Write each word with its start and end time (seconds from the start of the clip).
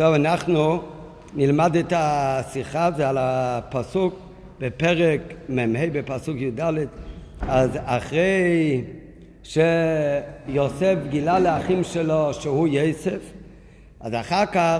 טוב, 0.00 0.14
אנחנו 0.14 0.82
נלמד 1.34 1.76
את 1.76 1.92
השיחה, 1.96 2.90
זה 2.96 3.08
על 3.08 3.16
הפסוק 3.20 4.14
בפרק 4.58 5.20
מ"ה 5.48 5.86
בפסוק 5.92 6.36
י"ד, 6.36 6.60
אז 7.48 7.70
אחרי 7.84 8.84
שיוסף 9.42 10.96
גילה 11.08 11.38
לאחים 11.38 11.84
שלו 11.84 12.34
שהוא 12.34 12.68
יסף, 12.70 13.20
אז 14.00 14.14
אחר 14.14 14.46
כך 14.46 14.78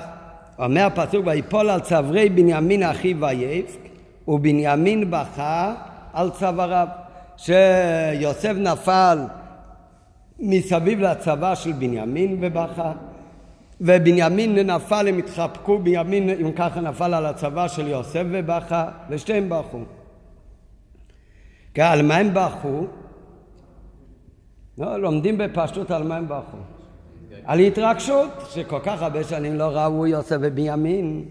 אומר 0.58 0.84
הפסוק 0.84 1.26
ויפול 1.26 1.70
על 1.70 1.80
צווארי 1.80 2.28
בנימין 2.28 2.82
אחיו 2.82 3.20
ויפק 3.20 3.88
ובנימין 4.28 5.10
בכה 5.10 5.74
על 6.12 6.30
צוואריו. 6.30 6.88
שיוסף 7.36 8.52
נפל 8.56 9.18
מסביב 10.38 11.00
לצבא 11.00 11.54
של 11.54 11.72
בנימין 11.72 12.36
ובכה 12.40 12.92
ובנימין 13.80 14.58
נפל, 14.58 15.08
הם 15.08 15.18
התחבקו, 15.18 15.78
בנימין 15.78 16.30
אם 16.30 16.52
ככה 16.52 16.80
נפל 16.80 17.14
על 17.14 17.26
הצבא 17.26 17.68
של 17.68 17.88
יוסף 17.88 18.22
ובכה, 18.30 18.88
ושתיהם 19.10 19.48
בכו. 19.48 19.78
כן, 21.74 21.82
על 21.82 22.02
מה 22.02 22.16
הם 22.16 22.30
בכו? 22.34 22.86
לא, 24.78 24.96
לומדים 24.96 25.38
בפשטות 25.38 25.90
על 25.90 26.02
מה 26.02 26.16
הם 26.16 26.28
בכו. 26.28 26.56
על 27.44 27.58
התרגשות, 27.58 28.30
שכל 28.50 28.78
כך 28.82 29.02
הרבה 29.02 29.24
שנים 29.24 29.54
לא 29.54 29.64
ראו 29.64 30.06
יוסף 30.06 30.36
ובנימין, 30.40 31.24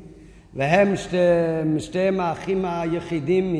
והם 0.53 0.95
שתי, 0.95 1.17
שתיהם 1.79 2.19
האחים 2.19 2.65
היחידים 2.65 3.53
מ... 3.53 3.57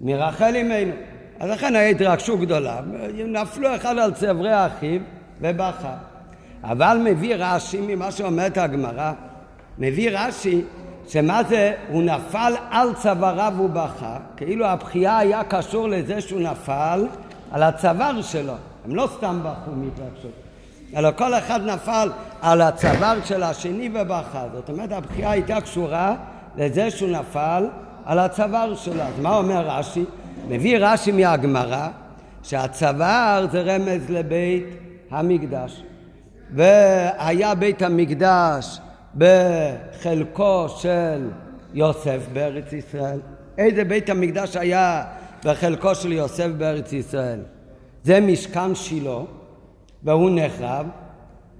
מרחל 0.00 0.56
אמנו. 0.56 0.92
אז 1.40 1.50
לכן 1.50 1.76
הייתה 1.76 2.04
התרגשות 2.04 2.40
גדולה. 2.40 2.80
נפלו 3.26 3.76
אחד 3.76 3.98
על 3.98 4.12
צברי 4.14 4.66
אחיו 4.66 5.00
ובכה. 5.40 6.11
אבל 6.64 6.98
מביא 7.04 7.34
רש"י 7.38 7.80
ממה 7.80 8.10
שאומרת 8.10 8.58
הגמרא, 8.58 9.12
מביא 9.78 10.10
רש"י 10.12 10.62
שמה 11.08 11.40
זה, 11.48 11.72
הוא 11.88 12.02
נפל 12.02 12.52
על 12.70 12.94
צוואריו 12.94 13.52
ובכה, 13.60 14.16
כאילו 14.36 14.66
הבכייה 14.66 15.18
היה 15.18 15.44
קשור 15.44 15.88
לזה 15.88 16.20
שהוא 16.20 16.40
נפל 16.40 17.06
על 17.52 17.62
הצוואר 17.62 18.22
שלו, 18.22 18.52
הם 18.84 18.94
לא 18.94 19.08
סתם 19.16 19.40
בכו 19.42 19.70
מהתרגשות, 19.70 20.32
אלא 20.96 21.10
כל 21.16 21.34
אחד 21.34 21.60
נפל 21.66 22.10
על 22.42 22.60
הצוואר 22.60 23.18
של 23.24 23.42
השני 23.42 23.90
ובכה, 23.94 24.44
זאת 24.54 24.70
אומרת 24.70 24.92
הבכייה 24.92 25.30
הייתה 25.30 25.60
קשורה 25.60 26.14
לזה 26.56 26.90
שהוא 26.90 27.10
נפל 27.10 27.66
על 28.04 28.18
הצוואר 28.18 28.74
שלו, 28.74 29.02
אז 29.02 29.20
מה 29.22 29.36
אומר 29.36 29.68
רש"י? 29.68 30.04
מביא 30.48 30.78
רש"י 30.80 31.12
מהגמרא 31.12 31.88
שהצוואר 32.42 33.46
זה 33.52 33.62
רמז 33.62 34.10
לבית 34.10 34.64
המקדש 35.10 35.82
והיה 36.54 37.54
בית 37.54 37.82
המקדש 37.82 38.80
בחלקו 39.16 40.68
של 40.68 41.30
יוסף 41.74 42.26
בארץ 42.32 42.72
ישראל. 42.72 43.20
איזה 43.58 43.84
בית 43.84 44.10
המקדש 44.10 44.56
היה 44.56 45.04
בחלקו 45.44 45.94
של 45.94 46.12
יוסף 46.12 46.48
בארץ 46.58 46.92
ישראל? 46.92 47.40
זה 48.04 48.20
משכן 48.20 48.74
שילה, 48.74 49.18
והוא 50.02 50.30
נחרב, 50.34 50.86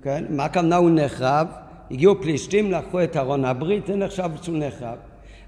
כן? 0.02 0.24
מה 0.28 0.44
הכוונה 0.44 0.76
הוא 0.76 0.90
נחרב? 0.94 1.46
הגיעו 1.90 2.22
פלישתים, 2.22 2.72
לקחו 2.72 3.02
את 3.02 3.16
ארון 3.16 3.44
הברית, 3.44 3.86
זה 3.86 3.96
נחשב 3.96 4.30
שהוא 4.42 4.58
נחרב. 4.58 4.96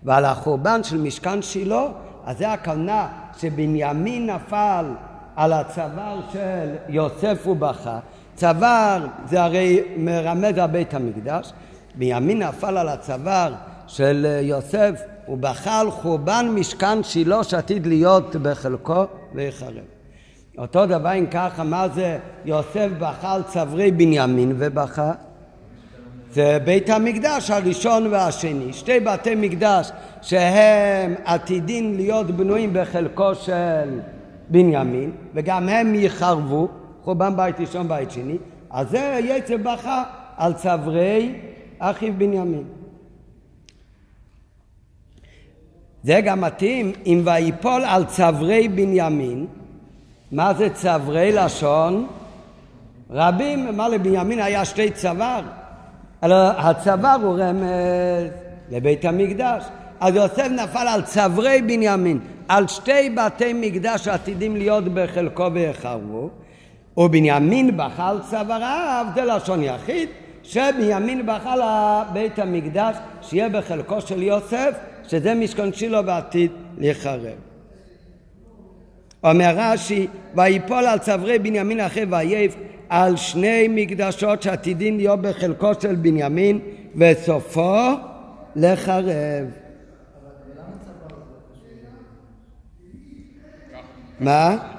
ועל 0.03 0.25
החורבן 0.25 0.83
של 0.83 0.99
משכן 0.99 1.43
שילה, 1.43 1.87
אז 2.25 2.39
זה 2.39 2.53
הכוונה 2.53 3.09
שבנימין 3.39 4.31
נפל 4.31 4.85
על 5.37 5.53
הצוואר 5.53 6.21
של 6.33 6.75
יוסף 6.89 7.47
ובכה, 7.47 7.99
צוואר 8.35 9.07
זה 9.29 9.43
הרי 9.43 9.81
מרמז 9.97 10.59
על 10.59 10.67
בית 10.67 10.95
המקדש, 10.95 11.53
בימין 11.95 12.43
נפל 12.43 12.77
על 12.77 12.89
הצוואר 12.89 13.53
של 13.87 14.27
יוסף 14.43 15.03
ובכה 15.29 15.81
על 15.81 15.91
חורבן 15.91 16.47
משכן 16.55 17.03
שילה 17.03 17.45
שעתיד 17.45 17.87
להיות 17.87 18.37
בחלקו 18.37 19.05
ויחרב. 19.35 19.85
אותו 20.59 20.87
דבר 20.87 21.19
אם 21.19 21.27
ככה, 21.27 21.65
מה 21.65 21.89
זה 21.89 22.19
יוסף 22.45 22.89
על 23.23 23.43
צווארי 23.43 23.91
בנימין 23.91 24.55
ובכה? 24.59 25.13
זה 26.33 26.59
בית 26.65 26.91
המקדש 26.91 27.51
הראשון 27.51 28.07
והשני, 28.07 28.73
שתי 28.73 29.01
בתי 29.01 29.35
מקדש 29.35 29.91
שהם 30.23 31.15
עתידים 31.25 31.95
להיות 31.95 32.31
בנויים 32.31 32.71
בחלקו 32.73 33.35
של 33.35 34.01
בנימין 34.49 35.11
וגם 35.35 35.69
הם 35.69 35.95
יחרבו 35.95 36.69
חורבן 37.05 37.37
בית 37.37 37.61
ראשון 37.61 37.89
בית 37.89 38.11
שני, 38.11 38.37
אז 38.71 38.91
זה 38.91 39.21
יצר 39.25 39.57
בכה 39.57 40.05
על 40.37 40.53
צווארי 40.53 41.35
אחיו 41.79 42.13
בנימין. 42.19 42.65
זה 46.03 46.21
גם 46.25 46.41
מתאים 46.41 46.93
אם 47.07 47.23
ויפול 47.25 47.83
על 47.85 48.05
צווארי 48.05 48.69
בנימין, 48.69 49.47
מה 50.33 50.55
זה 50.55 50.71
צווארי 50.71 51.33
לשון? 51.33 52.07
רבים, 53.11 53.77
מה 53.77 53.89
לבנימין 53.89 54.39
היה 54.39 54.65
שתי 54.65 54.91
צוואר, 54.91 55.43
אלא 56.23 56.37
הצוואר 56.49 57.17
הוא 57.23 57.39
רמז 57.39 58.31
לבית 58.71 59.05
המקדש. 59.05 59.65
אז 60.01 60.15
יוסף 60.15 60.47
נפל 60.51 60.89
על 60.89 61.03
צווארי 61.03 61.63
בנימין, 61.63 62.21
על 62.49 62.69
שתי 62.69 63.11
בתי 63.11 63.53
מקדש 63.53 64.09
עתידים 64.09 64.57
להיות 64.57 64.85
בחלקו 64.85 65.53
ויחרבו, 65.53 66.31
ובנימין 66.97 67.77
בחל 67.77 68.17
צוואריו 68.31 69.07
זה 69.15 69.25
לשון 69.25 69.63
יחיד 69.63 70.09
שבנימין 70.43 71.27
בחל 71.27 71.61
בית 72.13 72.39
המקדש 72.39 72.97
שיהיה 73.23 73.49
בחלקו 73.49 74.01
של 74.01 74.23
יוסף 74.23 74.79
שזה 75.09 75.35
משכון 75.35 75.73
שילה 75.73 76.03
בעתיד 76.03 76.51
להיחרב. 76.79 77.37
אומר 79.25 79.55
רש"י 79.57 80.07
ויפול 80.35 80.87
על 80.87 80.99
צווארי 80.99 81.39
בנימין 81.39 81.81
אחרי 81.81 82.05
וייף 82.11 82.57
על 82.89 83.17
שני 83.17 83.69
מקדשות 83.71 84.43
שעתידים 84.43 84.97
להיות 84.97 85.21
בחלקו 85.21 85.73
של 85.81 85.95
בנימין 85.95 86.59
וסופו 86.97 87.87
לחרב. 88.57 89.47
מה? 94.21 94.74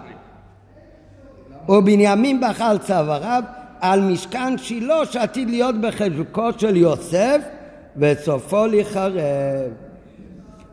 ובנימין 1.70 2.42
בכה 2.42 2.70
על 2.70 2.78
צוואריו 2.78 3.44
על 3.82 4.02
משכן 4.02 4.58
שילה 4.58 5.06
שעתיד 5.06 5.50
להיות 5.50 5.76
בחלקו 5.82 6.50
של 6.58 6.78
יוסף 6.78 7.42
וסופו 7.98 8.68
להיחרב. 8.68 9.72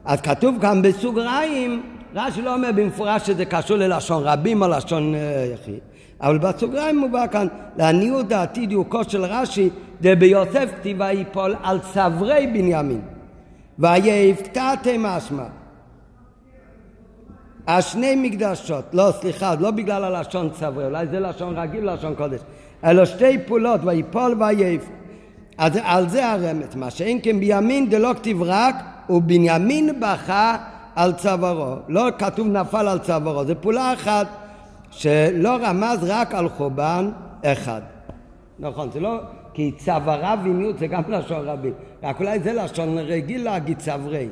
אז 0.04 0.20
כתוב 0.20 0.58
כאן 0.60 0.82
בסוגריים, 0.82 1.82
רש"י 2.14 2.42
לא 2.42 2.54
אומר 2.54 2.70
במפורש 2.74 3.26
שזה 3.26 3.44
קשור 3.44 3.76
ללשון 3.76 4.22
רבים 4.22 4.62
או 4.62 4.68
לשון 4.68 5.14
אה, 5.14 5.46
יחיד, 5.54 5.78
אבל 6.20 6.38
בסוגריים 6.38 6.98
מובא 6.98 7.26
כאן, 7.26 7.46
לעניות 7.76 8.28
דעתי 8.28 8.66
דיוקו 8.66 9.04
של 9.04 9.24
רש"י, 9.24 9.70
דביוסף 10.00 10.68
כתיבה 10.80 11.10
ייפול 11.10 11.54
על 11.62 11.78
צווארי 11.92 12.46
בנימין. 12.46 13.00
ויפתעתי 13.78 14.96
משמע 14.98 15.44
השני 17.66 18.16
מקדשות, 18.16 18.84
לא 18.92 19.10
סליחה, 19.20 19.54
לא 19.60 19.70
בגלל 19.70 20.04
הלשון 20.04 20.50
צברי, 20.50 20.84
אולי 20.84 21.06
זה 21.06 21.20
לשון 21.20 21.58
רגיל, 21.58 21.90
לשון 21.92 22.14
קודש, 22.14 22.40
אלא 22.84 23.04
שתי 23.04 23.38
פעולות, 23.38 23.80
ויפול 23.84 24.42
ויעף. 24.42 24.88
אז 25.58 25.78
על 25.82 26.08
זה 26.08 26.28
הרמז, 26.28 26.76
מה 26.76 26.90
שאין 26.90 27.18
כן 27.22 27.40
בימין 27.40 27.90
דלא 27.90 28.14
כתיב 28.14 28.42
רק, 28.42 28.74
ובנימין 29.10 30.00
בכה 30.00 30.56
על 30.94 31.12
צווארו. 31.12 31.74
לא 31.88 32.08
כתוב 32.18 32.46
נפל 32.46 32.88
על 32.88 32.98
צווארו, 32.98 33.44
זו 33.44 33.54
פעולה 33.60 33.92
אחת 33.92 34.26
שלא 34.90 35.56
רמז 35.62 35.98
רק 36.02 36.34
על 36.34 36.48
חורבן 36.48 37.10
אחד. 37.44 37.80
נכון, 38.58 38.90
זה 38.90 39.00
לא, 39.00 39.20
כי 39.54 39.72
צוואריו 39.78 40.38
ומיעוט 40.44 40.78
זה 40.78 40.86
גם 40.86 41.02
לשון 41.08 41.48
רבים, 41.48 41.72
רק 42.02 42.20
אולי 42.20 42.40
זה 42.40 42.52
לשון 42.52 42.98
רגיל 42.98 43.44
להגיד 43.44 43.78
צווארי, 43.78 44.28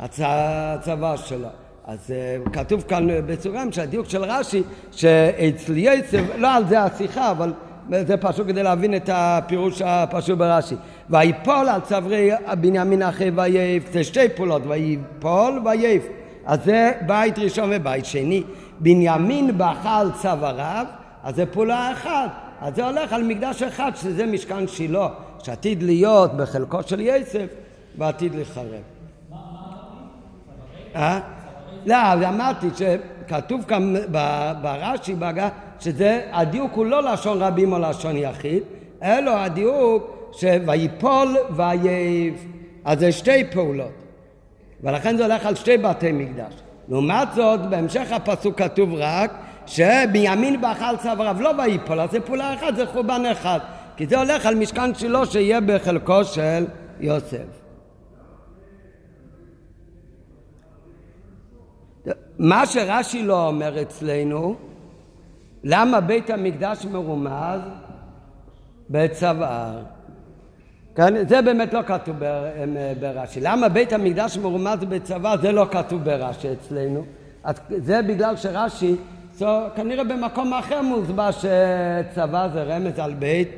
הצוואר 0.00 1.16
שלו. 1.16 1.48
אז 1.88 1.98
uh, 2.46 2.50
כתוב 2.50 2.82
כאן 2.82 3.06
בסוגריים 3.26 3.72
שהדיוק 3.72 4.08
של 4.08 4.24
רש"י 4.24 4.62
שאצל 4.92 5.76
יצב, 5.76 6.36
לא 6.36 6.54
על 6.54 6.68
זה 6.68 6.82
השיחה, 6.82 7.30
אבל 7.30 7.52
זה 7.90 8.16
פשוט 8.16 8.46
כדי 8.46 8.62
להבין 8.62 8.96
את 8.96 9.10
הפירוש 9.12 9.82
הפשוט 9.84 10.38
ברש"י. 10.38 10.74
ויפול 11.10 11.68
על 11.68 11.80
צווארי 11.80 12.30
בנימין 12.60 13.02
אחי 13.02 13.30
וייף, 13.34 13.92
זה 13.92 14.04
שתי 14.04 14.28
פעולות, 14.28 14.62
ויפול 14.68 15.62
וייף. 15.64 16.06
אז 16.46 16.64
זה 16.64 16.92
בית 17.06 17.38
ראשון 17.38 17.70
ובית 17.72 18.04
שני. 18.04 18.42
בנימין 18.80 19.58
בכה 19.58 19.98
על 19.98 20.10
צוואריו, 20.12 20.86
אז 21.24 21.34
זה 21.34 21.46
פעולה 21.46 21.92
אחת. 21.92 22.30
אז 22.60 22.74
זה 22.74 22.86
הולך 22.86 23.12
על 23.12 23.22
מקדש 23.22 23.62
אחד, 23.62 23.92
שזה 23.96 24.26
משכן 24.26 24.68
שילה, 24.68 25.08
שעתיד 25.42 25.82
להיות 25.82 26.36
בחלקו 26.36 26.82
של 26.82 27.00
יסף, 27.00 27.46
ועתיד 27.98 28.34
להיחרב. 28.34 28.64
מה, 29.30 29.36
מה? 30.94 31.37
לא, 31.86 32.12
אמרתי 32.28 32.66
שכתוב 32.76 33.64
כאן 33.68 33.94
ברש"י, 34.62 35.14
שזה, 35.80 36.20
הדיוק 36.32 36.72
הוא 36.74 36.86
לא 36.86 37.12
לשון 37.12 37.42
רבים 37.42 37.72
או 37.72 37.78
לשון 37.78 38.16
יחיד, 38.16 38.62
אלא 39.02 39.36
הדיוק 39.36 40.18
שויפול 40.32 41.36
וייב. 41.56 42.44
אז 42.84 42.98
זה 42.98 43.12
שתי 43.12 43.44
פעולות. 43.44 43.92
ולכן 44.82 45.16
זה 45.16 45.22
הולך 45.22 45.46
על 45.46 45.54
שתי 45.54 45.78
בתי 45.78 46.12
מקדש. 46.12 46.52
לעומת 46.88 47.28
זאת, 47.34 47.60
בהמשך 47.60 48.12
הפסוק 48.12 48.58
כתוב 48.58 48.94
רק 48.94 49.32
שבימין 49.66 50.60
באכל 50.60 50.96
צוואריו 51.02 51.36
לא 51.40 51.50
ויפול, 51.58 52.00
אז 52.00 52.10
זה 52.10 52.20
פעולה 52.20 52.54
אחת, 52.54 52.76
זה 52.76 52.86
חורבן 52.86 53.22
אחד. 53.32 53.58
כי 53.96 54.06
זה 54.06 54.18
הולך 54.18 54.46
על 54.46 54.54
משכן 54.54 54.94
שלו 54.94 55.26
שיהיה 55.26 55.60
בחלקו 55.60 56.24
של 56.24 56.64
יוסף. 57.00 57.67
מה 62.38 62.66
שרש"י 62.66 63.22
לא 63.22 63.46
אומר 63.46 63.82
אצלנו, 63.82 64.56
למה 65.64 66.00
בית 66.00 66.30
המקדש 66.30 66.84
מרומז 66.84 67.60
בצוואר? 68.90 69.82
כן, 70.94 71.28
זה 71.28 71.42
באמת 71.42 71.72
לא 71.72 71.82
כתוב 71.82 72.16
ברש"י. 73.00 73.40
למה 73.40 73.68
בית 73.68 73.92
המקדש 73.92 74.38
מרומז 74.38 74.84
בצבא 74.84 75.36
זה 75.36 75.52
לא 75.52 75.66
כתוב 75.70 76.04
ברש"י 76.04 76.52
אצלנו? 76.52 77.04
זה 77.68 78.02
בגלל 78.02 78.36
שרש"י, 78.36 78.96
so, 79.38 79.44
כנראה 79.76 80.04
במקום 80.04 80.54
אחר 80.54 80.82
מוסבר 80.82 81.30
שצבא 81.30 82.48
זה 82.52 82.62
רמז 82.62 82.98
על 82.98 83.14
בית 83.14 83.48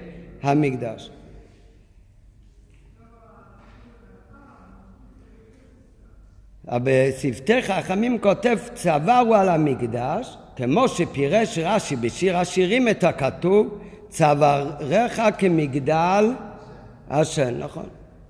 המקדש. 0.42 1.10
בשפתי 6.78 7.62
חכמים 7.62 8.18
כותב 8.18 8.58
צווארו 8.74 9.34
על 9.34 9.48
המקדש, 9.48 10.36
כמו 10.56 10.88
שפירש 10.88 11.58
רש"י 11.58 11.96
בשיר 11.96 12.38
השירים 12.38 12.88
את 12.88 13.04
הכתוב, 13.04 13.78
צווארך 14.08 15.20
כמגדל 15.38 16.32
השן, 17.10 17.58
נכון. 17.58 17.86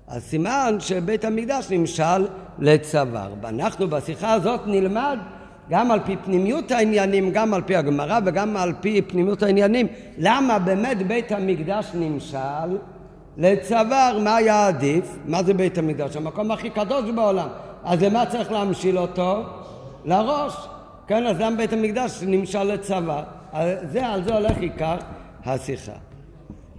אז 0.07 0.23
סימן 0.23 0.75
שבית 0.79 1.25
המקדש 1.25 1.67
נמשל 1.71 2.27
לצוואר. 2.59 3.33
ואנחנו 3.41 3.87
בשיחה 3.87 4.33
הזאת 4.33 4.61
נלמד 4.65 5.17
גם 5.69 5.91
על 5.91 5.99
פי 6.05 6.15
פנימיות 6.25 6.71
העניינים, 6.71 7.31
גם 7.31 7.53
על 7.53 7.61
פי 7.61 7.75
הגמרא 7.75 8.19
וגם 8.25 8.57
על 8.57 8.73
פי 8.81 9.01
פנימיות 9.01 9.43
העניינים, 9.43 9.87
למה 10.17 10.59
באמת 10.59 11.07
בית 11.07 11.31
המקדש 11.31 11.91
נמשל 11.93 12.77
לצוואר, 13.37 14.19
מה 14.23 14.35
היה 14.35 14.67
עדיף? 14.67 15.17
מה 15.25 15.43
זה 15.43 15.53
בית 15.53 15.77
המקדש? 15.77 16.15
המקום 16.15 16.51
הכי 16.51 16.69
קדוש 16.69 17.11
בעולם. 17.11 17.47
אז 17.83 18.03
למה 18.03 18.25
צריך 18.25 18.51
להמשיל 18.51 18.97
אותו? 18.97 19.43
לראש. 20.05 20.67
כן, 21.07 21.25
אז 21.25 21.39
למה 21.39 21.55
בית 21.55 21.73
המקדש 21.73 22.23
נמשל 22.27 22.63
לצוואר? 22.63 23.23
זה, 23.91 24.07
על 24.07 24.23
זה 24.23 24.33
הולך 24.33 24.57
עיקר 24.57 24.97
השיחה. 25.45 25.91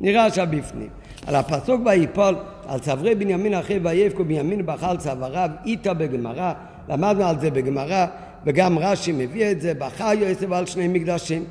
נראה 0.01 0.27
עכשיו 0.27 0.47
בפנים. 0.51 0.89
על 1.27 1.35
הפסוק 1.35 1.81
ויפול 1.87 2.37
על 2.67 2.79
צווארי 2.79 3.15
בנימין 3.15 3.55
אחי 3.55 3.79
ויבכו 3.83 4.25
בנימין 4.25 4.67
בחל 4.67 4.97
צוואריו 4.97 5.51
איתה 5.65 5.95
בגמרא 5.95 6.53
למדנו 6.89 7.25
על 7.25 7.41
זה 7.41 7.51
בגמרא 7.51 8.07
וגם 8.47 8.79
רש"י 8.79 9.13
מביא 9.13 9.51
את 9.51 9.61
זה 9.61 9.75
בכה 9.75 10.15
יוסף 10.15 10.53
על 10.53 10.67
שני 10.67 10.89
מקדשים 10.89 11.45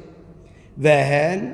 והן 0.78 1.54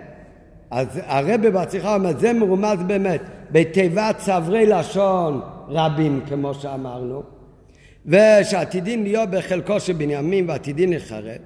אז 0.71 0.87
הרבה 1.05 1.51
בשיחה 1.51 1.95
אומר 1.95 2.17
זה 2.17 2.33
מרומז 2.33 2.83
באמת 2.87 3.21
בתיבת 3.51 4.17
צווארי 4.17 4.65
לשון 4.65 5.41
רבים 5.69 6.21
כמו 6.29 6.53
שאמרנו 6.53 7.36
ושעתידין 8.07 9.03
להיות 9.03 9.29
בחלקו 9.29 9.79
של 9.79 9.93
בנימין 9.93 10.49
ועתידין 10.49 10.93
לחרב 10.93 11.37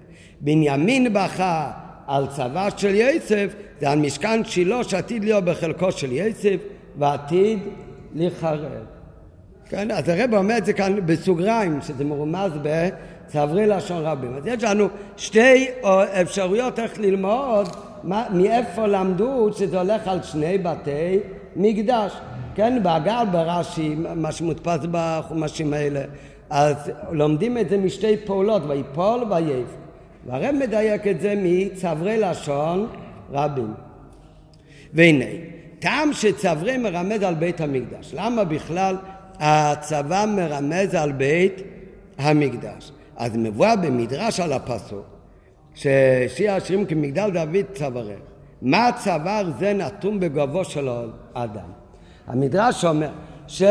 בנימין 0.42 1.14
בכה 1.14 1.72
על 2.08 2.28
צבא 2.28 2.70
של 2.78 2.96
יוסף 2.96 3.56
זה 3.80 3.90
על 3.90 4.00
משכן 4.00 4.46
שילה 4.46 4.84
שעתיד 4.84 5.24
להיות 5.24 5.44
בחלקו 5.44 5.92
של 5.92 6.12
יוסף 6.12 6.58
ועתיד 6.98 7.60
להיחרב. 8.16 8.86
כן, 9.70 9.92
אז 9.92 10.10
הרב 10.10 10.34
אומר 10.34 10.58
את 10.58 10.66
זה 10.66 10.74
כאן 10.74 11.06
בסוגריים, 11.06 11.82
שזה 11.82 12.04
מרומז 12.04 12.52
בצברי 12.62 13.68
לשון 13.68 14.06
רבים. 14.06 14.36
אז 14.36 14.48
יש 14.48 14.64
לנו 14.64 14.88
שתי 15.18 15.68
אפשרויות 16.22 16.80
איך 16.80 17.00
ללמוד 17.00 17.68
מה, 18.04 18.26
מאיפה 18.34 18.88
למדו 18.88 19.50
שזה 19.54 19.80
הולך 19.80 20.08
על 20.08 20.24
שני 20.24 20.58
בתי 20.58 21.20
מקדש. 21.56 22.12
כן, 22.56 22.84
באגר 22.84 23.24
ברש"י, 23.32 23.96
מה 24.16 24.32
שמודפס 24.32 24.80
בחומשים 24.92 25.74
האלה, 25.74 26.02
אז 26.52 26.92
לומדים 27.12 27.58
את 27.58 27.70
זה 27.70 27.78
משתי 27.78 28.18
פעולות, 28.18 28.62
ויפול 28.68 29.24
וייף. 29.30 29.68
והרב 30.26 30.56
מדייק 30.56 31.08
את 31.08 31.22
זה 31.22 31.34
מצברי 31.38 32.18
לשון 32.18 32.88
רבים. 33.32 33.74
והנה, 34.94 35.26
טעם 35.80 36.14
שצברי 36.14 36.78
מרמז 36.78 37.24
על 37.24 37.36
בית 37.36 37.62
המקדש. 37.62 38.14
למה 38.14 38.44
בכלל 38.44 38.96
הצבא 39.40 40.26
מרמז 40.36 40.96
על 40.96 41.12
בית 41.12 41.62
המקדש? 42.18 42.92
אז 43.18 43.38
מבואה 43.38 43.76
במדרש 43.76 44.40
על 44.40 44.54
הפסוק, 44.54 45.06
ששיר 45.76 46.52
השירים 46.52 46.86
כמגדל 46.86 47.30
דוד 47.30 47.66
צווארך. 47.74 48.20
מה 48.62 48.90
צוואר 49.04 49.52
זה 49.60 49.74
נתון 49.74 50.20
בגובו 50.20 50.66
של 50.66 50.90
האדם. 51.36 51.70
המדרש 52.28 52.86
אומר 52.86 53.10
ש... 53.48 53.64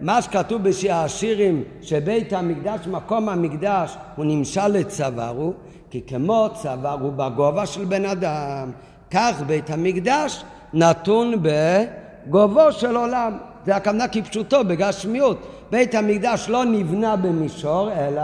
מה 0.00 0.22
שכתוב 0.22 0.62
בשיר 0.62 0.94
השירים 0.94 1.64
שבית 1.82 2.32
המקדש, 2.32 2.86
מקום 2.86 3.28
המקדש, 3.28 3.96
הוא 4.16 4.24
נמשל 4.24 4.68
לצוואר 4.68 5.28
הוא, 5.28 5.52
כי 5.90 6.02
כמו 6.06 6.48
צוואר 6.54 7.00
הוא 7.00 7.12
בגובה 7.12 7.66
של 7.66 7.84
בן 7.84 8.04
אדם, 8.04 8.70
כך 9.10 9.42
בית 9.46 9.70
המקדש 9.70 10.44
נתון 10.72 11.34
בגובו 11.42 12.72
של 12.72 12.96
עולם. 12.96 13.38
זה 13.66 13.76
הכוונה 13.76 14.08
כפשוטו, 14.08 14.64
בגשמיות. 14.64 15.46
בית 15.70 15.94
המקדש 15.94 16.48
לא 16.48 16.64
נבנה 16.64 17.16
במישור, 17.16 17.92
אלא 17.92 18.22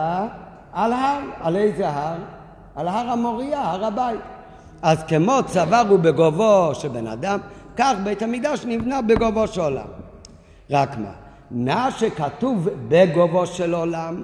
על 0.72 0.92
הר. 0.92 1.20
על 1.40 1.56
איזה 1.56 1.88
הר? 1.88 2.16
על 2.76 2.88
הר 2.88 3.10
המוריה, 3.10 3.60
הר 3.60 3.84
הבית. 3.84 4.20
אז 4.82 5.02
כמו 5.08 5.38
צוואר 5.46 5.88
הוא 5.88 5.98
בגובו 5.98 6.70
של 6.74 6.88
בן 6.88 7.06
אדם, 7.06 7.38
כך 7.76 7.94
בית 8.04 8.22
המקדש 8.22 8.64
נבנה 8.64 9.02
בגובו 9.02 9.46
של 9.46 9.60
עולם. 9.60 9.86
רק 10.70 10.98
מה? 10.98 11.19
מה 11.50 11.90
שכתוב 11.90 12.68
בגובו 12.88 13.46
של 13.46 13.74
עולם, 13.74 14.22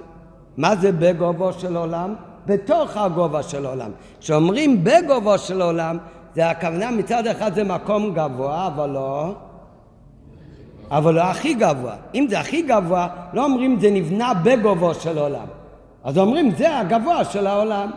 מה 0.56 0.76
זה 0.76 0.92
בגובו 0.92 1.52
של 1.52 1.76
עולם? 1.76 2.14
בתוך 2.46 2.96
הגובה 2.96 3.42
של 3.42 3.66
עולם. 3.66 3.90
כשאומרים 4.20 4.84
בגובו 4.84 5.38
של 5.38 5.62
עולם, 5.62 5.98
זה 6.34 6.50
הכוונה 6.50 6.90
מצד 6.90 7.26
אחד 7.26 7.54
זה 7.54 7.64
מקום 7.64 8.14
גבוה, 8.14 8.66
אבל 8.66 8.90
לא, 8.90 9.34
אבל 10.90 11.14
לא 11.14 11.20
הכי 11.20 11.54
גבוה. 11.54 11.94
אם 12.14 12.26
זה 12.30 12.40
הכי 12.40 12.62
גבוה, 12.62 13.08
לא 13.32 13.44
אומרים 13.44 13.80
זה 13.80 13.90
נבנה 13.90 14.34
בגובו 14.34 14.94
של 14.94 15.18
עולם. 15.18 15.46
אז 16.04 16.18
אומרים 16.18 16.50
זה 16.50 16.78
הגבוה 16.78 17.24
של 17.24 17.46
העולם. 17.46 17.90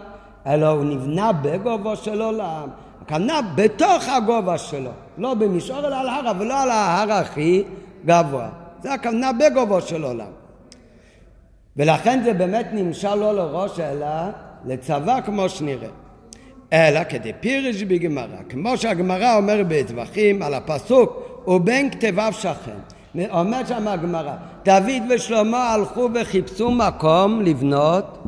אלא 0.48 0.68
הוא 0.68 0.84
נבנה 0.84 1.32
בגובו 1.32 1.96
של 1.96 2.22
עולם. 2.22 2.68
הכוונה 3.02 3.40
בתוך 3.56 4.08
הגובה 4.08 4.58
שלו. 4.58 4.92
לא 5.18 5.34
במישור 5.34 5.80
אלא 5.80 5.96
על 5.96 6.08
הר, 6.10 6.32
אבל 6.32 6.46
לא 6.46 6.64
על 6.64 6.70
ההר 6.72 7.12
הכי 7.12 7.64
גבוה. 8.06 8.48
זה 8.84 8.94
הכוונה 8.94 9.32
בגובו 9.34 9.82
של 9.82 10.04
עולם. 10.04 10.32
ולכן 11.78 12.24
זה 12.24 12.34
באמת 12.34 12.68
נמשל 12.74 13.16
לא 13.16 13.36
לראש 13.36 13.80
אלא 13.80 14.08
לצבא 14.66 15.22
כמו 15.22 15.50
שנראה. 15.50 15.90
אלא 16.74 17.04
כדי 17.04 17.32
פירש 17.40 17.84
בגמרא, 17.84 18.38
כמו 18.50 18.78
שהגמרא 18.78 19.36
אומרת 19.36 19.68
בטווחים 19.68 20.42
על 20.42 20.54
הפסוק 20.54 21.44
ובין 21.48 21.90
כתביו 21.90 22.34
שכן. 22.34 22.78
אומרת 23.30 23.68
שם 23.68 23.88
הגמרא, 23.88 24.34
דוד 24.66 25.04
ושלמה 25.10 25.74
הלכו 25.74 26.10
וחיפשו 26.14 26.72
מקום 26.72 27.42
לבנות 27.42 28.24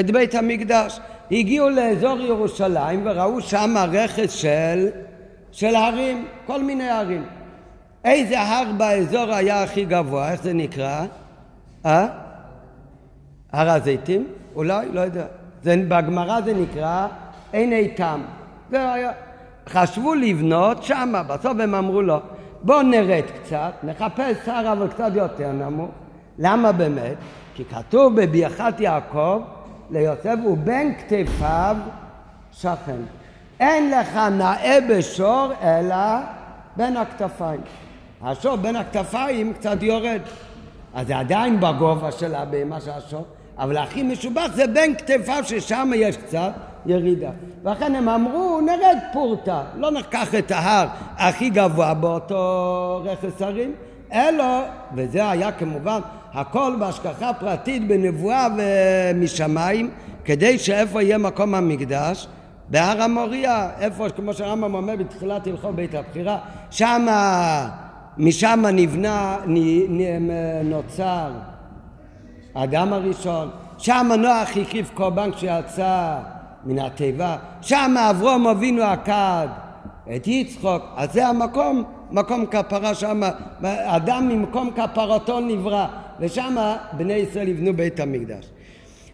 את 0.00 0.10
בית 0.10 0.34
המקדש. 0.34 1.00
הגיעו 1.30 1.68
לאזור 1.68 2.18
ירושלים 2.20 3.02
וראו 3.04 3.40
שם 3.40 3.74
רכס 3.92 4.32
של, 4.32 4.88
של 5.52 5.74
הרים, 5.74 6.26
כל 6.46 6.62
מיני 6.62 6.90
הרים. 6.90 7.24
איזה 8.04 8.40
הר 8.40 8.72
באזור 8.76 9.34
היה 9.34 9.62
הכי 9.62 9.84
גבוה? 9.84 10.32
איך 10.32 10.42
זה 10.42 10.52
נקרא? 10.52 11.04
אה? 11.86 12.06
הר 13.52 13.70
הזיתים? 13.70 14.26
אולי? 14.54 14.88
לא 14.92 15.00
יודע. 15.00 15.24
זה, 15.62 15.76
בגמרא 15.88 16.40
זה 16.40 16.54
נקרא 16.54 17.06
עין 17.52 17.72
איתם. 17.72 18.20
חשבו 19.68 20.14
לבנות 20.14 20.82
שמה, 20.82 21.22
בסוף 21.22 21.52
הם 21.62 21.74
אמרו 21.74 22.02
לו, 22.02 22.20
בוא 22.62 22.82
נרד 22.82 23.24
קצת, 23.42 23.72
נחפש 23.82 24.48
הר 24.48 24.72
אבל 24.72 24.88
קצת 24.88 25.10
יותר 25.14 25.52
נמוך. 25.52 25.90
למה 26.38 26.72
באמת? 26.72 27.16
כי 27.54 27.64
כתוב 27.64 28.20
בברכת 28.20 28.80
יעקב 28.80 29.42
ליוסף 29.90 30.36
ובין 30.46 30.94
כתפיו 30.94 31.76
שכן. 32.52 33.00
אין 33.60 33.90
לך 33.90 34.16
נאה 34.16 34.78
בשור 34.88 35.52
אלא 35.62 35.96
בין 36.76 36.96
הכתפיים. 36.96 37.60
השור 38.22 38.56
בין 38.56 38.76
הכתפיים 38.76 39.52
קצת 39.52 39.82
יורד. 39.82 40.20
אז 40.94 41.06
זה 41.06 41.18
עדיין 41.18 41.60
בגובה 41.60 42.12
של 42.12 42.34
הבהמה 42.34 42.80
של 42.80 42.90
השור, 42.90 43.24
אבל 43.58 43.76
הכי 43.76 44.02
משובח 44.02 44.50
זה 44.54 44.66
בין 44.66 44.94
כתפיו 44.94 45.42
ששם 45.44 45.90
יש 45.94 46.16
קצת 46.16 46.52
ירידה. 46.86 47.30
ולכן 47.64 47.94
הם 47.94 48.08
אמרו, 48.08 48.60
נרד 48.60 48.98
פורטה, 49.12 49.62
לא 49.76 49.90
ניקח 49.90 50.34
את 50.34 50.50
ההר 50.50 50.86
הכי 51.16 51.50
גבוה 51.50 51.94
באותו 51.94 53.02
רכס 53.04 53.42
הרים, 53.42 53.72
אלא, 54.12 54.44
וזה 54.94 55.30
היה 55.30 55.52
כמובן 55.52 56.00
הכל 56.32 56.74
בהשגחה 56.78 57.32
פרטית, 57.32 57.88
בנבואה 57.88 58.46
ומשמיים, 58.56 59.90
כדי 60.24 60.58
שאיפה 60.58 61.02
יהיה 61.02 61.18
מקום 61.18 61.54
המקדש? 61.54 62.26
בהר 62.68 63.02
המוריה, 63.02 63.70
איפה, 63.80 64.08
כמו 64.08 64.34
שהרמב"ם 64.34 64.74
אומר 64.74 64.96
בתחילת 64.96 65.46
הלכות 65.46 65.74
בית 65.74 65.94
הבחירה, 65.94 66.38
שמה, 66.70 67.68
משם 68.18 68.64
נבנה, 68.72 69.36
נוצר 70.64 71.30
האדם 72.54 72.92
הראשון, 72.92 73.48
שם 73.78 74.10
נוח 74.18 74.56
הקריב 74.56 74.90
קורבן 74.94 75.30
כשיצא 75.32 76.18
מן 76.64 76.78
התיבה, 76.78 77.36
שם 77.60 77.94
אברום 78.10 78.46
אבינו 78.46 78.82
עקד 78.82 79.48
את 80.16 80.26
יצחוק, 80.26 80.82
אז 80.96 81.12
זה 81.12 81.26
המקום, 81.26 81.84
מקום 82.10 82.46
כפרה 82.46 82.94
שם, 82.94 83.20
אדם 83.64 84.28
ממקום 84.28 84.70
כפרתו 84.70 85.40
נברא, 85.40 85.86
ושם 86.20 86.56
בני 86.92 87.12
ישראל 87.12 87.48
יבנו 87.48 87.74
בית 87.74 88.00
המקדש. 88.00 88.44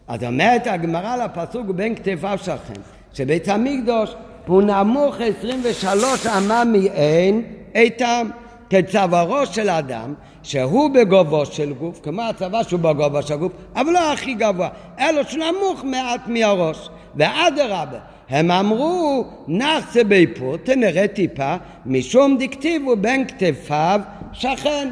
אז 0.09 0.25
אומרת 0.25 0.67
הגמרא 0.67 1.17
לפסוק 1.17 1.67
בין 1.67 1.95
כתפיו 1.95 2.39
שלכם, 2.43 2.81
שבית 3.13 3.49
המקדוש 3.49 4.15
הוא 4.47 4.63
נמוך 4.63 5.17
23 5.21 6.27
אמה 6.27 6.65
מעין 6.65 7.43
איתם 7.75 8.29
כצווארו 8.71 9.47
של 9.47 9.71
אדם 9.71 10.15
שהוא 10.43 10.91
בגובו 10.91 11.47
של 11.47 11.73
גוף, 11.73 12.01
כמו 12.03 12.23
הצבא 12.23 12.63
שהוא 12.63 12.81
בגובה 12.81 13.23
של 13.23 13.37
גוף, 13.37 13.53
אבל 13.77 13.93
לא 13.93 14.13
הכי 14.13 14.35
גבוה, 14.35 14.69
אלא 14.99 15.23
שנמוך 15.23 15.85
מעט 15.85 16.21
מהראש. 16.27 16.89
ואדרבה, 17.17 17.99
הם 18.29 18.51
אמרו, 18.51 19.25
נחצה 19.49 20.05
ביפו, 20.05 20.57
תנראה 20.57 21.09
טיפה, 21.09 21.57
משום 21.87 22.37
דקטיבו 22.39 22.97
בין 22.97 23.25
כתפיו 23.29 24.01
שכן. 24.33 24.91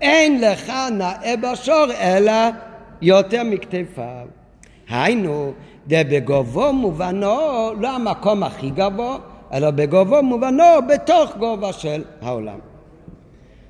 אין 0.00 0.40
לך 0.40 0.72
נאה 0.92 1.34
בשור, 1.36 1.86
אלא 2.00 2.32
יותר 3.02 3.42
מכתפיו. 3.44 4.26
היינו, 4.88 5.52
בגובו 5.86 6.72
מובנו, 6.72 7.36
לא 7.80 7.90
המקום 7.96 8.42
הכי 8.42 8.70
גבוה, 8.70 9.18
אלא 9.52 9.70
בגובו 9.70 10.22
מובנו 10.22 10.64
בתוך 10.88 11.36
גובה 11.36 11.72
של 11.72 12.02
העולם. 12.22 12.75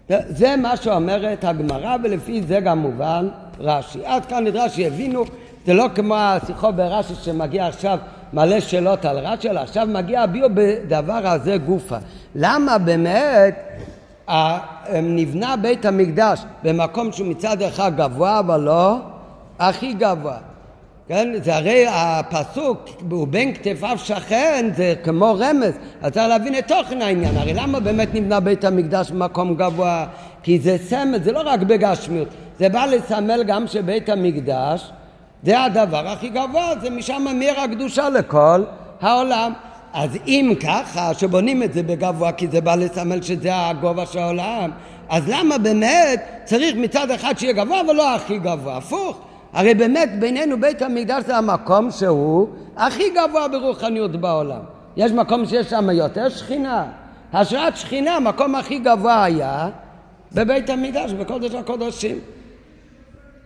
זה 0.09 0.57
מה 0.57 0.77
שאומרת 0.77 1.45
הגמרא 1.45 1.97
ולפי 2.05 2.43
זה 2.43 2.61
גם 2.61 2.79
מובן 2.79 3.29
רש"י. 3.61 4.07
עד 4.07 4.27
כאן 4.27 4.45
נדרש 4.45 4.75
שיבינו, 4.77 5.25
זה 5.67 5.75
לא 5.75 5.87
כמו 5.95 6.15
השיחות 6.17 6.77
ברש"י 6.77 7.15
שמגיע 7.15 7.67
עכשיו 7.67 7.99
מלא 8.33 8.61
שאלות 8.61 9.05
על 9.05 9.19
רש"י, 9.19 9.51
אלא 9.51 9.61
עכשיו 9.61 9.87
מגיע 9.87 10.23
הביאו 10.23 10.49
בדבר 10.55 11.21
הזה 11.29 11.57
גופה. 11.57 11.97
למה 12.35 12.79
באמת 12.79 13.55
נבנה 14.93 15.57
בית 15.57 15.85
המקדש 15.85 16.41
במקום 16.63 17.13
שהוא 17.13 17.27
מצד 17.27 17.63
אחד 17.63 17.97
גבוה 17.97 18.39
אבל 18.39 18.61
לא 18.61 18.99
הכי 19.59 19.93
גבוה? 19.93 20.37
כן? 21.09 21.29
זה 21.43 21.57
הרי 21.57 21.85
הפסוק, 21.89 22.79
הוא 23.11 23.29
בין 23.29 23.55
כתפיו 23.55 23.99
שכן, 23.99 24.71
זה 24.77 24.95
כמו 25.05 25.37
רמז, 25.39 25.73
אז 26.03 26.13
צריך 26.13 26.29
להבין 26.29 26.59
את 26.59 26.69
תוכן 26.69 27.03
העניין. 27.03 27.37
הרי 27.37 27.55
למה 27.55 27.81
באמת 27.81 28.15
נבנה 28.15 28.41
בית 28.41 28.65
המקדש 28.65 29.11
במקום 29.11 29.55
גבוה? 29.55 30.07
כי 30.43 30.59
זה 30.59 30.77
סמל, 30.79 31.19
זה 31.23 31.33
לא 31.33 31.43
רק 31.45 31.61
בגשמיות, 31.61 32.29
זה 32.59 32.69
בא 32.69 32.87
לסמל 32.87 33.43
גם 33.47 33.67
שבית 33.67 34.09
המקדש 34.09 34.91
זה 35.43 35.65
הדבר 35.65 36.09
הכי 36.09 36.29
גבוה, 36.29 36.73
זה 36.83 36.91
משם 36.91 37.27
מיר 37.35 37.61
הקדושה 37.61 38.09
לכל 38.09 38.63
העולם. 39.01 39.53
אז 39.93 40.11
אם 40.27 40.53
ככה, 40.63 41.15
שבונים 41.15 41.63
את 41.63 41.73
זה 41.73 41.83
בגבוה 41.83 42.33
כי 42.33 42.47
זה 42.49 42.61
בא 42.61 42.75
לסמל 42.75 43.23
שזה 43.23 43.51
הגובה 43.53 44.07
של 44.07 44.19
העולם, 44.19 44.71
אז 45.09 45.23
למה 45.29 45.59
באמת 45.59 46.23
צריך 46.45 46.77
מצד 46.77 47.11
אחד 47.11 47.39
שיהיה 47.39 47.53
גבוה 47.53 47.81
ולא 47.89 48.15
הכי 48.15 48.39
גבוה? 48.39 48.77
הפוך. 48.77 49.21
הרי 49.57 49.75
באמת 49.75 50.11
בינינו 50.19 50.61
בית 50.61 50.83
המקדש 50.83 51.25
זה 51.27 51.37
המקום 51.37 51.91
שהוא 51.91 52.49
הכי 52.77 53.03
גבוה 53.11 53.49
ברוחניות 53.49 54.17
בעולם. 54.17 54.61
יש 54.97 55.13
מקום 55.13 55.47
שיש 55.47 55.67
שם 55.67 55.91
יותר 55.91 56.29
שכינה. 56.29 56.87
השראת 57.33 57.77
שכינה, 57.77 58.17
המקום 58.17 58.55
הכי 58.55 58.79
גבוה 58.79 59.25
היה 59.25 59.69
בבית 60.33 60.71
המקדש, 60.71 61.13
בקודש 61.13 61.55
הקודשים. 61.55 62.19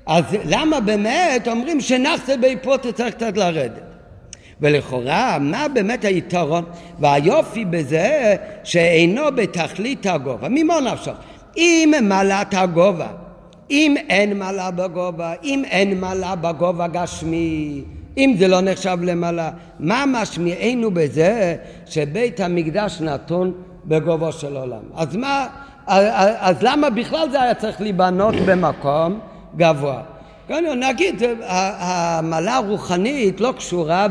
אז 0.07 0.25
למה 0.45 0.81
באמת 0.81 1.49
אומרים 1.49 1.81
שנחסה 1.81 2.37
באיפות 2.37 2.87
צריך 2.95 3.15
קצת 3.15 3.37
לרדת? 3.37 3.83
ולכאורה, 4.61 5.39
מה 5.41 5.69
באמת 5.69 6.05
היתרון 6.05 6.65
והיופי 6.99 7.65
בזה 7.65 8.37
שאינו 8.65 9.23
בתכלית 9.35 10.07
הגובה? 10.07 10.49
ממה 10.51 10.81
נפשך? 10.81 11.15
אם 11.57 11.93
מעלת 12.03 12.55
הגובה 12.55 13.09
אם 13.71 13.95
אין 14.09 14.39
מעלה 14.39 14.71
בגובה, 14.71 15.33
אם 15.45 15.63
אין 15.65 16.01
מעלה 16.01 16.35
בגובה 16.37 16.87
גשמי, 16.89 17.83
אם 18.19 18.35
זה 18.39 18.49
לא 18.49 18.61
נחשב 18.61 18.99
למעלה, 19.03 19.51
מה 19.81 20.05
משמיענו 20.09 20.91
בזה 20.91 21.57
שבית 21.87 22.41
המקדש 22.41 23.01
נתון 23.01 23.53
בגובה 23.85 24.33
של 24.33 24.57
עולם? 24.57 24.83
אז 24.95 25.17
מה, 25.17 25.47
אז 25.87 26.57
למה 26.63 26.91
בכלל 26.91 27.31
זה 27.31 27.43
היה 27.43 27.55
צריך 27.55 27.81
להיבנות 27.81 28.35
במקום 28.47 29.21
גבוה? 29.57 30.03
נגיד, 30.77 31.23
המעלה 31.79 32.57
הרוחנית 32.57 33.41
לא 33.41 33.53
קשורה 33.57 34.07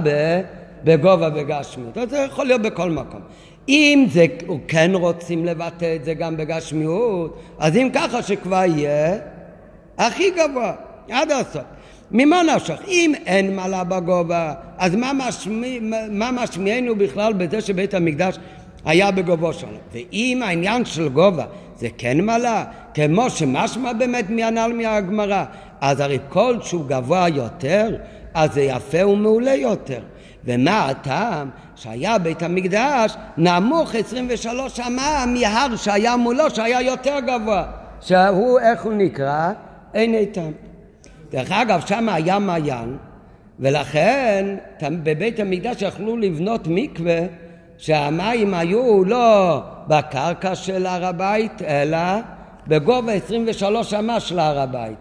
בגובה 0.84 1.30
וגשמיות, 1.36 1.98
זה 2.10 2.18
יכול 2.18 2.46
להיות 2.46 2.62
בכל 2.62 2.92
מקום. 2.92 3.22
אם 3.70 4.06
זה, 4.12 4.26
כן 4.68 4.92
רוצים 4.94 5.46
לבטא 5.46 5.96
את 5.96 6.06
זה 6.06 6.14
גם 6.14 6.38
בגשמיות, 6.38 7.40
אז 7.60 7.76
אם 7.76 7.90
ככה 7.94 8.24
שכבר 8.24 8.64
יהיה 8.66 9.18
הכי 10.00 10.32
גבוה, 10.32 10.74
עד 11.12 11.32
הסוף. 11.32 11.62
ממה 12.12 12.44
נפשך? 12.44 12.80
אם 12.88 13.14
אין 13.26 13.56
מעלה 13.56 13.84
בגובה, 13.84 14.54
אז 14.78 14.96
מה, 14.96 15.12
משמיע, 15.14 15.80
מה 16.12 16.32
משמיענו 16.32 16.96
בכלל 16.96 17.34
בזה 17.34 17.62
שבית 17.62 17.94
המקדש 17.94 18.38
היה 18.86 19.12
בגובו 19.12 19.54
שלו? 19.54 19.78
ואם 19.94 20.42
העניין 20.46 20.86
של 20.86 21.10
גובה 21.10 21.46
זה 21.78 21.88
כן 21.98 22.22
מעלה, 22.22 22.64
כמו 22.94 23.30
שמשמע 23.30 23.94
באמת 23.94 24.30
מהנ"ל 24.30 24.74
מהגמרא, 24.74 25.46
אז 25.82 26.00
הרי 26.00 26.20
כל 26.30 26.58
שהוא 26.62 26.86
גבוה 26.86 27.30
יותר, 27.30 27.96
אז 28.34 28.54
זה 28.54 28.62
יפה 28.62 29.06
ומעולה 29.06 29.56
יותר. 29.56 30.00
ומה 30.46 30.90
הטעם? 30.90 31.50
שהיה 31.76 32.18
בית 32.18 32.44
המקדש 32.44 33.16
נמוך 33.38 33.96
23 33.96 34.80
אמה 34.80 35.26
מהר 35.28 35.76
שהיה 35.76 36.16
מולו, 36.16 36.50
שהיה 36.50 36.82
יותר 36.82 37.20
גבוה. 37.20 37.64
שהוא, 38.02 38.60
איך 38.60 38.84
הוא 38.84 38.94
נקרא? 38.94 39.52
אין 39.94 40.14
איתם. 40.14 40.52
דרך 41.32 41.52
אגב, 41.52 41.82
שם 41.86 42.10
היה 42.10 42.40
מעיין, 42.40 42.98
ולכן 43.60 44.56
בבית 44.82 45.40
המקדש 45.40 45.82
יכלו 45.82 46.18
לבנות 46.18 46.68
מקווה 46.68 47.20
שהמים 47.78 48.54
היו 48.54 49.04
לא 49.06 49.62
בקרקע 49.88 50.56
של 50.56 50.86
הר 50.86 51.06
הבית, 51.06 51.62
אלא 51.62 51.98
בגובה 52.68 53.14
23 53.14 53.94
אמה 53.94 54.20
של 54.20 54.40
הר 54.40 54.60
הבית. 54.60 54.98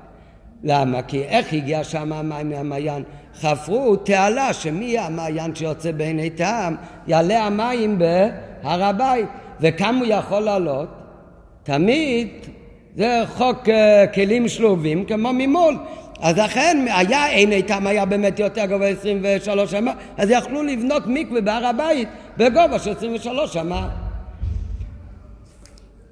למה? 0.64 1.02
כי 1.02 1.23
איך 1.23 1.52
הגיע 1.52 1.85
שם 1.85 2.12
המים 2.12 2.50
מהמעיין? 2.50 3.02
חפרו 3.40 3.97
תעלה 3.97 4.52
שמי 4.52 4.99
המעיין 4.99 5.54
שיוצא 5.54 5.92
בעיני 5.92 6.30
טעם 6.30 6.76
יעלה 7.07 7.47
המים 7.47 7.99
בהר 7.99 8.85
הבית 8.85 9.28
וכמה 9.61 9.99
הוא 9.99 10.07
יכול 10.07 10.40
לעלות? 10.40 10.88
תמיד 11.62 12.28
זה 12.99 13.23
חוק 13.26 13.69
uh, 13.69 14.14
כלים 14.14 14.49
שלובים 14.49 15.05
כמו 15.05 15.33
ממול. 15.33 15.76
אז 16.21 16.38
אכן 16.38 16.85
היה 16.88 17.28
אין 17.28 17.52
איתם 17.52 17.87
היה 17.87 18.05
באמת 18.05 18.38
יותר 18.38 18.67
גובה 18.67 18.87
23 18.87 19.71
שמה, 19.71 19.93
אז 20.17 20.31
יכלו 20.31 20.62
לבנות 20.62 21.02
מקווה 21.07 21.40
בהר 21.40 21.67
הבית 21.67 22.09
בגובה 22.37 22.78
של 22.78 22.90
23 22.90 23.52
שמה. 23.52 23.88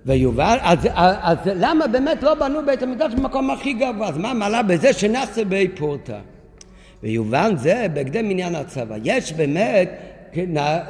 ויובל, 0.06 0.56
אז, 0.62 0.78
אז, 0.94 1.14
אז 1.22 1.38
למה 1.44 1.86
באמת 1.86 2.22
לא 2.22 2.34
בנו 2.34 2.66
בית 2.66 2.82
המקדש 2.82 3.14
במקום 3.14 3.50
הכי 3.50 3.72
גבוה? 3.72 4.08
אז 4.08 4.18
מה 4.18 4.34
מעלה 4.34 4.62
בזה 4.62 4.92
שנעשה 4.92 5.44
בי 5.44 5.68
פורטה? 5.68 6.18
ויובן 7.02 7.56
זה 7.56 7.86
בהקדם 7.94 8.30
עניין 8.30 8.54
הצבא. 8.54 8.96
יש 9.04 9.32
באמת 9.32 9.90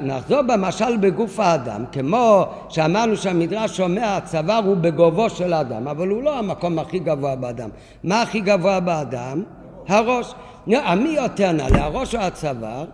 נחזור 0.00 0.42
במשל 0.42 0.96
בגוף 0.96 1.40
האדם, 1.40 1.84
כמו 1.92 2.44
שאמרנו 2.68 3.16
שהמדרש 3.16 3.80
אומר 3.80 4.04
הצוואר 4.04 4.60
הוא 4.64 4.76
בגובו 4.76 5.30
של 5.30 5.52
האדם, 5.52 5.88
אבל 5.88 6.08
הוא 6.08 6.22
לא 6.22 6.38
המקום 6.38 6.78
הכי 6.78 6.98
גבוה 6.98 7.36
באדם. 7.36 7.68
מה 8.04 8.22
הכי 8.22 8.40
גבוה 8.40 8.80
באדם? 8.80 9.42
הראש. 9.88 10.34
מי 10.66 11.08
יותר 11.08 11.52
נעלה, 11.52 11.84
הראש 11.84 12.14
או 12.14 12.20
הצוואר? 12.20 12.84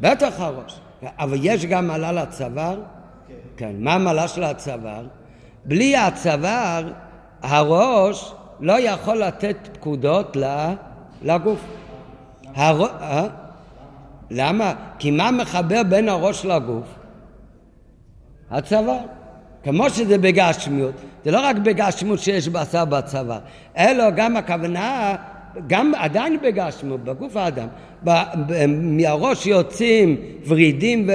בטח 0.00 0.40
הראש. 0.40 0.80
אבל 1.18 1.38
יש 1.42 1.66
גם 1.66 1.86
מעלה 1.86 2.12
לצוואר? 2.12 2.80
כן. 3.56 3.72
מה 3.78 3.94
המעלה 3.94 4.28
של 4.28 4.44
הצוואר? 4.44 5.06
בלי 5.64 5.96
הצוואר 5.96 6.92
הראש 7.42 8.32
לא 8.60 8.80
יכול 8.80 9.16
לתת 9.16 9.56
פקודות 9.72 10.36
לגוף. 11.22 11.60
הראש... 12.54 12.90
למה? 14.30 14.74
כי 14.98 15.10
מה 15.10 15.30
מחבר 15.30 15.82
בין 15.88 16.08
הראש 16.08 16.44
לגוף? 16.44 16.86
הצוואר. 18.50 18.98
כמו 19.64 19.90
שזה 19.90 20.18
בגשמיות, 20.18 20.94
זה 21.24 21.30
לא 21.30 21.40
רק 21.40 21.56
בגשמיות 21.56 22.18
שיש 22.18 22.48
בשר 22.48 22.84
בצוואר, 22.84 23.38
אלא 23.78 24.10
גם 24.10 24.36
הכוונה, 24.36 25.14
גם 25.66 25.92
עדיין 25.96 26.38
בגשמיות, 26.42 27.04
בגוף 27.04 27.36
האדם. 27.36 27.68
מהראש 28.68 29.46
יוצאים 29.46 30.16
ורידים 30.46 31.08
ו... 31.08 31.12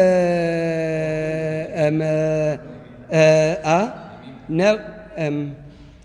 אה? 3.64 3.88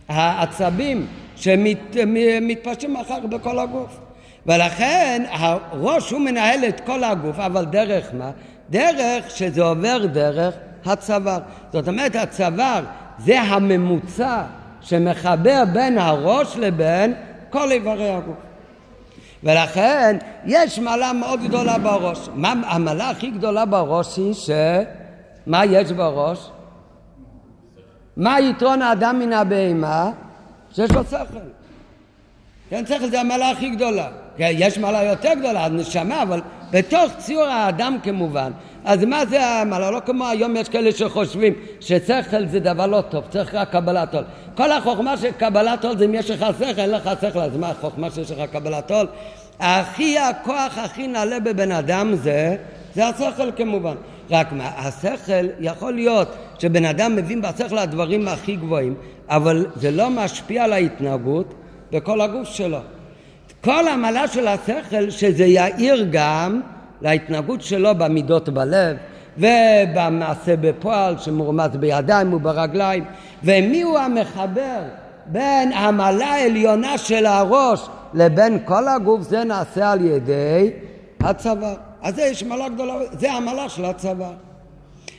העצבים 0.09 1.07
שמתפשטים 1.37 2.97
אחר 2.97 3.21
כך 3.21 3.25
בכל 3.25 3.59
הגוף. 3.59 4.06
ולכן 4.47 5.23
הראש 5.31 6.11
הוא 6.11 6.21
מנהל 6.21 6.65
את 6.69 6.81
כל 6.81 7.05
הגוף, 7.05 7.39
אבל 7.39 7.65
דרך 7.65 8.07
מה? 8.19 8.31
דרך 8.71 9.31
שזה 9.31 9.63
עובר 9.63 10.07
דרך 10.07 10.55
הצוואר. 10.85 11.39
זאת 11.73 11.89
אומרת, 11.89 12.17
הצוואר 12.17 12.85
זה 13.19 13.41
הממוצע 13.41 14.43
שמחבר 14.81 15.63
בין 15.73 15.99
הראש 15.99 16.57
לבין 16.57 17.15
כל 17.51 17.71
איברי 17.71 18.11
הגוף. 18.11 18.37
ולכן 19.43 20.17
יש 20.45 20.79
מעלה 20.79 21.13
מאוד 21.13 21.43
גדולה 21.43 21.79
בראש. 21.79 22.29
מה, 22.35 22.55
המעלה 22.67 23.11
הכי 23.11 23.31
גדולה 23.31 23.65
בראש 23.65 24.17
היא 24.17 24.35
ש... 24.35 24.51
מה 25.47 25.65
יש 25.65 25.93
בראש? 25.93 26.51
מה 28.17 28.41
יתרון 28.41 28.83
האדם 28.83 29.19
מן 29.19 29.33
הבהמה? 29.33 30.11
שיש 30.73 30.91
לו 30.91 31.05
שכל. 31.05 31.39
כן, 32.71 32.87
שכל 32.87 33.11
זה 33.11 33.21
המעלה 33.21 33.51
הכי 33.51 33.71
גדולה. 33.71 34.09
כן, 34.37 34.51
יש 34.53 34.79
מעלה 34.79 35.03
יותר 35.03 35.33
גדולה, 35.39 35.69
נשמה, 35.69 36.23
אבל 36.23 36.41
בתוך 36.71 37.13
ציור 37.19 37.45
האדם 37.45 37.97
כמובן. 38.03 38.53
אז 38.85 39.05
מה 39.05 39.27
זה 39.27 39.47
המעלה? 39.47 39.91
לא 39.91 40.01
כמו 40.07 40.29
היום 40.29 40.57
יש 40.57 40.69
כאלה 40.69 40.93
שחושבים 40.93 41.55
ששכל 41.81 42.47
זה 42.47 42.61
דבר 42.61 42.87
לא 42.87 43.01
טוב, 43.01 43.25
צריך 43.31 43.55
רק 43.55 43.71
קבלת 43.71 44.15
עול. 44.15 44.25
כל 44.55 44.73
החוכמה 44.73 45.17
של 45.17 45.31
קבלת 45.31 45.85
עול 45.85 45.99
זה 45.99 46.05
אם 46.05 46.15
יש 46.15 46.31
לך 46.31 46.47
שכל, 46.59 46.81
אין 46.81 46.91
לך 46.91 47.11
שכל, 47.21 47.39
אז 47.39 47.57
מה 47.57 47.71
החוכמה 47.71 48.11
שיש 48.11 48.31
לך 48.31 48.51
קבלת 48.53 48.91
עול? 48.91 49.07
הכי 49.61 50.19
הכוח 50.19 50.79
הכי 50.79 51.07
נעלה 51.07 51.41
בבן 51.41 51.73
אדם 51.73 52.15
זה, 52.15 52.57
זה 52.95 53.07
השכל 53.07 53.51
כמובן. 53.57 53.95
רק 54.31 54.53
מה, 54.53 54.71
השכל 54.77 55.47
יכול 55.61 55.93
להיות 55.93 56.29
שבן 56.59 56.85
אדם 56.85 57.17
מבין 57.17 57.43
בשכל 57.43 57.79
הדברים 57.79 58.29
הכי 58.29 58.57
גבוהים, 58.57 58.95
אבל 59.29 59.67
זה 59.77 59.91
לא 59.91 60.11
משפיע 60.11 60.65
על 60.65 60.73
ההתנהגות 60.73 61.55
בכל 61.93 62.21
הגוף 62.21 62.49
שלו. 62.49 62.79
כל 63.61 63.89
המעלה 63.89 64.29
של 64.29 64.47
השכל 64.49 65.11
שזה 65.11 65.45
יאיר 65.45 66.07
גם 66.11 66.61
להתנהגות 67.03 67.63
שלו 67.63 67.95
במידות 67.95 68.49
בלב 68.49 68.97
ובמעשה 69.39 70.57
בפועל 70.57 71.19
שמורמז 71.19 71.71
בידיים 71.77 72.33
וברגליים 72.33 73.05
ומי 73.45 73.83
הוא 73.83 73.99
המחבר 73.99 74.83
בין 75.27 75.73
המעלה 75.73 76.27
העליונה 76.27 76.99
של 76.99 77.27
הראש 77.27 77.81
לבין 78.15 78.59
כל 78.65 78.89
הגוף 78.89 79.23
זה 79.23 79.45
נעשה 79.45 79.93
על 79.93 80.05
ידי 80.05 80.71
הצבא. 81.21 81.75
אז 82.03 82.15
זה 82.15 82.23
יש 82.23 82.43
מעלה 82.43 82.69
גדולה, 82.69 82.95
זה 83.13 83.33
המעלה 83.33 83.69
של 83.69 83.85
הצבא. 83.85 84.31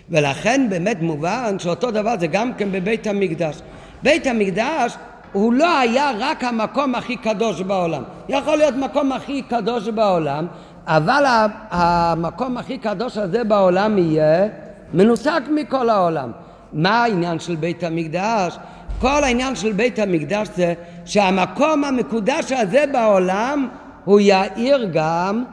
ולכן 0.09 0.67
באמת 0.69 1.01
מובן 1.01 1.59
שאותו 1.59 1.91
דבר 1.91 2.13
זה 2.19 2.27
גם 2.27 2.53
כן 2.53 2.71
בבית 2.71 3.07
המקדש. 3.07 3.59
בית 4.03 4.27
המקדש 4.27 4.97
הוא 5.31 5.53
לא 5.53 5.77
היה 5.77 6.11
רק 6.19 6.43
המקום 6.43 6.95
הכי 6.95 7.17
קדוש 7.17 7.61
בעולם. 7.61 8.03
יכול 8.29 8.57
להיות 8.57 8.75
מקום 8.75 9.11
הכי 9.11 9.41
קדוש 9.41 9.87
בעולם, 9.87 10.47
אבל 10.85 11.23
המקום 11.69 12.57
הכי 12.57 12.77
קדוש 12.77 13.17
הזה 13.17 13.43
בעולם 13.43 13.97
יהיה 13.97 14.47
מנותק 14.93 15.41
מכל 15.55 15.89
העולם. 15.89 16.31
מה 16.73 17.03
העניין 17.03 17.39
של 17.39 17.55
בית 17.55 17.83
המקדש? 17.83 18.57
כל 18.99 19.23
העניין 19.23 19.55
של 19.55 19.71
בית 19.71 19.99
המקדש 19.99 20.47
זה 20.55 20.73
שהמקום 21.05 21.83
המקודש 21.83 22.51
הזה 22.51 22.85
בעולם 22.91 23.67
הוא 24.05 24.19
יאיר 24.19 24.89
גם 24.93 25.43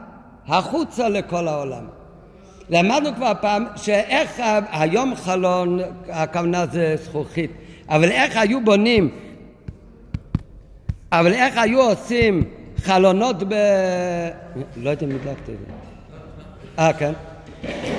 החוצה 0.47 1.09
לכל 1.09 1.47
העולם. 1.47 1.83
למדנו 2.69 3.15
כבר 3.15 3.31
פעם 3.41 3.65
שאיך 3.75 4.41
היום 4.71 5.15
חלון, 5.15 5.79
הכוונה 6.09 6.65
זה 6.65 6.95
זכוכית, 7.03 7.51
אבל 7.89 8.11
איך 8.11 8.37
היו 8.37 8.61
בונים, 8.61 9.09
אבל 11.19 11.33
איך 11.33 11.57
היו 11.57 11.81
עושים 11.81 12.43
חלונות 12.77 13.43
ב... 13.43 13.53
לא 14.77 14.91
אם 15.03 15.09
הדלקתי 15.09 15.51
את 15.51 15.57
זה. 15.59 15.73
אה, 16.79 16.93
כן? 16.93 17.13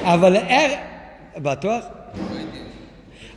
אבל 0.04 0.36
איך... 0.36 0.72
בטוח? 1.38 1.84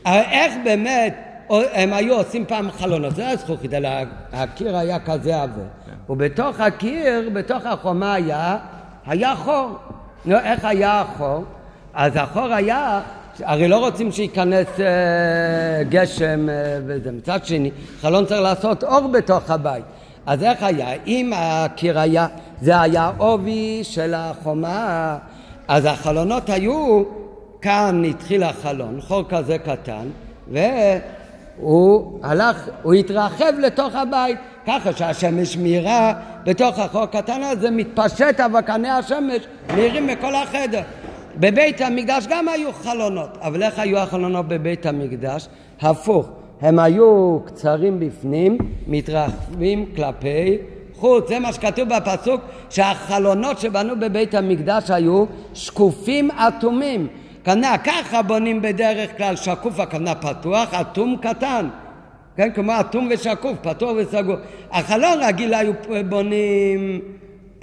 איך 0.05 0.53
באמת 0.63 1.15
הם 1.51 1.93
היו 1.93 2.15
עושים 2.15 2.45
פעם 2.45 2.71
חלונות, 2.71 3.15
זה 3.15 3.27
היה 3.27 3.35
זכוכית, 3.35 3.73
אלא 3.73 3.89
הקיר 4.33 4.77
היה 4.77 4.99
כזה 4.99 5.41
עבה. 5.41 5.61
ובתוך 6.09 6.59
הקיר, 6.59 7.29
בתוך 7.33 7.65
החומה 7.65 8.13
היה, 8.13 8.57
היה 9.05 9.35
חור. 9.35 9.77
נו, 10.25 10.37
איך 10.37 10.65
היה 10.65 11.01
החור? 11.01 11.43
אז 11.93 12.15
החור 12.15 12.53
היה, 12.53 13.01
הרי 13.43 13.67
לא 13.67 13.77
רוצים 13.77 14.11
שייכנס 14.11 14.67
אה, 14.79 15.83
גשם 15.89 16.49
אה, 16.49 16.55
וזה. 16.87 17.11
מצד 17.11 17.45
שני, 17.45 17.71
חלון 18.01 18.25
צריך 18.25 18.41
לעשות 18.41 18.83
אור 18.83 19.07
בתוך 19.07 19.51
הבית. 19.51 19.83
אז 20.25 20.43
איך 20.43 20.63
היה? 20.63 20.87
אם 21.07 21.31
הקיר 21.35 21.99
היה, 21.99 22.27
זה 22.61 22.81
היה 22.81 23.11
עובי 23.17 23.79
של 23.83 24.13
החומה, 24.13 25.17
אז 25.67 25.85
החלונות 25.85 26.49
היו, 26.49 27.03
כאן 27.61 28.03
התחיל 28.09 28.43
החלון, 28.43 29.01
חור 29.01 29.23
כזה 29.29 29.57
קטן, 29.57 30.07
והוא 30.51 32.19
הלך, 32.23 32.69
הוא 32.83 32.93
התרחב 32.93 33.53
לתוך 33.59 33.95
הבית, 33.95 34.37
ככה 34.67 34.93
שהשמש 34.93 35.57
מאירה 35.57 36.13
בתוך 36.43 36.79
החור 36.79 37.03
הקטן 37.03 37.41
הזה, 37.43 37.71
מתפשט 37.71 38.39
אבקני 38.39 38.89
השמש, 38.89 39.41
מאירים 39.75 40.07
בכל 40.07 40.35
החדר. 40.35 40.81
בבית 41.39 41.81
המקדש 41.81 42.27
גם 42.29 42.47
היו 42.47 42.73
חלונות, 42.73 43.37
אבל 43.41 43.63
איך 43.63 43.79
היו 43.79 43.97
החלונות 43.97 44.47
בבית 44.47 44.85
המקדש? 44.85 45.47
הפוך, 45.81 46.29
הם 46.61 46.79
היו 46.79 47.39
קצרים 47.45 47.99
בפנים, 47.99 48.57
מתרחבים 48.87 49.85
כלפי 49.95 50.57
חוץ. 50.95 51.27
זה 51.27 51.39
מה 51.39 51.53
שכתוב 51.53 51.89
בפסוק, 51.89 52.41
שהחלונות 52.69 53.59
שבנו 53.59 53.99
בבית 53.99 54.33
המקדש 54.33 54.91
היו 54.91 55.25
שקופים 55.53 56.31
אטומים. 56.31 57.07
כנראה 57.43 57.77
ככה 57.77 58.21
בונים 58.21 58.61
בדרך 58.61 59.17
כלל 59.17 59.35
שקוף, 59.35 59.79
הכוונה 59.79 60.15
פתוח, 60.15 60.73
אטום 60.73 61.15
קטן. 61.21 61.69
כן, 62.35 62.49
כמו 62.55 62.71
אטום 62.79 63.09
ושקוף, 63.11 63.57
פתוח 63.61 63.91
וסגור. 63.97 64.35
החלון 64.71 65.17
רגיל 65.21 65.53
היו 65.53 65.73
בונים 66.09 66.99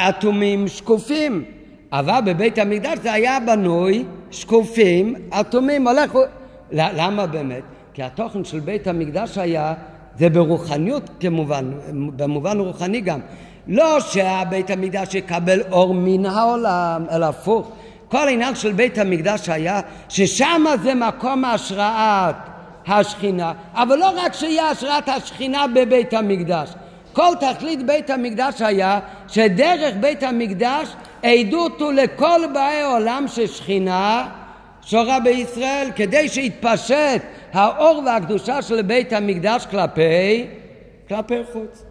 אטומים 0.08 0.68
שקופים, 0.68 1.44
אבל 1.92 2.20
בבית 2.24 2.58
המקדש 2.58 2.98
זה 3.02 3.12
היה 3.12 3.38
בנוי 3.40 4.04
שקופים, 4.30 5.14
אטומים, 5.40 5.88
הולך... 5.88 6.12
למה 6.72 7.26
באמת? 7.26 7.62
כי 7.94 8.02
התוכן 8.02 8.44
של 8.44 8.60
בית 8.60 8.86
המקדש 8.86 9.38
היה, 9.38 9.74
זה 10.18 10.28
ברוחניות 10.28 11.10
כמובן, 11.20 11.72
במובן 12.16 12.60
רוחני 12.60 13.00
גם. 13.00 13.20
לא 13.66 14.00
שהבית 14.00 14.70
המקדש 14.70 15.14
יקבל 15.14 15.60
אור 15.72 15.94
מן 15.94 16.26
העולם, 16.26 17.06
אלא 17.10 17.26
הפוך. 17.26 17.70
כל 18.08 18.28
העניין 18.28 18.54
של 18.54 18.72
בית 18.72 18.98
המקדש 18.98 19.48
היה 19.48 19.80
ששם 20.08 20.64
זה 20.82 20.94
מקום 20.94 21.44
השראת 21.44 22.36
השכינה, 22.86 23.52
אבל 23.74 23.98
לא 23.98 24.12
רק 24.16 24.32
שיהיה 24.32 24.70
השראת 24.70 25.08
השכינה 25.08 25.66
בבית 25.74 26.14
המקדש. 26.14 26.74
כל 27.12 27.32
תכלית 27.40 27.86
בית 27.86 28.10
המקדש 28.10 28.62
היה 28.62 28.98
שדרך 29.28 29.94
בית 30.00 30.22
המקדש 30.22 30.94
עדות 31.26 31.80
הוא 31.80 31.92
לכל 31.92 32.40
באי 32.52 32.82
עולם 32.82 33.24
ששכינה 33.28 34.28
שורה 34.82 35.20
בישראל 35.20 35.88
כדי 35.96 36.28
שיתפשט 36.28 37.22
האור 37.52 38.02
והקדושה 38.06 38.62
של 38.62 38.82
בית 38.82 39.12
המקדש 39.12 39.66
כלפי, 39.66 40.46
כלפי 41.08 41.34
חוץ. 41.52 41.82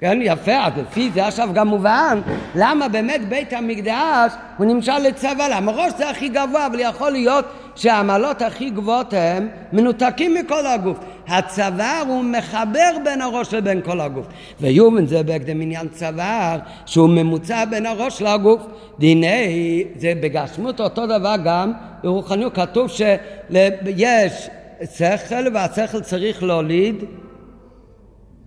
כן, 0.00 0.18
יפה, 0.22 0.64
אז 0.64 0.72
לפי 0.76 1.10
זה 1.14 1.26
עכשיו 1.26 1.48
גם 1.54 1.68
מובן 1.68 2.20
למה 2.54 2.88
באמת 2.88 3.28
בית 3.28 3.52
המקדש 3.52 4.32
הוא 4.56 4.66
נמשל 4.66 4.98
לצבא, 4.98 5.48
למה 5.48 5.72
ראש 5.72 5.92
זה 5.96 6.10
הכי 6.10 6.28
גבוה, 6.28 6.66
אבל 6.66 6.80
יכול 6.80 7.10
להיות 7.10 7.44
שהעמלות 7.74 8.42
הכי 8.42 8.70
גבוהות 8.70 9.14
הם 9.14 9.48
מנותקים 9.72 10.34
מכל 10.34 10.66
הגוף. 10.66 10.98
הצוואר 11.30 12.02
הוא 12.08 12.24
מחבר 12.24 12.96
בין 13.04 13.20
הראש 13.20 13.54
לבין 13.54 13.80
כל 13.82 14.00
הגוף. 14.00 14.26
ויומן 14.60 15.06
זה 15.06 15.22
בהקדם 15.22 15.60
עניין 15.60 15.88
צוואר 15.88 16.58
שהוא 16.86 17.08
ממוצע 17.08 17.64
בין 17.64 17.86
הראש 17.86 18.22
לגוף. 18.22 18.62
דיני 18.98 19.84
זה 19.96 20.12
בגשמות 20.22 20.80
אותו 20.80 21.06
דבר 21.06 21.34
גם 21.44 21.72
ברוחניות 22.02 22.54
כתוב 22.54 22.90
שיש 22.90 24.48
שכל 24.96 25.44
והשכל 25.54 26.00
צריך 26.00 26.42
להוליד 26.42 27.04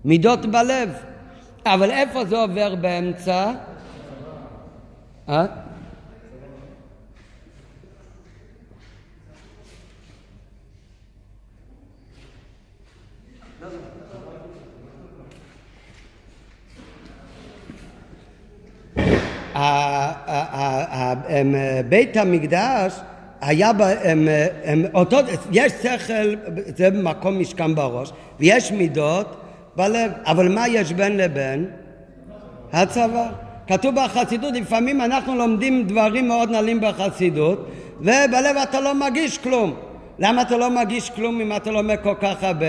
מידות 0.06 0.46
בלב. 0.46 0.90
אבל 1.66 1.92
איפה 1.92 2.26
זה 2.26 2.38
עובר 2.38 2.76
באמצע? 2.76 3.52
אה? 5.30 5.46
בית 21.90 22.18
המקדש 22.18 22.94
היה 23.42 23.72
הם, 24.04 24.28
הם, 24.64 24.86
אותו, 24.94 25.18
יש 25.52 25.72
שכל, 25.72 26.36
זה 26.76 26.90
מקום 26.90 27.40
משכן 27.40 27.76
בראש, 27.76 28.12
ויש 28.40 28.72
מידות 28.72 29.36
בלב, 29.76 30.12
אבל 30.26 30.50
מה 30.50 30.68
יש 30.68 30.94
בין 30.94 31.18
לבין? 31.18 31.66
הצבא. 32.74 33.30
כתוב 33.68 33.96
בחסידות, 33.96 34.54
לפעמים 34.54 35.02
אנחנו 35.02 35.36
לומדים 35.36 35.88
דברים 35.88 36.28
מאוד 36.28 36.50
נעלים 36.50 36.82
בחסידות, 36.82 37.70
ובלב 38.00 38.58
אתה 38.64 38.80
לא 38.80 38.96
מרגיש 38.96 39.38
כלום. 39.38 39.76
למה 40.20 40.42
אתה 40.42 40.58
לא 40.58 40.70
מרגיש 40.70 41.10
כלום 41.10 41.42
אם 41.42 41.56
אתה 41.56 41.72
לומד 41.72 41.96
כל 42.04 42.16
כך 42.22 42.44
הרבה? 42.44 42.68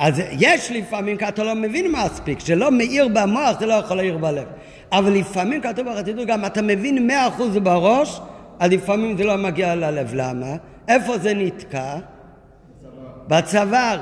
אז 0.00 0.22
יש 0.38 0.70
לפעמים, 0.70 1.16
כי 1.16 1.28
אתה 1.28 1.44
לא 1.44 1.54
מבין 1.54 1.92
מספיק, 1.92 2.38
כשלא 2.38 2.70
מאיר 2.70 3.08
במוח 3.08 3.60
זה 3.60 3.66
לא 3.66 3.74
יכול 3.74 3.96
להעיר 3.96 4.18
בלב. 4.18 4.44
אבל 4.92 5.12
לפעמים 5.12 5.60
כתוב 5.60 5.88
בחסידות 5.88 6.26
גם 6.26 6.44
אתה 6.44 6.62
מבין 6.62 7.06
מאה 7.06 7.28
אחוז 7.28 7.56
בראש, 7.56 8.20
אז 8.58 8.70
לפעמים 8.70 9.16
זה 9.16 9.24
לא 9.24 9.36
מגיע 9.36 9.74
ללב. 9.74 10.10
למה? 10.14 10.46
איפה 10.88 11.18
זה 11.18 11.34
נתקע? 11.34 11.96
בצוואר. 13.28 13.98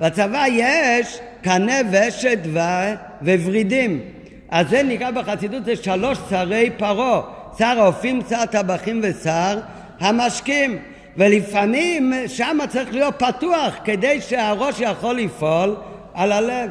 בצוואר 0.00 0.44
יש 0.50 1.18
קנה 1.42 1.76
ושת 1.90 2.38
וורידים. 3.22 4.00
אז 4.48 4.68
זה 4.68 4.82
נקרא 4.82 5.10
בחסידות, 5.10 5.64
זה 5.64 5.76
שלוש 5.76 6.18
שרי 6.30 6.70
פרעה. 6.76 7.20
שר 7.58 7.80
האופים, 7.80 8.20
שר 8.28 8.40
הטבחים 8.40 9.00
ושר 9.02 9.58
המשקים. 10.00 10.78
ולפעמים 11.18 12.12
שם 12.26 12.58
צריך 12.68 12.92
להיות 12.92 13.14
פתוח 13.18 13.74
כדי 13.84 14.20
שהראש 14.20 14.80
יכול 14.80 15.16
לפעול 15.16 15.76
על 16.14 16.32
הלב. 16.32 16.70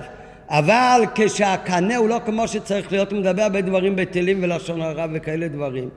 אבל 0.50 1.02
כשהקנה 1.16 1.96
הוא 1.96 2.10
לא 2.10 2.20
כמו 2.26 2.48
שצריך 2.48 2.92
להיות, 2.92 3.12
הוא 3.12 3.20
מדבר 3.20 3.44
הרבה 3.44 3.62
דברים 3.62 3.96
בטילים 3.96 4.44
ולשון 4.44 4.82
הרע 4.82 5.06
וכאלה 5.14 5.48
דברים. 5.48 5.90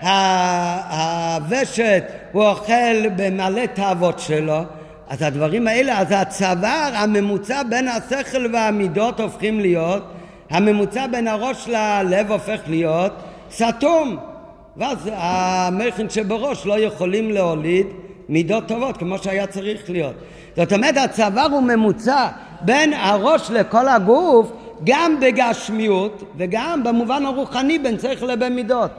והוושט 0.00 2.04
הוא 2.32 2.44
אוכל 2.44 3.08
במלא 3.16 3.66
תאוות 3.66 4.18
שלו, 4.18 4.62
אז 5.08 5.22
הדברים 5.22 5.68
האלה, 5.68 5.98
אז 5.98 6.06
הצוואר, 6.10 6.90
הממוצע 6.94 7.62
בין 7.62 7.88
השכל 7.88 8.46
והמידות 8.52 9.20
הופכים 9.20 9.60
להיות, 9.60 10.12
הממוצע 10.50 11.06
בין 11.06 11.28
הראש 11.28 11.68
ללב 11.68 12.32
הופך 12.32 12.60
להיות 12.66 13.12
סתום. 13.50 14.33
ואז 14.76 15.10
המכין 15.12 16.10
שבראש 16.10 16.66
לא 16.66 16.78
יכולים 16.78 17.30
להוליד 17.30 17.86
מידות 18.28 18.68
טובות 18.68 18.96
כמו 18.96 19.18
שהיה 19.18 19.46
צריך 19.46 19.90
להיות. 19.90 20.14
זאת 20.56 20.72
אומרת 20.72 20.96
הצוואר 20.96 21.46
הוא 21.50 21.62
ממוצע 21.62 22.28
בין 22.60 22.92
הראש 22.92 23.50
לכל 23.50 23.88
הגוף 23.88 24.52
גם 24.84 25.20
בגשמיות 25.20 26.22
וגם 26.36 26.84
במובן 26.84 27.26
הרוחני 27.26 27.78
בין 27.78 27.98
שכל 27.98 28.26
לבין 28.26 28.54
מידות. 28.54 28.90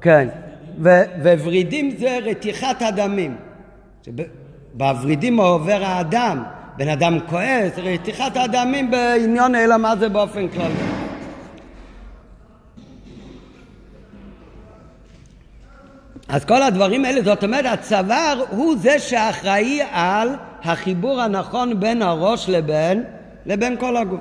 כן, 0.00 0.28
וורידים 1.22 1.90
זה 1.98 2.18
רתיחת 2.22 2.82
הדמים. 2.82 3.36
בוורידים 4.74 5.40
עובר 5.40 5.84
האדם, 5.84 6.42
בן 6.76 6.88
אדם 6.88 7.18
כועס, 7.28 7.72
רתיחת 7.76 8.36
הדמים 8.36 8.90
בעניון 8.90 9.54
אלא 9.54 9.76
מה 9.76 9.96
זה 9.96 10.08
באופן 10.08 10.48
כללי. 10.48 11.09
אז 16.32 16.44
כל 16.44 16.62
הדברים 16.62 17.04
האלה, 17.04 17.22
זאת 17.22 17.44
אומרת, 17.44 17.64
הצוואר 17.66 18.44
הוא 18.50 18.76
זה 18.78 18.98
שאחראי 18.98 19.80
על 19.92 20.28
החיבור 20.62 21.20
הנכון 21.20 21.80
בין 21.80 22.02
הראש 22.02 22.48
לבין, 22.48 23.04
לבין 23.46 23.76
כל 23.80 23.96
הגוף. 23.96 24.20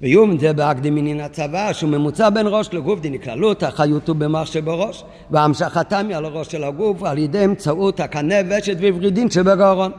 ויום 0.00 0.38
זה 0.38 0.52
באקדמינין 0.52 1.20
הצבא 1.20 1.72
שהוא 1.72 1.90
ממוצע 1.90 2.30
בין 2.30 2.46
ראש 2.48 2.68
לגוף 2.72 3.00
דנכללות 3.00 3.62
החיות 3.62 4.08
הוא 4.08 4.16
במח 4.16 4.46
שבראש 4.46 5.04
והמשכתם 5.30 6.06
היא 6.08 6.16
על 6.16 6.24
הראש 6.24 6.48
של 6.48 6.64
הגוף 6.64 7.02
על 7.02 7.18
ידי 7.18 7.44
אמצעות 7.44 8.00
הקנה 8.00 8.34
ושת 8.48 8.76
וורידין 8.80 9.30
שבגרון. 9.30 9.92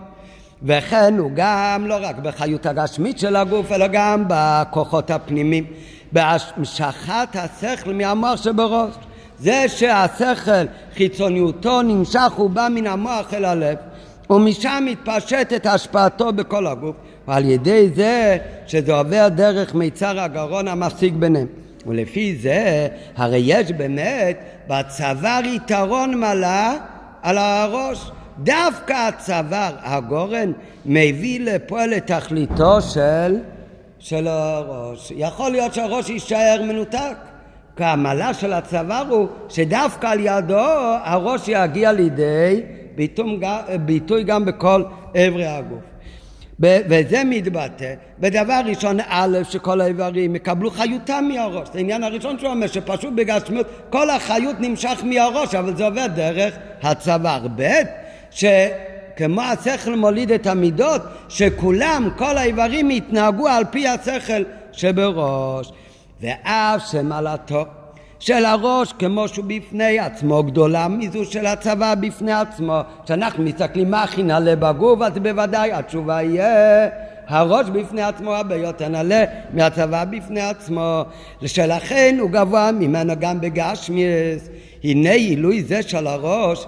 וכן 0.63 1.17
הוא 1.17 1.31
גם 1.35 1.85
לא 1.87 1.97
רק 2.01 2.15
בחיות 2.15 2.65
הגשמית 2.65 3.19
של 3.19 3.35
הגוף 3.35 3.71
אלא 3.71 3.87
גם 3.87 4.23
בכוחות 4.27 5.11
הפנימיים. 5.11 5.65
בהמשכת 6.11 7.35
השכל 7.35 7.93
מהמוח 7.93 8.43
שבראש 8.43 8.93
זה 9.41 9.65
שהשכל 9.67 10.65
חיצוניותו 10.95 11.81
נמשך 11.81 12.39
ובא 12.39 12.67
מן 12.71 12.87
המוח 12.87 13.33
אל 13.33 13.45
הלב 13.45 13.77
ומשם 14.29 14.83
מתפשטת 14.85 15.65
השפעתו 15.65 16.33
בכל 16.33 16.67
הגוף 16.67 16.95
ועל 17.27 17.45
ידי 17.45 17.89
זה 17.95 18.37
שזה 18.67 18.93
עובר 18.93 19.27
דרך 19.27 19.75
מיצר 19.75 20.19
הגרון 20.19 20.67
המפסיק 20.67 21.13
ביניהם. 21.13 21.47
ולפי 21.87 22.35
זה 22.35 22.87
הרי 23.15 23.41
יש 23.45 23.71
באמת 23.71 24.39
בצוואר 24.67 25.41
יתרון 25.45 26.19
מלא 26.19 26.71
על 27.21 27.37
הראש. 27.37 28.11
דווקא 28.39 28.93
הצוואר 29.07 29.71
הגורן 29.81 30.51
מביא 30.85 31.39
לפה 31.39 31.85
לתכליתו 31.85 32.81
של, 32.81 33.37
של 33.99 34.27
הראש. 34.27 35.13
יכול 35.15 35.51
להיות 35.51 35.73
שהראש 35.73 36.09
יישאר 36.09 36.61
מנותק 36.67 37.30
המעלה 37.77 38.33
של 38.33 38.53
הצוואר 38.53 39.05
הוא 39.09 39.27
שדווקא 39.49 40.07
על 40.07 40.19
ידו 40.19 40.59
הראש 41.03 41.47
יגיע 41.47 41.91
לידי 41.91 42.61
ביטוי 43.85 44.23
גם 44.23 44.45
בכל 44.45 44.83
אברי 45.15 45.47
הגוף. 45.47 45.79
וזה 46.61 47.23
מתבטא 47.25 47.93
בדבר 48.19 48.61
ראשון 48.65 48.97
א' 49.07 49.37
שכל 49.49 49.81
האיברים 49.81 50.35
יקבלו 50.35 50.71
חיותם 50.71 51.29
מהראש. 51.33 51.67
זה 51.73 51.79
העניין 51.79 52.03
הראשון 52.03 52.39
שהוא 52.39 52.49
אומר 52.49 52.67
שפשוט 52.67 53.13
בגשמיות 53.15 53.67
כל 53.89 54.09
החיות 54.09 54.55
נמשך 54.59 55.03
מהראש 55.03 55.55
אבל 55.55 55.77
זה 55.77 55.85
עובר 55.85 56.07
דרך 56.07 56.55
הצוואר. 56.83 57.47
ב' 57.55 57.81
שכמו 58.31 59.41
השכל 59.41 59.95
מוליד 59.95 60.31
את 60.31 60.47
המידות 60.47 61.01
שכולם 61.29 62.09
כל 62.17 62.37
האיברים 62.37 62.91
יתנהגו 62.91 63.47
על 63.47 63.63
פי 63.71 63.87
השכל 63.87 64.43
שבראש 64.71 65.71
ואף 66.21 66.91
שמעלתו 66.91 67.65
של 68.19 68.45
הראש 68.45 68.93
כמו 68.99 69.27
שהוא 69.27 69.45
בפני 69.47 69.99
עצמו 69.99 70.43
גדולה 70.43 70.87
מזו 70.87 71.25
של 71.25 71.45
הצבא 71.45 71.95
בפני 71.95 72.31
עצמו. 72.31 72.79
כשאנחנו 73.05 73.43
מסתכלים 73.43 73.91
מה 73.91 74.03
הכי 74.03 74.23
נעלה 74.23 74.55
בגוף? 74.55 75.01
אז 75.01 75.13
בוודאי 75.17 75.71
התשובה 75.71 76.21
יהיה 76.21 76.89
הראש 77.27 77.69
בפני 77.69 78.01
עצמו 78.01 78.35
הרבה 78.35 78.55
יותר 78.55 78.87
נעלה 78.87 79.23
מהצבא 79.53 80.05
בפני 80.05 80.41
עצמו. 80.41 81.03
שלכן 81.45 82.17
הוא 82.19 82.29
גבוה 82.29 82.71
ממנו 82.71 83.13
גם 83.19 83.41
בגשמיאס. 83.41 84.49
הנה 84.83 85.11
עילוי 85.11 85.63
זה 85.63 85.83
של 85.83 86.07
הראש 86.07 86.65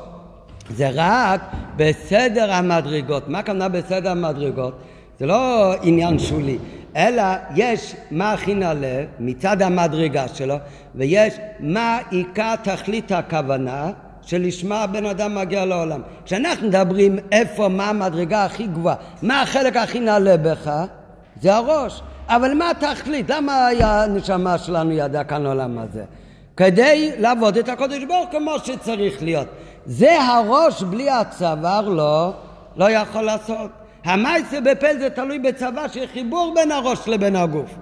זה 0.70 0.90
רק 0.94 1.42
בסדר 1.76 2.52
המדרגות. 2.52 3.30
מה 3.30 3.40
הכוונה 3.40 3.70
בסדר 3.70 4.12
המדרגות? 4.12 4.74
זה 5.20 5.26
לא 5.26 5.74
עניין 5.84 6.20
שולי 6.20 6.58
אלא 6.96 7.24
יש 7.56 7.96
מה 8.12 8.32
הכי 8.34 8.56
נעלה 8.56 9.04
מצד 9.20 9.62
המדרגה 9.62 10.28
שלו 10.28 10.56
ויש 10.96 11.34
מה 11.60 12.00
עיקר 12.10 12.56
תכלית 12.56 13.12
הכוונה 13.12 13.92
שלשמה 14.22 14.84
הבן 14.84 15.06
אדם 15.06 15.36
מגיע 15.36 15.66
לעולם. 15.66 16.02
כשאנחנו 16.26 16.68
מדברים 16.68 17.20
איפה, 17.32 17.68
מה 17.68 17.90
המדרגה 17.90 18.46
הכי 18.46 18.68
גבוהה, 18.68 18.96
מה 19.22 19.42
החלק 19.42 19.78
הכי 19.78 20.00
נעלה 20.00 20.38
בך, 20.38 20.72
זה 21.42 21.56
הראש. 21.56 22.02
אבל 22.28 22.54
מה 22.54 22.70
התכלית? 22.70 23.30
למה 23.30 23.68
הנשמה 23.68 24.58
שלנו 24.58 24.92
ידעה 24.92 25.24
כאן 25.24 25.42
לעולם 25.42 25.78
הזה? 25.78 26.04
כדי 26.58 27.12
לעבוד 27.20 27.58
את 27.58 27.70
הקודש 27.70 28.04
ברוך 28.04 28.30
כמו 28.32 28.60
שצריך 28.64 29.24
להיות. 29.24 29.48
זה 29.86 30.22
הראש 30.22 30.84
בלי 30.84 31.10
הצוואר 31.10 31.90
לא, 31.90 32.34
לא 32.76 32.92
יכול 32.92 33.22
לעשות. 33.22 33.72
המעשה 34.06 34.62
בפל 34.62 35.00
זה 35.00 35.10
תלוי 35.10 35.40
בצבא 35.40 35.88
שיהיה 35.88 36.08
חיבור 36.08 36.54
בין 36.56 36.72
הראש 36.72 37.08
לבין 37.08 37.36
הגוף. 37.36 37.76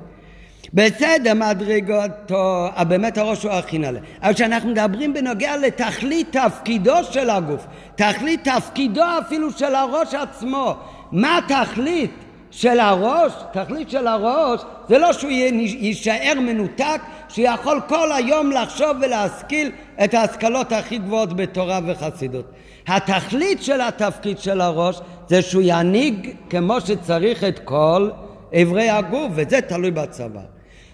בסדר 0.73 1.33
מדרגתו, 1.33 2.69
באמת 2.87 3.17
הראש 3.17 3.43
הוא 3.43 3.51
הכי 3.51 3.77
נעלה. 3.77 3.99
אבל 4.21 4.33
כשאנחנו 4.33 4.69
מדברים 4.69 5.13
בנוגע 5.13 5.57
לתכלית 5.57 6.37
תפקידו 6.37 7.03
של 7.03 7.29
הגוף, 7.29 7.67
תכלית 7.95 8.47
תפקידו 8.47 9.03
אפילו 9.19 9.51
של 9.51 9.75
הראש 9.75 10.13
עצמו, 10.13 10.75
מה 11.11 11.37
התכלית 11.37 12.11
של 12.51 12.79
הראש? 12.79 13.31
תכלית 13.53 13.89
של 13.89 14.07
הראש 14.07 14.61
זה 14.89 14.97
לא 14.97 15.13
שהוא 15.13 15.31
יישאר 15.31 16.33
מנותק, 16.39 17.01
שיכול 17.29 17.81
כל 17.87 18.11
היום 18.11 18.51
לחשוב 18.51 18.97
ולהשכיל 19.01 19.71
את 20.03 20.13
ההשכלות 20.13 20.71
הכי 20.71 20.97
גבוהות 20.97 21.35
בתורה 21.35 21.79
וחסידות. 21.85 22.45
התכלית 22.87 23.63
של 23.63 23.81
התפקיד 23.81 24.39
של 24.39 24.61
הראש 24.61 25.01
זה 25.31 25.41
שהוא 25.41 25.63
ינהיג 25.65 26.29
כמו 26.49 26.81
שצריך 26.81 27.43
את 27.43 27.59
כל, 27.59 28.09
איברי 28.53 28.89
הגוף, 28.89 29.31
וזה 29.35 29.61
תלוי 29.61 29.91
בצוואר. 29.91 30.41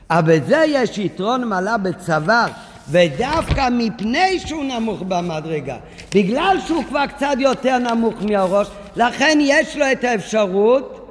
אבל 0.09 0.39
בזה 0.39 0.63
יש 0.67 0.97
יתרון 0.97 1.43
מעלה 1.43 1.77
בצוואר, 1.77 2.47
ודווקא 2.89 3.69
מפני 3.71 4.39
שהוא 4.39 4.63
נמוך 4.63 5.01
במדרגה, 5.07 5.77
בגלל 6.15 6.57
שהוא 6.67 6.83
כבר 6.83 7.05
קצת 7.05 7.35
יותר 7.39 7.77
נמוך 7.77 8.13
מהראש, 8.21 8.67
לכן 8.95 9.37
יש 9.41 9.77
לו 9.77 9.85
את 9.91 10.03
האפשרות 10.03 11.09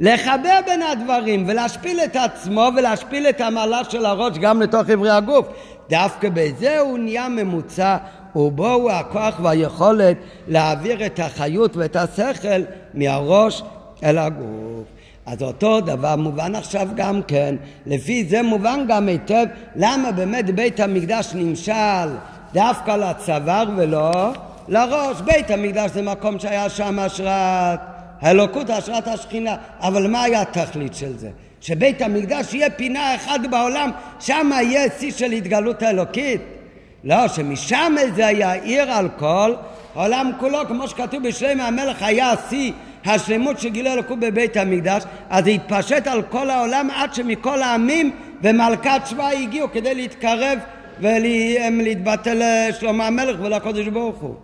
לחבר 0.00 0.58
בין 0.66 0.82
הדברים 0.82 1.44
ולהשפיל 1.48 2.00
את 2.00 2.16
עצמו 2.16 2.68
ולהשפיל 2.76 3.26
את 3.26 3.40
המעלה 3.40 3.84
של 3.84 4.06
הראש 4.06 4.38
גם 4.38 4.62
לתוך 4.62 4.88
עברי 4.88 5.10
הגוף. 5.10 5.46
דווקא 5.88 6.28
בזה 6.34 6.78
הוא 6.78 6.98
נהיה 6.98 7.28
ממוצע 7.28 7.96
ובו 8.36 8.72
הוא 8.72 8.90
הכוח 8.90 9.40
והיכולת 9.42 10.16
להעביר 10.48 11.06
את 11.06 11.20
החיות 11.20 11.76
ואת 11.76 11.96
השכל 11.96 12.62
מהראש 12.94 13.62
אל 14.04 14.18
הגוף. 14.18 14.84
אז 15.26 15.42
אותו 15.42 15.80
דבר 15.80 16.16
מובן 16.16 16.54
עכשיו 16.54 16.88
גם 16.94 17.20
כן, 17.28 17.56
לפי 17.86 18.24
זה 18.24 18.42
מובן 18.42 18.84
גם 18.88 19.08
היטב 19.08 19.44
למה 19.76 20.12
באמת 20.12 20.50
בית 20.50 20.80
המקדש 20.80 21.30
נמשל 21.34 22.08
דווקא 22.52 22.90
לצוואר 22.90 23.64
ולא 23.76 24.32
לראש. 24.68 25.20
בית 25.20 25.50
המקדש 25.50 25.90
זה 25.90 26.02
מקום 26.02 26.38
שהיה 26.38 26.68
שם 26.68 26.98
השראת 26.98 27.80
האלוקות, 28.20 28.70
השראת 28.70 29.08
השכינה, 29.08 29.56
אבל 29.80 30.10
מה 30.10 30.22
היה 30.22 30.40
התכלית 30.40 30.94
של 30.94 31.18
זה? 31.18 31.30
שבית 31.60 32.02
המקדש 32.02 32.54
יהיה 32.54 32.70
פינה 32.70 33.14
אחת 33.14 33.40
בעולם, 33.50 33.90
שם 34.20 34.50
יהיה 34.52 34.90
שיא 34.98 35.12
של 35.12 35.32
התגלות 35.32 35.82
האלוקית? 35.82 36.40
לא, 37.04 37.28
שמשם 37.28 37.94
זה 38.14 38.22
יאיר 38.22 38.92
על 38.92 39.08
כל 39.18 39.54
העולם 39.94 40.30
כולו, 40.40 40.58
כמו 40.68 40.88
שכתוב 40.88 41.28
בשלמה 41.28 41.66
המלך 41.66 42.02
היה 42.02 42.32
שיא 42.48 42.72
השלמות 43.04 43.58
שגילה 43.58 43.92
אלוקות 43.92 44.20
בבית 44.20 44.56
המקדש, 44.56 45.02
אז 45.30 45.44
זה 45.44 45.50
התפשט 45.50 46.06
על 46.06 46.22
כל 46.22 46.50
העולם 46.50 46.88
עד 46.94 47.14
שמכל 47.14 47.62
העמים 47.62 48.10
ומלכת 48.42 49.00
שבא 49.06 49.28
הגיעו 49.28 49.68
כדי 49.72 49.94
להתקרב 49.94 50.58
ולהתבטל 51.00 52.42
לשלמה 52.68 53.06
המלך 53.06 53.36
ולקודש 53.40 53.86
ברוך 53.86 54.16
הוא. 54.16 54.34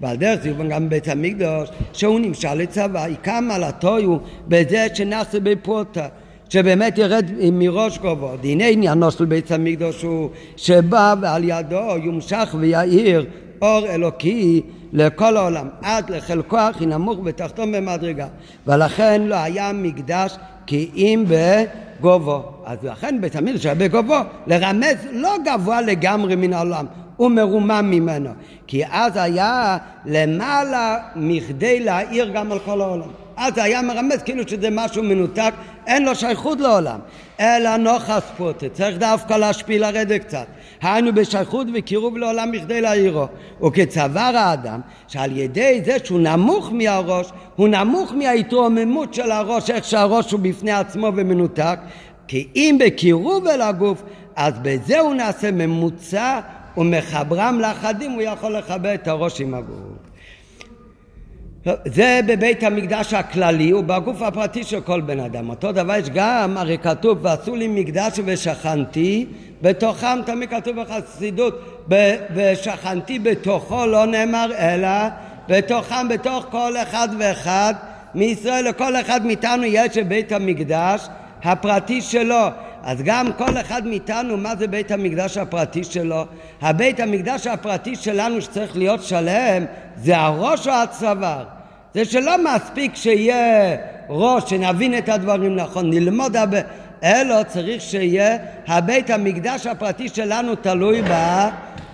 ועל 0.00 0.16
דרך 0.16 0.42
זה 0.42 0.50
גם 0.70 0.86
בבית 0.86 1.08
המקדוש 1.08 1.68
שהוא 1.92 2.20
נמשל 2.20 2.54
לצבא, 2.54 3.04
עיקר 3.04 3.40
מעלתו 3.40 3.98
הוא 3.98 4.20
בזה 4.48 4.86
שנעשה 4.94 5.40
בפרוטה 5.40 6.06
שבאמת 6.48 6.98
ירד 6.98 7.30
מראש 7.52 7.98
גובו. 7.98 8.30
והנה 8.42 8.66
עניינו 8.66 9.10
של 9.10 9.24
בית 9.24 9.50
המקדוש 9.50 10.02
הוא 10.02 10.30
שבא 10.56 11.14
ועל 11.20 11.44
ידו 11.44 11.96
יומשך 12.02 12.54
ויאיר 12.58 13.26
אור 13.62 13.86
אלוקי 13.86 14.62
לכל 14.92 15.36
העולם, 15.36 15.68
עד 15.82 16.10
לחלקו 16.10 16.58
הכי 16.58 16.86
נמוך 16.86 17.18
ותחתום 17.24 17.72
במדרגה. 17.72 18.26
ולכן 18.66 19.22
לא 19.22 19.34
היה 19.34 19.72
מקדש 19.72 20.36
כי 20.66 20.90
אם 20.94 21.24
בגובו. 21.28 22.42
אז 22.64 22.78
לכן 22.82 23.20
בית 23.20 23.36
המקדש 23.36 23.66
היה 23.66 23.74
בגובו, 23.74 24.16
לרמז 24.46 24.96
לא 25.12 25.34
גבוה 25.44 25.80
לגמרי 25.80 26.36
מן 26.36 26.52
העולם, 26.52 26.86
הוא 27.16 27.30
מרומם 27.30 27.86
ממנו. 27.90 28.30
כי 28.66 28.82
אז 28.90 29.16
היה 29.16 29.76
למעלה 30.06 30.98
מכדי 31.16 31.80
להאיר 31.80 32.30
גם 32.34 32.52
על 32.52 32.58
כל 32.58 32.80
העולם. 32.80 33.23
אז 33.36 33.52
היה 33.56 33.82
מרמז 33.82 34.22
כאילו 34.22 34.48
שזה 34.48 34.68
משהו 34.70 35.02
מנותק, 35.02 35.54
אין 35.86 36.04
לו 36.04 36.14
שייכות 36.14 36.60
לעולם. 36.60 36.98
אלא 37.40 37.76
נוחס 37.76 38.22
פוטה, 38.36 38.68
צריך 38.68 38.98
דווקא 38.98 39.34
להשפיל 39.34 39.82
לרדת 39.82 40.20
קצת. 40.20 40.46
היינו 40.82 41.14
בשייכות 41.14 41.66
וקירוב 41.74 42.16
לעולם 42.16 42.52
בכדי 42.52 42.80
להעירו. 42.80 43.26
וכצוואר 43.66 44.36
האדם, 44.36 44.80
שעל 45.08 45.36
ידי 45.36 45.82
זה 45.84 45.96
שהוא 46.04 46.20
נמוך 46.20 46.72
מהראש, 46.72 47.26
הוא 47.56 47.68
נמוך 47.68 48.12
מההתרוממות 48.12 49.14
של 49.14 49.30
הראש, 49.30 49.70
איך 49.70 49.84
שהראש 49.84 50.32
הוא 50.32 50.40
בפני 50.40 50.72
עצמו 50.72 51.06
ומנותק, 51.16 51.78
כי 52.28 52.48
אם 52.56 52.78
בקירוב 52.80 53.46
אל 53.46 53.60
הגוף, 53.60 54.02
אז 54.36 54.54
בזה 54.62 55.00
הוא 55.00 55.14
נעשה 55.14 55.50
ממוצע 55.50 56.40
ומחברם 56.76 57.58
לאחדים, 57.60 58.10
הוא 58.10 58.22
יכול 58.22 58.56
לחבר 58.56 58.94
את 58.94 59.08
הראש 59.08 59.40
עם 59.40 59.54
הגוף. 59.54 59.93
זה 61.84 62.20
בבית 62.26 62.62
המקדש 62.62 63.14
הכללי 63.14 63.72
ובגוף 63.72 64.22
הפרטי 64.22 64.64
של 64.64 64.80
כל 64.80 65.00
בן 65.00 65.20
אדם. 65.20 65.50
אותו 65.50 65.72
דבר 65.72 65.96
יש 65.96 66.10
גם, 66.10 66.56
הרי 66.56 66.78
כתוב, 66.78 67.18
ועשו 67.22 67.56
לי 67.56 67.68
מקדש 67.68 68.20
ושכנתי 68.24 69.26
בתוכם, 69.62 70.18
תמיד 70.26 70.50
כתוב 70.50 70.76
בחסידות, 70.80 71.84
ושכנתי 72.34 73.18
בתוכו 73.18 73.86
לא 73.86 74.06
נאמר 74.06 74.50
אלא 74.58 74.88
בתוכם, 75.48 76.08
בתוך 76.08 76.46
כל 76.50 76.76
אחד 76.76 77.08
ואחד 77.18 77.74
מישראל, 78.14 78.68
לכל 78.68 78.96
אחד 78.96 79.26
מאיתנו 79.26 79.64
יש 79.64 79.98
את 79.98 80.08
בית 80.08 80.32
המקדש 80.32 81.06
הפרטי 81.42 82.02
שלו. 82.02 82.46
אז 82.84 83.02
גם 83.02 83.32
כל 83.32 83.60
אחד 83.60 83.86
מאיתנו, 83.86 84.36
מה 84.36 84.56
זה 84.56 84.66
בית 84.66 84.90
המקדש 84.90 85.36
הפרטי 85.36 85.84
שלו? 85.84 86.24
הבית 86.62 87.00
המקדש 87.00 87.46
הפרטי 87.46 87.96
שלנו 87.96 88.40
שצריך 88.40 88.76
להיות 88.76 89.02
שלם, 89.02 89.64
זה 89.96 90.18
הראש 90.18 90.68
או 90.68 90.72
הצוואר? 90.72 91.44
זה 91.94 92.04
שלא 92.04 92.32
מספיק 92.44 92.94
שיהיה 92.94 93.76
ראש, 94.08 94.50
שנבין 94.50 94.98
את 94.98 95.08
הדברים 95.08 95.56
נכון, 95.56 95.90
נלמוד 95.90 96.36
הרבה, 96.36 96.58
אלא 97.04 97.42
צריך 97.42 97.82
שיהיה 97.82 98.36
הבית 98.66 99.10
המקדש 99.10 99.66
הפרטי 99.66 100.08
שלנו 100.08 100.54
תלוי 100.54 101.02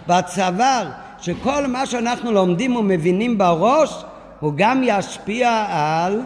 בצוואר, 0.06 0.88
שכל 1.20 1.66
מה 1.66 1.86
שאנחנו 1.86 2.32
לומדים 2.32 2.76
ומבינים 2.76 3.38
בראש, 3.38 4.04
הוא 4.40 4.52
גם 4.56 4.82
ישפיע 4.84 5.64
על 5.68 6.20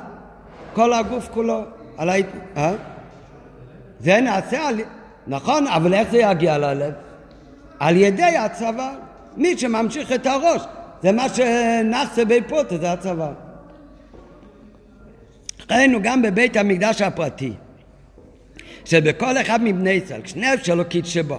כל 0.72 0.92
הגוף 0.92 1.28
כולו. 1.32 1.62
על 1.98 2.10
ה... 2.10 2.14
אה? 2.56 2.72
זה 4.04 4.20
נעשה 4.20 4.68
על... 4.68 4.80
נכון, 5.26 5.66
אבל 5.66 5.94
איך 5.94 6.10
זה 6.10 6.18
יגיע 6.18 6.58
ללב? 6.58 6.92
על 7.78 7.96
ידי 7.96 8.36
הצבא. 8.36 8.94
מי 9.36 9.58
שממשיך 9.58 10.12
את 10.12 10.26
הראש, 10.26 10.62
זה 11.02 11.12
מה 11.12 11.26
שנחסה 11.28 12.24
בפוטה, 12.24 12.78
זה 12.78 12.92
הצבא. 12.92 13.32
ראינו 15.70 15.98
גם 16.02 16.22
בבית 16.22 16.56
המקדש 16.56 17.02
הפרטי, 17.02 17.52
שבכל 18.84 19.40
אחד 19.40 19.62
מבני 19.62 19.90
ישראל, 19.90 20.22
כשנפש 20.22 20.70
אלוקית 20.70 21.06
שבו, 21.06 21.38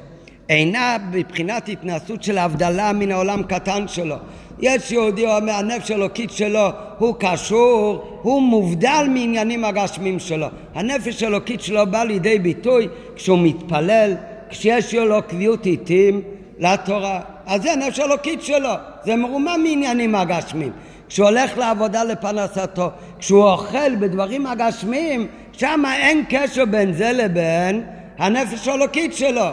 אינה 0.50 0.98
בבחינת 1.12 1.70
התנסות 1.70 2.24
של 2.24 2.38
הבדלה 2.38 2.94
מן 2.94 3.12
העולם 3.12 3.44
קטן 3.44 3.88
שלו. 3.88 4.16
יש 4.60 4.92
יהודי 4.92 5.26
אומר 5.26 5.54
הנפש 5.54 5.92
האלוקית 5.92 6.32
שלו 6.32 6.70
הוא 6.98 7.16
קשור, 7.20 8.20
הוא 8.22 8.42
מובדל 8.42 9.06
מעניינים 9.10 9.66
הגשמים 9.66 10.20
שלו. 10.20 10.48
הנפש 10.76 11.24
האלוקית 11.24 11.62
שלו 11.62 11.92
בא 11.92 12.04
לידי 12.04 12.40
ביטוי 12.40 12.88
כשהוא 13.16 13.40
מתפלל, 13.42 14.14
כשיש 14.50 14.94
לו 14.94 15.22
קביעות 15.28 15.66
עיתים 15.66 16.22
לתורה. 16.60 17.22
אז 17.46 17.62
זה 17.62 17.72
הנפש 17.72 18.00
האלוקית 18.00 18.42
שלו, 18.42 18.70
זה 19.04 19.16
מרומם 19.16 19.60
מעניינים 19.64 20.16
הגשמים. 20.16 20.72
כשהוא 21.10 21.28
הולך 21.28 21.58
לעבודה 21.58 22.04
לפרנסתו, 22.04 22.90
כשהוא 23.20 23.44
אוכל 23.44 23.96
בדברים 23.96 24.46
הגשמיים, 24.46 25.28
שם 25.52 25.84
אין 25.96 26.24
קשר 26.30 26.66
בין 26.66 26.94
זה 26.94 27.12
לבין 27.12 27.84
הנפש 28.18 28.68
האלוקית 28.68 29.14
שלו. 29.14 29.46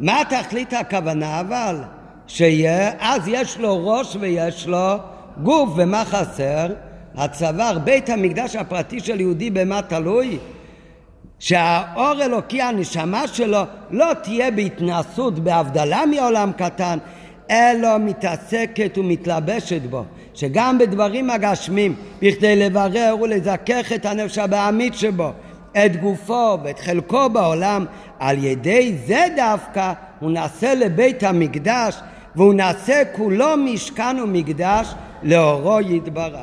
מה 0.00 0.22
תכלית 0.28 0.72
הכוונה 0.72 1.40
אבל? 1.40 1.76
שיהיה, 2.26 2.90
אז 3.00 3.28
יש 3.28 3.58
לו 3.58 3.86
ראש 3.86 4.16
ויש 4.20 4.66
לו 4.66 4.94
גוף, 5.42 5.70
ומה 5.76 6.04
חסר? 6.04 6.66
הצוואר, 7.14 7.78
בית 7.78 8.10
המקדש 8.10 8.56
הפרטי 8.56 9.00
של 9.00 9.20
יהודי 9.20 9.50
במה 9.50 9.82
תלוי? 9.82 10.38
שהאור 11.38 12.22
אלוקי, 12.24 12.62
הנשמה 12.62 13.28
שלו, 13.28 13.62
לא 13.90 14.14
תהיה 14.22 14.50
בהתנסות, 14.50 15.38
בהבדלה 15.38 16.02
מעולם 16.06 16.52
קטן, 16.56 16.98
אלא 17.50 17.98
מתעסקת 17.98 18.98
ומתלבשת 18.98 19.82
בו. 19.82 20.04
שגם 20.34 20.78
בדברים 20.78 21.30
הגשמים, 21.30 21.94
בכדי 22.22 22.56
לברר 22.56 23.16
ולזכך 23.20 23.92
את 23.94 24.06
הנפש 24.06 24.38
הבעמית 24.38 24.94
שבו, 24.94 25.32
את 25.72 25.96
גופו 25.96 26.58
ואת 26.64 26.78
חלקו 26.78 27.28
בעולם, 27.28 27.84
על 28.18 28.44
ידי 28.44 28.94
זה 29.06 29.26
דווקא 29.36 29.92
הוא 30.20 30.30
נעשה 30.30 30.74
לבית 30.74 31.22
המקדש 31.22 32.00
והוא 32.36 32.54
נעשה 32.54 33.02
כולו 33.12 33.56
משכן 33.56 34.16
ומקדש 34.22 34.94
לאורו 35.22 35.80
יתברך. 35.80 36.38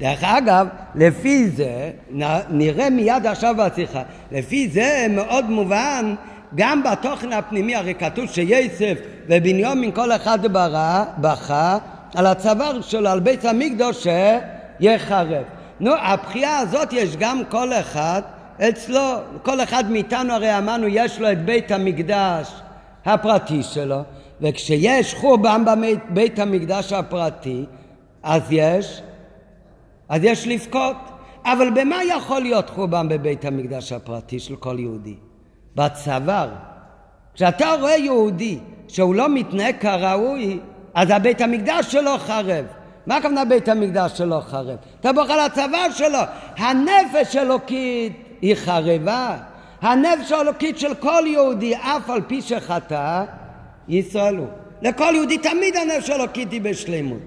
דרך 0.00 0.24
אגב, 0.24 0.66
לפי 0.94 1.48
זה, 1.48 1.90
נראה 2.50 2.90
מיד 2.90 3.26
עכשיו 3.26 3.54
בשיחה, 3.58 4.02
לפי 4.32 4.68
זה 4.68 5.06
מאוד 5.10 5.50
מובן 5.50 6.14
גם 6.54 6.82
בתוכן 6.82 7.32
הפנימי, 7.32 7.74
הרי 7.74 7.94
כתוב 7.94 8.26
שיוסף 8.26 8.98
ובנימין 9.28 9.92
כל 9.92 10.12
אחד 10.12 10.46
ברא, 10.52 11.04
בכה 11.18 11.78
על 12.14 12.26
הצוואר 12.26 12.80
שלו, 12.80 13.08
על 13.08 13.20
בית 13.20 13.44
המקדוש 13.44 14.06
שיחרב. 14.80 15.42
נו, 15.82 15.90
הבחייה 16.00 16.58
הזאת 16.58 16.92
יש 16.92 17.16
גם 17.16 17.42
כל 17.48 17.72
אחד 17.72 18.22
אצלו, 18.68 19.00
כל 19.42 19.60
אחד 19.62 19.90
מאיתנו 19.90 20.32
הרי 20.32 20.58
אמרנו 20.58 20.86
יש 20.86 21.20
לו 21.20 21.32
את 21.32 21.44
בית 21.44 21.70
המקדש 21.70 22.52
הפרטי 23.04 23.62
שלו, 23.62 24.00
וכשיש 24.40 25.14
חורבן 25.14 25.64
בבית 25.64 26.38
המקדש 26.38 26.92
הפרטי, 26.92 27.64
אז 28.22 28.42
יש, 28.50 29.02
אז 30.08 30.20
יש 30.24 30.46
לבכות. 30.46 30.96
אבל 31.44 31.70
במה 31.70 32.04
יכול 32.04 32.42
להיות 32.42 32.70
חורבן 32.70 33.08
בבית 33.08 33.44
המקדש 33.44 33.92
הפרטי 33.92 34.38
של 34.38 34.56
כל 34.56 34.76
יהודי? 34.78 35.14
בצוואר. 35.76 36.48
כשאתה 37.34 37.74
רואה 37.80 37.96
יהודי 37.96 38.58
שהוא 38.88 39.14
לא 39.14 39.28
מתנהג 39.28 39.74
כראוי, 39.80 40.60
אז 40.94 41.10
הבית 41.10 41.40
המקדש 41.40 41.92
שלו 41.92 42.18
חרב. 42.18 42.64
מה 43.06 43.16
הכוונה 43.16 43.44
בית 43.44 43.68
המקדש 43.68 44.18
שלו 44.18 44.40
חרב? 44.40 44.76
אתה 45.00 45.10
על 45.28 45.40
הצוואר 45.40 45.90
שלו. 45.90 46.18
הנפש 46.56 47.36
אלוקית 47.36 48.12
היא 48.42 48.54
חרבה. 48.54 49.36
הנפש 49.82 50.32
האלוקית 50.32 50.78
של 50.78 50.94
כל 50.94 51.22
יהודי, 51.26 51.74
אף 51.76 52.10
על 52.10 52.20
פי 52.26 52.42
שחטא, 52.42 53.24
ישראל 53.88 54.36
הוא. 54.36 54.46
לכל 54.82 55.12
יהודי 55.14 55.38
תמיד 55.38 55.76
הנפש 55.76 56.10
האלוקית 56.10 56.52
היא 56.52 56.60
בשלמות. 56.60 57.18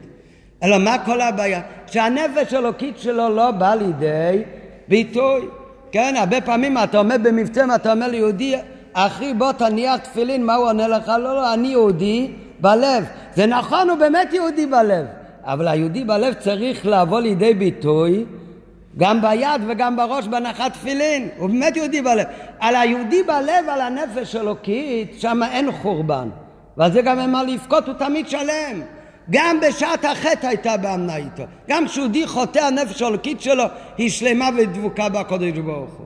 אלא 0.64 0.78
מה 0.78 1.06
כל 1.06 1.22
הבעיה? 1.22 1.62
שהנפש 1.88 2.54
האלוקית 2.54 3.00
שלו 3.00 3.30
לא 3.30 3.52
בא 3.52 3.76
לידי 3.76 4.44
ביטוי. 4.88 5.48
כן, 5.92 6.16
הרבה 6.18 6.42
פעמים 6.42 6.78
אתה 6.78 6.98
עומד 6.98 7.24
במבצע 7.24 7.66
ואתה 7.72 7.92
אומר 7.92 8.08
ליהודי, 8.08 8.56
אחי 8.94 9.34
בוא 9.34 9.52
תניח 9.52 9.98
תפילין, 9.98 10.46
מה 10.46 10.56
הוא 10.56 10.68
עונה 10.68 10.88
לך? 10.88 11.08
לא, 11.08 11.36
לא, 11.36 11.54
אני 11.54 11.68
יהודי 11.68 12.32
בלב. 12.60 13.06
זה 13.36 13.46
נכון, 13.46 13.90
הוא 13.90 13.98
באמת 13.98 14.34
יהודי 14.34 14.66
בלב. 14.66 15.06
אבל 15.46 15.68
היהודי 15.68 16.04
בלב 16.04 16.34
צריך 16.34 16.86
לבוא 16.86 17.20
לידי 17.20 17.54
ביטוי 17.54 18.26
גם 18.98 19.22
ביד 19.22 19.62
וגם 19.68 19.96
בראש 19.96 20.28
בהנחת 20.28 20.74
תפילין, 20.74 21.30
הוא 21.38 21.50
באמת 21.50 21.78
יהודי 21.78 22.02
בלב. 22.02 22.26
על 22.60 22.76
היהודי 22.76 23.24
בלב, 23.24 23.70
על 23.70 23.82
הנפש 23.82 24.36
אלוקית, 24.36 25.16
שם 25.20 25.40
אין 25.52 25.72
חורבן. 25.72 26.30
ועל 26.78 26.92
זה 26.92 27.02
גם 27.02 27.32
מה 27.32 27.44
לבכות, 27.44 27.88
הוא 27.88 27.94
תמיד 27.94 28.28
שלם. 28.28 28.82
גם 29.30 29.60
בשעת 29.68 30.06
החטא 30.06 30.48
הייתה 30.48 30.78
באמנה 30.78 31.16
איתו. 31.16 31.44
גם 31.68 31.86
כשיהודי 31.88 32.28
חוטא 32.28 32.60
הנפש 32.60 33.02
האלוקית 33.02 33.42
שלו 33.42 33.64
היא 33.98 34.10
שלמה 34.10 34.50
ודבוקה 34.58 35.10
בקדוש 35.10 35.58
ברוך 35.58 35.94
הוא. 35.94 36.06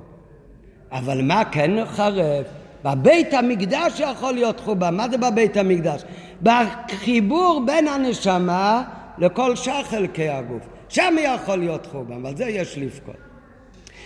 אבל 0.91 1.21
מה 1.21 1.45
כן 1.45 1.86
חרב? 1.86 2.43
בבית 2.86 3.34
המקדש 3.34 3.99
יכול 3.99 4.34
להיות 4.34 4.60
חורבן. 4.60 4.95
מה 4.95 5.10
זה 5.10 5.17
בבית 5.17 5.58
המקדש? 5.58 6.04
בחיבור 6.43 7.63
בין 7.65 7.88
הנשמה 7.88 8.84
לכל 9.19 9.55
שאר 9.55 9.84
חלקי 9.84 10.29
הגוף. 10.29 10.63
שם 10.89 11.15
יכול 11.21 11.55
להיות 11.55 11.86
חורבן, 11.86 12.25
ועל 12.25 12.38
זה 12.38 12.45
יש 12.45 12.77
לבכות. 12.77 13.15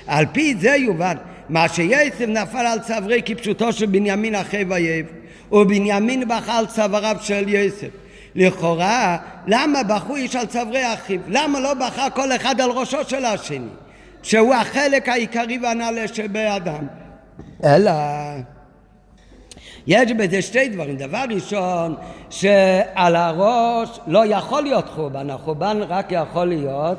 על 0.07 0.25
פי 0.31 0.55
זה 0.59 0.69
יובן, 0.69 1.17
מה 1.49 1.69
שיוסף 1.69 2.21
נפל 2.27 2.57
על 2.57 2.79
צווארי 2.79 3.21
כפשוטו 3.25 3.73
של 3.73 3.85
בנימין 3.85 4.35
אחיו 4.35 4.65
ויבך, 4.69 5.05
ובנימין 5.51 6.27
בכה 6.27 6.51
על 6.51 6.65
צוואריו 6.65 7.15
של 7.21 7.49
יוסף. 7.49 7.89
לכאורה, 8.35 9.17
למה 9.47 9.83
בחו 9.83 10.15
איש 10.15 10.35
על 10.35 10.45
צווארי 10.45 10.93
אחיו? 10.93 11.19
למה 11.27 11.59
לא 11.59 11.73
בחר 11.73 12.07
כל 12.13 12.35
אחד 12.35 12.61
על 12.61 12.69
ראשו 12.69 13.03
של 13.07 13.25
השני? 13.25 13.67
שהוא 14.23 14.53
החלק 14.53 15.09
העיקרי 15.09 15.59
והנעלה 15.63 16.07
שבאדם. 16.07 16.87
אלא 17.63 17.91
יש 19.87 20.11
בזה 20.11 20.41
שתי 20.41 20.69
דברים. 20.69 20.97
דבר 20.97 21.23
ראשון, 21.29 21.95
שעל 22.29 23.15
הראש 23.15 23.99
לא 24.07 24.25
יכול 24.25 24.63
להיות 24.63 24.89
חורבן, 24.89 25.29
החורבן 25.29 25.79
רק 25.87 26.07
יכול 26.11 26.45
להיות 26.45 26.97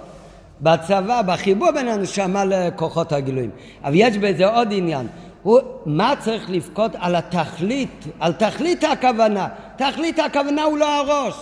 בצבא, 0.60 1.22
בחיבור 1.22 1.70
בין 1.70 1.88
הנשמה 1.88 2.44
לכוחות 2.44 3.12
הגילויים. 3.12 3.50
אבל 3.84 3.94
יש 3.94 4.18
בזה 4.18 4.46
עוד 4.46 4.68
עניין. 4.72 5.06
הוא, 5.42 5.60
מה 5.86 6.14
צריך 6.18 6.50
לבכות 6.50 6.92
על 6.98 7.14
התכלית, 7.14 8.04
על 8.20 8.32
תכלית 8.32 8.84
הכוונה. 8.84 9.48
תכלית 9.76 10.18
הכוונה 10.18 10.62
הוא 10.62 10.78
לא 10.78 10.98
הראש. 10.98 11.34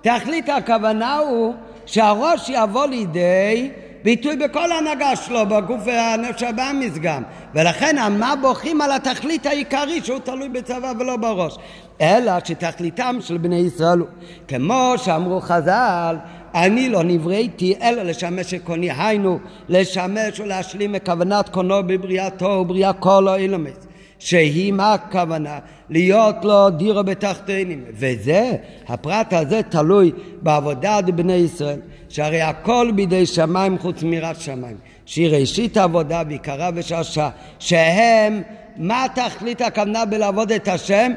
תכלית 0.00 0.48
הכוונה 0.48 1.18
הוא 1.18 1.54
שהראש 1.86 2.50
יבוא 2.54 2.86
לידי 2.86 3.70
ביטוי 4.04 4.36
בכל 4.36 4.72
ההנהגה 4.72 5.16
שלו, 5.16 5.46
בגוף 5.46 5.80
והנפש 5.84 6.42
הבאמיס 6.42 6.98
גם. 6.98 7.22
ולכן 7.54 7.96
מה 8.18 8.34
בוכים 8.40 8.80
על 8.80 8.92
התכלית 8.92 9.46
העיקרי 9.46 10.00
שהוא 10.04 10.18
תלוי 10.18 10.48
בצבא 10.48 10.92
ולא 10.98 11.16
בראש. 11.16 11.58
אלא 12.00 12.32
שתכליתם 12.44 13.16
של 13.20 13.38
בני 13.38 13.56
ישראל 13.56 13.98
הוא, 13.98 14.08
כמו 14.48 14.94
שאמרו 14.96 15.40
חז"ל, 15.40 16.16
אני 16.54 16.88
לא 16.88 17.02
נבראתי 17.02 17.74
אלא 17.82 18.02
לשמש 18.02 18.54
את 18.54 18.62
קוני, 18.64 18.90
היינו 18.90 19.38
לשמש 19.68 20.40
ולהשלים 20.40 20.94
את 20.94 21.06
כוונת 21.06 21.48
קונו 21.48 21.82
בבריאתו 21.86 22.44
ובריאה 22.44 22.92
כל 22.92 23.28
האילומס. 23.28 23.88
שהיא 24.18 24.72
מה 24.72 24.94
הכוונה? 24.94 25.58
להיות 25.90 26.36
לו 26.44 26.70
דירו 26.70 27.04
בתחתינים. 27.04 27.84
וזה, 27.90 28.52
הפרט 28.88 29.32
הזה 29.32 29.62
תלוי 29.62 30.12
בעבודת 30.42 31.04
בני 31.04 31.32
ישראל, 31.32 31.80
שהרי 32.08 32.40
הכל 32.40 32.90
בידי 32.94 33.26
שמיים 33.26 33.78
חוץ 33.78 34.02
מירת 34.02 34.40
שמיים. 34.40 34.76
שהיא 35.06 35.28
ראשית 35.28 35.76
העבודה 35.76 36.24
בעיקרה 36.24 36.70
ושעשה, 36.74 37.30
שהם, 37.58 38.42
מה 38.76 39.06
תכלית 39.14 39.60
הכוונה 39.60 40.04
בלעבוד 40.04 40.52
את 40.52 40.68
השם? 40.68 41.12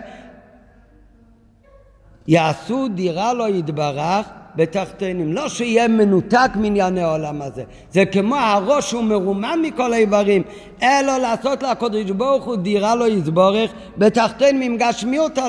יעשו 2.27 2.87
דירה 2.87 3.33
לו 3.33 3.47
יתברך 3.47 4.25
בתחתינים. 4.55 5.33
לא 5.33 5.49
שיהיה 5.49 5.87
מנותק 5.87 6.49
מענייני 6.55 7.01
העולם 7.01 7.41
הזה. 7.41 7.63
זה 7.91 8.05
כמו 8.05 8.35
הראש 8.35 8.89
שהוא 8.89 9.03
מרומם 9.03 9.59
מכל 9.61 9.93
האיברים, 9.93 10.43
אלא 10.83 11.17
לעשות 11.17 11.63
לקדוש 11.63 12.11
ברוך 12.11 12.45
הוא 12.45 12.55
דירה 12.55 12.95
לו 12.95 13.07
יסבורך 13.07 13.71
בתחתינים 13.97 14.61
עם 14.61 14.77
גשמיות 14.77 15.39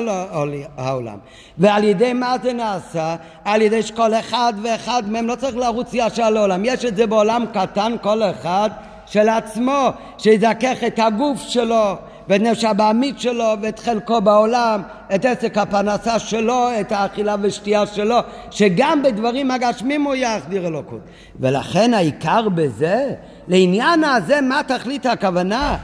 העולם. 0.77 1.17
ועל 1.57 1.83
ידי 1.83 2.13
מה 2.13 2.35
זה 2.43 2.53
נעשה? 2.53 3.15
על 3.45 3.61
ידי 3.61 3.83
שכל 3.83 4.13
אחד 4.13 4.53
ואחד 4.63 5.03
מהם 5.07 5.27
לא 5.27 5.35
צריך 5.35 5.55
לרוץ 5.55 5.89
ישר 5.93 6.29
לעולם. 6.29 6.65
יש 6.65 6.85
את 6.85 6.95
זה 6.95 7.07
בעולם 7.07 7.45
קטן 7.53 7.95
כל 8.01 8.23
אחד 8.23 8.69
של 9.05 9.29
עצמו, 9.29 9.89
שיזכך 10.17 10.83
את 10.87 10.99
הגוף 10.99 11.41
שלו. 11.41 11.95
ואת 12.29 12.41
נפש 12.41 12.63
הבעמית 12.63 13.19
שלו 13.19 13.53
ואת 13.61 13.79
חלקו 13.79 14.21
בעולם, 14.21 14.81
את 15.15 15.25
עסק 15.25 15.57
הפרנסה 15.57 16.19
שלו, 16.19 16.67
את 16.81 16.91
האכילה 16.91 17.35
ושתייה 17.41 17.85
שלו, 17.85 18.17
שגם 18.51 19.03
בדברים 19.03 19.51
הגשמים 19.51 20.03
הוא 20.03 20.15
יחדיר 20.15 20.67
אלוקות. 20.67 20.99
ולכן 21.39 21.93
העיקר 21.93 22.49
בזה, 22.49 23.09
לעניין 23.47 24.03
הזה 24.03 24.41
מה 24.41 24.61
תכלית 24.67 25.05
הכוונה? 25.05 25.77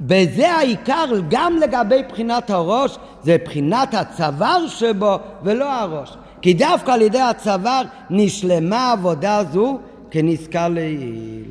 בזה 0.00 0.52
העיקר 0.52 1.04
גם 1.28 1.56
לגבי 1.56 2.02
בחינת 2.08 2.50
הראש, 2.50 2.98
זה 3.22 3.36
בחינת 3.44 3.94
הצוואר 3.94 4.66
שבו 4.68 5.18
ולא 5.42 5.72
הראש. 5.72 6.16
כי 6.42 6.54
דווקא 6.54 6.90
על 6.90 7.02
ידי 7.02 7.20
הצוואר 7.20 7.82
נשלמה 8.10 8.92
עבודה 8.92 9.42
זו 9.52 9.78
כנזכר 10.10 10.68
לעיל. 10.68 11.44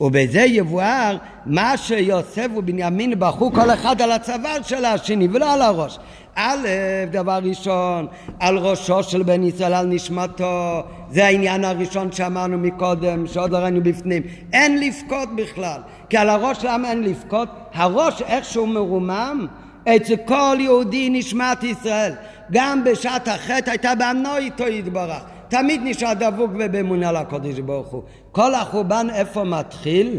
ובזה 0.00 0.40
יבואר 0.40 1.16
מה 1.46 1.76
שיוסף 1.76 2.46
ובנימין 2.56 3.14
בחרו 3.18 3.52
כל 3.52 3.70
אחד 3.70 4.02
על 4.02 4.12
הצוואר 4.12 4.62
של 4.62 4.84
השני 4.84 5.28
ולא 5.32 5.52
על 5.52 5.62
הראש. 5.62 5.98
א', 6.34 6.68
דבר 7.10 7.38
ראשון, 7.42 8.06
על 8.40 8.58
ראשו 8.58 9.02
של 9.02 9.22
בן 9.22 9.42
ישראל, 9.42 9.74
על 9.74 9.86
נשמתו, 9.86 10.82
זה 11.10 11.26
העניין 11.26 11.64
הראשון 11.64 12.12
שאמרנו 12.12 12.58
מקודם, 12.58 13.26
שעוד 13.26 13.50
לא 13.50 13.58
ראינו 13.58 13.82
בפנים. 13.82 14.22
אין 14.52 14.80
לבכות 14.80 15.36
בכלל, 15.36 15.80
כי 16.08 16.16
על 16.16 16.28
הראש 16.28 16.64
למה 16.64 16.90
אין 16.90 17.02
לבכות? 17.02 17.48
הראש 17.74 18.22
איכשהו 18.22 18.66
מרומם 18.66 19.46
אצל 19.88 20.16
כל 20.16 20.56
יהודי 20.60 21.10
נשמת 21.10 21.64
ישראל. 21.64 22.12
גם 22.50 22.84
בשעת 22.84 23.28
החטא 23.28 23.70
הייתה 23.70 23.94
באמנו 23.94 24.36
איתו 24.36 24.68
יתברך. 24.68 25.22
תמיד 25.50 25.80
נשאר 25.84 26.12
דבוק 26.12 26.50
ובאמונה 26.54 27.12
לקודש 27.12 27.58
ברוך 27.58 27.88
הוא. 27.88 28.02
כל 28.32 28.54
החורבן 28.54 29.06
איפה 29.14 29.44
מתחיל? 29.44 30.18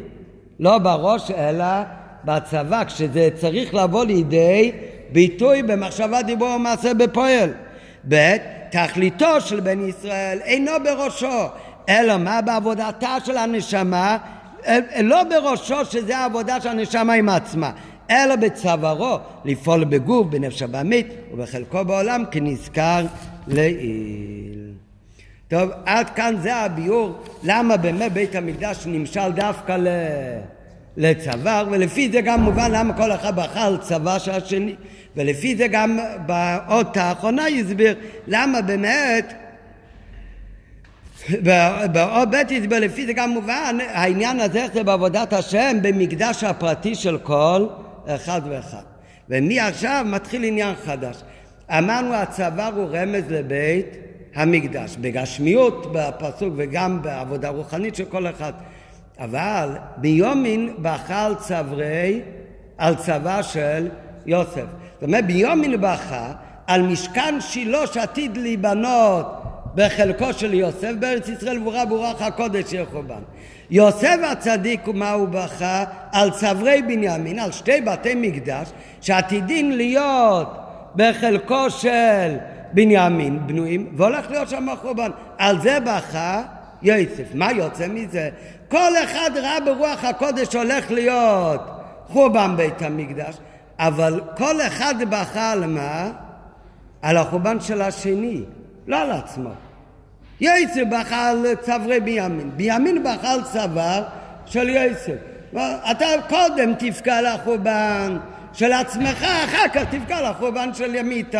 לא 0.59 0.77
בראש 0.77 1.31
אלא 1.31 1.65
בצבא, 2.25 2.83
כשזה 2.83 3.29
צריך 3.35 3.73
לבוא 3.73 4.05
לידי 4.05 4.71
ביטוי 5.11 5.63
במחשבה, 5.63 6.21
דיבור 6.21 6.49
ומעשה 6.49 6.93
בפועל. 6.93 7.49
ב' 8.09 8.35
תכליתו 8.71 9.41
של 9.41 9.59
בן 9.59 9.89
ישראל 9.89 10.39
אינו 10.43 10.71
בראשו, 10.83 11.47
אלא 11.89 12.17
מה 12.17 12.41
בעבודתה 12.41 13.17
של 13.25 13.37
הנשמה, 13.37 14.17
לא 15.01 15.23
בראשו 15.23 15.85
שזה 15.85 16.17
העבודה 16.17 16.61
של 16.61 16.69
הנשמה 16.69 17.13
עם 17.13 17.29
עצמה, 17.29 17.71
אלא 18.11 18.35
בצווארו 18.35 19.17
לפעול 19.45 19.83
בגוף, 19.83 20.27
בנפש 20.27 20.61
הבעמית 20.61 21.07
ובחלקו 21.33 21.85
בעולם 21.85 22.23
כנזכר 22.31 23.05
לעיל. 23.47 24.71
טוב, 25.51 25.69
עד 25.85 26.09
כאן 26.09 26.35
זה 26.41 26.55
הביאור 26.55 27.23
למה 27.43 27.77
באמת 27.77 28.11
בית 28.11 28.35
המקדש 28.35 28.77
נמשל 28.85 29.31
דווקא 29.31 29.71
ל... 29.71 29.87
לצוואר, 30.97 31.67
ולפי 31.71 32.11
זה 32.11 32.21
גם 32.21 32.41
מובן 32.41 32.71
למה 32.71 32.93
כל 32.93 33.11
אחד 33.11 33.35
בחר 33.35 33.77
צבא 33.77 34.19
של 34.19 34.31
השני, 34.31 34.75
ולפי 35.15 35.55
זה 35.55 35.67
גם 35.67 35.99
באות 36.25 36.97
האחרונה 36.97 37.49
יסביר 37.49 37.95
למה 38.27 38.61
באמת 38.61 39.33
באות 41.91 42.29
ב' 42.29 42.51
יסביר, 42.51 42.79
לפי 42.79 43.05
זה 43.05 43.13
גם 43.13 43.29
מובן 43.29 43.77
העניין 43.93 44.39
הזה 44.39 44.65
זה 44.73 44.83
בעבודת 44.83 45.33
השם 45.33 45.77
במקדש 45.81 46.43
הפרטי 46.43 46.95
של 46.95 47.17
כל 47.17 47.67
אחד 48.07 48.41
ואחד. 48.49 48.83
ומעכשיו 49.29 50.05
מתחיל 50.07 50.43
עניין 50.43 50.75
חדש. 50.85 51.15
אמרנו 51.69 52.13
הצוואר 52.13 52.73
הוא 52.75 52.89
רמז 52.91 53.23
לבית 53.29 54.10
המקדש, 54.35 54.97
בגשמיות 55.01 55.87
בפסוק 55.91 56.53
וגם 56.57 57.01
בעבודה 57.01 57.49
רוחנית 57.49 57.95
של 57.95 58.05
כל 58.05 58.27
אחד. 58.27 58.53
אבל 59.19 59.69
ביומין 59.97 60.73
בחל 60.81 61.33
צברי 61.39 62.21
על 62.77 62.95
צבא 62.95 63.41
של 63.41 63.89
יוסף. 64.25 64.65
זאת 64.93 65.03
אומרת, 65.03 65.25
ביומין 65.25 65.81
בכה 65.81 66.31
על 66.67 66.81
משכן 66.81 67.35
שילה 67.39 67.87
שעתיד 67.87 68.37
להיבנות 68.37 69.25
בחלקו 69.75 70.33
של 70.33 70.53
יוסף 70.53 70.91
בארץ 70.99 71.29
ישראל 71.29 71.59
ברורה 71.59 71.85
ברוח 71.85 72.21
הקודש 72.21 72.73
יחובן. 72.73 73.21
יוסף 73.69 74.17
הצדיק 74.31 74.87
ומה 74.87 75.11
הוא 75.11 75.27
בכה? 75.27 75.83
על 76.11 76.31
צברי 76.31 76.81
בנימין, 76.81 77.39
על 77.39 77.51
שתי 77.51 77.81
בתי 77.81 78.15
מקדש 78.15 78.71
שעתידים 79.01 79.71
להיות 79.71 80.57
בחלקו 80.95 81.69
של 81.69 82.37
בנימין 82.73 83.47
בנויים 83.47 83.93
והולך 83.97 84.31
להיות 84.31 84.49
שם 84.49 84.67
חורבן. 84.81 85.11
על 85.37 85.61
זה 85.61 85.79
בכה 85.79 86.41
יוסף. 86.81 87.25
מה 87.33 87.51
יוצא 87.51 87.87
מזה? 87.87 88.29
כל 88.67 88.91
אחד 89.03 89.31
ראה 89.35 89.59
ברוח 89.59 90.03
הקודש 90.03 90.55
הולך 90.55 90.91
להיות 90.91 91.61
חורבן 92.07 92.53
בית 92.57 92.81
המקדש, 92.81 93.37
אבל 93.79 94.21
כל 94.37 94.61
אחד 94.61 94.95
בכה 95.09 95.51
על 95.51 95.65
מה? 95.65 96.11
על 97.01 97.17
החורבן 97.17 97.59
של 97.59 97.81
השני, 97.81 98.43
לא 98.87 98.97
על 99.01 99.11
עצמו. 99.11 99.49
יוסף 100.41 100.81
בכה 100.91 101.29
על 101.29 101.45
צווארי 101.61 101.99
בימין, 101.99 102.51
בימין 102.55 103.03
בכה 103.03 103.31
על 103.33 103.43
צוואר 103.43 104.03
של 104.45 104.69
יוסף. 104.69 105.15
אתה 105.91 106.05
קודם 106.29 106.73
תבכה 106.79 107.17
על 107.17 107.25
החורבן 107.25 108.17
של 108.53 108.71
עצמך, 108.71 109.23
אחר 109.23 109.67
כך 109.73 109.83
תבכה 109.89 110.17
על 110.17 110.25
החורבן 110.25 110.73
של 110.73 110.95
ימיתי. 110.95 111.37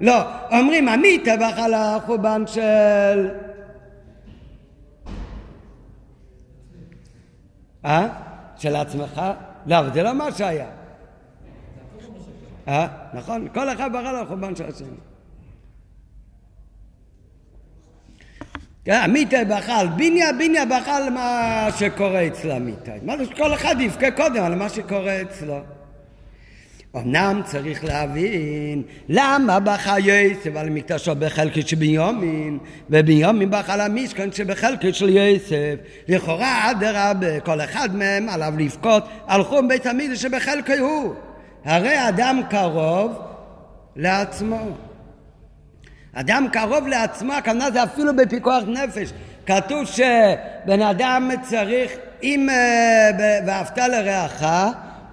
לא, 0.00 0.22
אומרים 0.50 0.88
עמית 0.88 1.24
בכה 1.40 1.64
על 1.64 1.74
החורבן 1.74 2.42
של... 2.46 3.28
אה? 7.84 8.08
של 8.56 8.76
עצמך? 8.76 9.22
לא, 9.66 9.78
אבל 9.78 9.92
זה 9.92 10.02
לא 10.02 10.12
מה 10.12 10.32
שהיה. 10.32 10.66
אה? 12.68 12.86
נכון, 13.14 13.48
כל 13.54 13.72
אחד 13.72 13.92
בחר 13.92 14.08
על 14.08 14.16
החורבן 14.16 14.56
של 14.56 14.64
השני. 14.68 14.88
כן, 18.84 19.00
עמיתי 19.04 19.44
בחל, 19.48 19.86
ביניה 19.96 20.32
ביניה 20.32 20.64
בחל 20.66 21.10
מה 21.14 21.66
שקורה 21.78 22.26
אצל 22.26 22.50
עמיתי. 22.50 22.90
מה 23.02 23.16
זה 23.16 23.24
שכל 23.24 23.54
אחד 23.54 23.80
יבכה 23.80 24.10
קודם 24.10 24.42
על 24.42 24.54
מה 24.54 24.68
שקורה 24.68 25.22
אצלו. 25.22 25.60
אמנם 26.96 27.42
צריך 27.44 27.84
להבין 27.84 28.82
למה 29.08 29.60
בכה 29.60 29.98
יוסף 29.98 30.56
על 30.56 30.70
מקדשו 30.70 31.14
בחלקי 31.18 31.62
של 31.62 31.76
בנימין 31.76 32.58
ובנימין 32.90 33.50
בכה 33.50 33.74
על 33.74 33.80
המשכן 33.80 34.32
שבחלקי 34.32 34.92
של 34.92 35.08
יוסף. 35.08 35.74
לכאורה 36.08 36.70
אדרבה 36.70 37.40
כל 37.40 37.60
אחד 37.60 37.96
מהם 37.96 38.28
עליו 38.28 38.52
לבכות 38.58 39.04
על 39.26 39.44
חום 39.44 39.68
בית 39.68 39.86
המקדש 39.86 40.22
שבחלקי 40.22 40.78
הוא. 40.78 41.14
הרי 41.64 42.08
אדם 42.08 42.40
קרוב 42.50 43.12
לעצמו. 43.96 44.60
אדם 46.12 46.46
קרוב 46.52 46.86
לעצמו 46.86 47.32
הכוונה 47.32 47.70
זה 47.70 47.82
אפילו 47.82 48.16
בפיקוח 48.16 48.62
נפש. 48.66 49.12
כתוב 49.46 49.84
שבן 49.84 50.82
אדם 50.82 51.30
צריך 51.42 51.92
אם 52.22 52.48
אה, 52.50 53.10
ואהבת 53.46 53.78
לרעך 53.78 54.44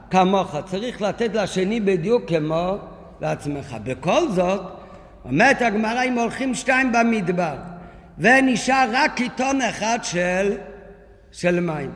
כמוך, 0.09 0.55
צריך 0.65 1.01
לתת 1.01 1.33
לשני 1.33 1.79
בדיוק 1.79 2.23
כמו 2.27 2.77
לעצמך. 3.21 3.75
בכל 3.83 4.29
זאת, 4.29 4.61
אומרת 5.25 5.61
הגמרא 5.61 6.03
אם 6.03 6.19
הולכים 6.19 6.53
שתיים 6.53 6.91
במדבר 6.91 7.55
ונשאר 8.17 8.89
רק 8.93 9.13
קיטון 9.15 9.61
אחד 9.61 9.99
של, 10.03 10.57
של 11.31 11.59
מים. 11.59 11.91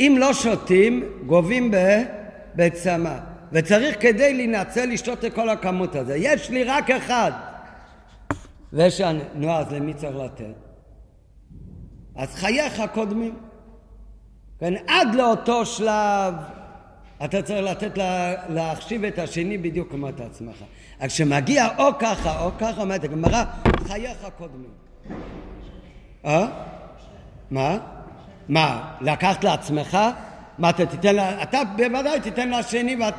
אם 0.00 0.16
לא 0.18 0.32
שותים, 0.32 1.04
גובים 1.26 1.74
בצמא. 2.54 3.18
וצריך 3.52 3.96
כדי 4.00 4.34
להינצל 4.34 4.86
לשתות 4.86 5.24
את 5.24 5.34
כל 5.34 5.48
הכמות 5.48 5.96
הזה. 5.96 6.16
יש 6.16 6.50
לי 6.50 6.64
רק 6.64 6.90
אחד. 6.90 7.32
ושאני, 8.72 9.20
נו 9.34 9.52
אז 9.52 9.72
למי 9.72 9.94
צריך 9.94 10.16
לתת? 10.16 10.54
אז 12.16 12.34
חייך 12.34 12.82
קודמים. 12.94 13.34
כן, 14.58 14.74
עד 14.88 15.14
לאותו 15.14 15.66
שלב 15.66 16.34
אתה 17.24 17.42
צריך 17.42 17.64
לתת 17.64 17.98
לה, 17.98 18.34
להחשיב 18.48 19.04
את 19.04 19.18
השני 19.18 19.58
בדיוק 19.58 19.90
כמו 19.90 20.08
את 20.08 20.20
עצמך. 20.20 20.64
אז 21.00 21.10
כשמגיע 21.10 21.68
או 21.78 21.98
ככה 21.98 22.44
או 22.44 22.50
ככה, 22.58 22.80
אומרת 22.80 23.04
הגמרא, 23.04 23.44
חייך 23.86 24.26
קודמים. 24.38 24.70
אה? 26.24 26.48
מה? 27.50 27.78
מה? 28.48 28.94
לקחת 29.00 29.44
לעצמך? 29.44 29.98
מה 30.58 30.70
אתה 30.70 30.86
תיתן 30.86 31.14
לה... 31.14 31.42
אתה 31.42 31.62
בוודאי 31.76 32.20
תיתן 32.20 32.50
לשני 32.50 32.96
ואת... 32.96 33.14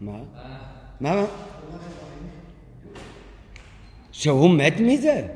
מה? 0.00 0.18
מה? 1.00 1.24
שהוא 4.12 4.50
מת 4.50 4.74
מזה? 4.80 5.26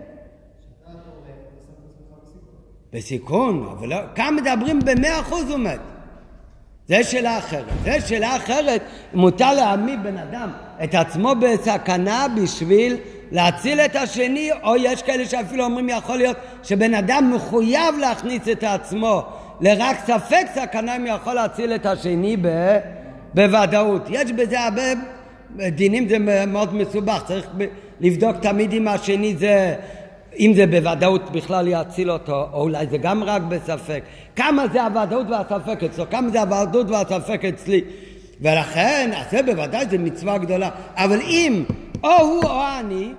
בסיכון, 2.92 3.68
אבל 3.72 3.88
לא... 3.88 3.96
כאן 4.14 4.36
מדברים 4.36 4.80
במאה 4.84 5.20
אחוז 5.20 5.50
הוא 5.50 5.58
מת. 5.58 5.80
זה 6.88 7.04
שאלה 7.04 7.38
אחרת. 7.38 7.64
זה 7.84 8.00
שאלה 8.06 8.36
אחרת, 8.36 8.82
מותר 9.14 9.54
להעמיד 9.54 10.02
בן 10.02 10.16
אדם 10.16 10.50
את 10.84 10.94
עצמו 10.94 11.32
בסכנה 11.40 12.26
בשביל 12.42 12.96
להציל 13.32 13.80
את 13.80 13.96
השני, 13.96 14.50
או 14.62 14.76
יש 14.76 15.02
כאלה 15.02 15.24
שאפילו 15.24 15.64
אומרים 15.64 15.88
יכול 15.88 16.16
להיות 16.16 16.36
שבן 16.62 16.94
אדם 16.94 17.32
מחויב 17.34 17.94
להכניס 18.00 18.48
את 18.52 18.64
עצמו 18.64 19.22
לרק 19.60 19.96
ספק 20.06 20.46
סכנה 20.54 20.96
אם 20.96 21.06
יכול 21.06 21.34
להציל 21.34 21.74
את 21.74 21.86
השני 21.86 22.36
ב... 22.40 22.48
בוודאות. 23.34 24.02
יש 24.10 24.32
בזה 24.32 24.60
הרבה 24.60 24.82
דינים, 25.56 26.08
זה 26.08 26.18
מאוד 26.46 26.74
מסובך, 26.74 27.22
צריך 27.26 27.46
לבדוק 28.00 28.36
תמיד 28.42 28.72
אם 28.72 28.88
השני 28.88 29.36
זה 29.36 29.74
אם 30.38 30.52
זה 30.54 30.66
בוודאות 30.66 31.30
בכלל 31.32 31.68
יציל 31.68 32.10
אותו, 32.10 32.48
או 32.52 32.62
אולי 32.62 32.86
זה 32.86 32.98
גם 32.98 33.24
רק 33.24 33.42
בספק. 33.42 34.02
כמה 34.36 34.68
זה 34.72 34.82
הוודאות 34.84 35.26
והספק 35.30 35.82
אצלו, 35.84 36.10
כמה 36.10 36.28
זה 36.30 36.40
הוודאות 36.40 36.86
והספק 36.90 37.44
אצלי. 37.44 37.80
ולכן, 38.40 39.10
אז 39.16 39.30
זה 39.30 39.42
בוודאי 39.42 39.86
זה 39.90 39.98
מצווה 39.98 40.38
גדולה. 40.38 40.70
אבל 40.96 41.20
אם 41.20 41.64
או 42.04 42.10
הוא 42.20 42.42
או 42.44 42.62
אני, 42.80 43.12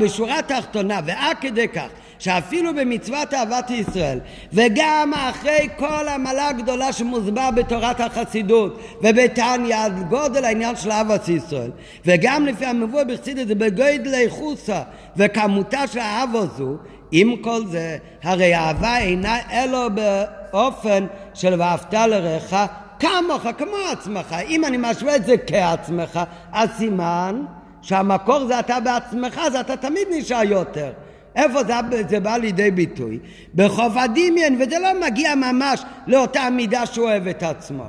בשורה 0.00 0.38
התחתונה, 0.38 1.00
ועד 1.04 1.36
כדי 1.40 1.68
כך, 1.68 1.88
שאפילו 2.20 2.74
במצוות 2.74 3.34
אהבת 3.34 3.70
ישראל, 3.70 4.18
וגם 4.52 5.12
אחרי 5.14 5.68
כל 5.76 6.08
המעלה 6.08 6.48
הגדולה 6.48 6.92
שמוסבר 6.92 7.50
בתורת 7.50 8.00
החסידות 8.00 8.80
ובתניא, 9.02 9.76
על 9.76 9.92
גודל 10.08 10.44
העניין 10.44 10.76
של 10.76 10.90
אהבת 10.90 11.28
ישראל, 11.28 11.70
וגם 12.06 12.46
לפי 12.46 12.66
המבוא 12.66 13.02
בחסידות 13.02 13.48
זה 13.48 13.54
בגודלי 13.54 14.30
חוסה 14.30 14.82
וכמותה 15.16 15.86
של 15.86 15.98
האהבה 15.98 16.38
הזו, 16.38 16.76
עם 17.12 17.36
כל 17.36 17.66
זה, 17.66 17.96
הרי 18.22 18.54
אהבה 18.54 18.98
אינה 18.98 19.36
אלו 19.52 19.88
באופן 19.94 21.06
של 21.34 21.60
ואהבת 21.60 21.94
לרעך 21.94 22.54
כמוך, 22.98 23.42
כמו 23.58 23.76
עצמך. 23.92 24.36
אם 24.48 24.64
אני 24.64 24.76
משווה 24.80 25.16
את 25.16 25.26
זה 25.26 25.34
כעצמך, 25.46 26.20
אז 26.52 26.68
סימן 26.78 27.42
שהמקור 27.82 28.46
זה 28.46 28.60
אתה 28.60 28.80
בעצמך, 28.80 29.40
אז 29.46 29.56
אתה 29.56 29.76
תמיד 29.76 30.08
נשאר 30.10 30.42
יותר. 30.44 30.90
איפה 31.36 31.64
זה, 31.64 31.74
זה 32.08 32.20
בא 32.20 32.36
לידי 32.36 32.70
ביטוי? 32.70 33.18
בחוב 33.54 33.98
הדמיין, 33.98 34.58
וזה 34.60 34.78
לא 34.78 35.06
מגיע 35.06 35.34
ממש 35.34 35.82
לאותה 36.06 36.50
מידה 36.50 36.86
שהוא 36.86 37.06
אוהב 37.06 37.26
את 37.26 37.42
עצמו. 37.42 37.84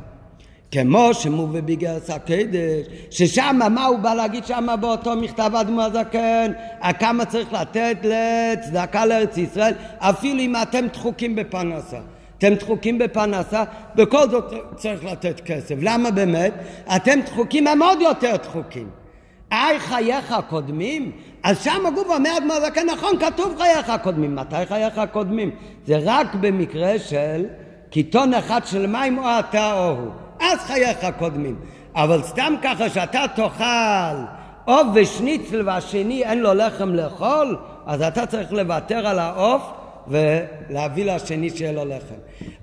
כמו 0.72 1.14
שמובא 1.14 1.62
בגרס 1.62 2.10
הקדש, 2.10 2.88
ששם, 3.10 3.60
מה 3.72 3.86
הוא 3.86 4.00
בא 4.00 4.14
להגיד 4.14 4.46
שם 4.46 4.68
באותו 4.80 5.16
מכתב 5.16 5.52
אדמו 5.56 5.82
הזקן? 5.82 6.52
כמה 7.00 7.26
צריך 7.26 7.54
לתת 7.54 7.98
לצדקה 8.04 9.06
לארץ 9.06 9.38
ישראל, 9.38 9.74
אפילו 10.00 10.40
אם 10.40 10.56
אתם 10.62 10.88
דחוקים 10.94 11.36
בפרנסה. 11.36 12.00
אתם 12.38 12.54
דחוקים 12.54 12.98
בפרנסה, 12.98 13.64
בכל 13.96 14.30
זאת 14.30 14.54
צריך 14.76 15.06
לתת 15.06 15.40
כסף. 15.40 15.76
למה 15.82 16.12
באמת? 16.12 16.54
אתם 16.96 17.20
דחוקים, 17.26 17.68
הם 17.68 17.84
עוד 17.84 18.02
יותר 18.02 18.36
דחוקים. 18.36 19.01
איי 19.52 19.80
חייך 19.80 20.36
קודמים? 20.50 21.12
אז 21.44 21.64
שם 21.64 21.86
הגוף 21.86 22.08
אומר 22.10 22.38
אדמו 22.38 22.54
הזקן, 22.54 22.86
נכון, 22.90 23.20
כתוב 23.20 23.56
חייך 23.58 23.92
קודמים. 24.04 24.36
מתי 24.36 24.66
חייך 24.68 25.02
קודמים? 25.12 25.52
זה 25.88 26.00
רק 26.06 26.36
במקרה 26.36 27.00
של 27.00 27.46
קיטון 27.90 28.34
אחד 28.34 28.62
של 28.66 28.88
מים 28.88 29.20
או 29.20 29.26
אתה 29.40 29.74
או 29.74 29.90
הוא. 29.90 30.12
אז 30.40 30.60
חייך 30.60 30.98
קודמים. 31.20 31.56
אבל 31.96 32.22
סתם 32.24 32.54
ככה 32.62 32.90
שאתה 32.90 33.26
תאכל 33.36 34.16
עוף 34.66 34.88
ושניצל 34.94 35.62
והשני 35.66 36.24
אין 36.24 36.40
לו 36.40 36.54
לחם 36.54 36.90
לאכול, 36.90 37.58
אז 37.86 38.02
אתה 38.02 38.26
צריך 38.26 38.54
לוותר 38.54 39.08
על 39.08 39.20
העוף 39.20 39.72
ולהביא 40.08 41.06
לשני 41.06 41.50
שיהיה 41.50 41.72
לו 41.72 41.86
לחם. 41.86 42.16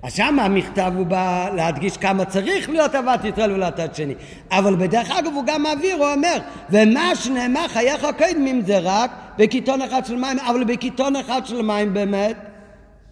אז 0.03 0.13
שם 0.13 0.39
המכתב 0.39 0.91
הוא 0.95 1.05
בא 1.05 1.49
להדגיש 1.55 1.97
כמה 1.97 2.25
צריך 2.25 2.69
להיות 2.69 2.95
אהבת 2.95 3.25
ישראל 3.25 3.51
ולתת 3.51 3.95
שני. 3.95 4.13
אבל 4.51 4.75
בדרך 4.75 5.11
אגב 5.11 5.31
הוא 5.33 5.43
גם 5.45 5.63
מעביר, 5.63 5.95
הוא 5.95 6.07
אומר, 6.13 6.37
ומה 6.69 7.15
שנאמר 7.15 7.67
חייך 7.67 8.07
קודמים 8.17 8.61
זה 8.61 8.79
רק 8.79 9.11
בקיתון 9.37 9.81
אחד 9.81 10.05
של 10.05 10.15
מים, 10.15 10.39
אבל 10.39 10.63
בקיתון 10.63 11.15
אחד 11.15 11.41
של 11.45 11.61
מים 11.61 11.93
באמת, 11.93 12.35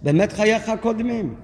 באמת 0.01 0.34
חייך 0.34 0.71
קודמים. 0.82 1.36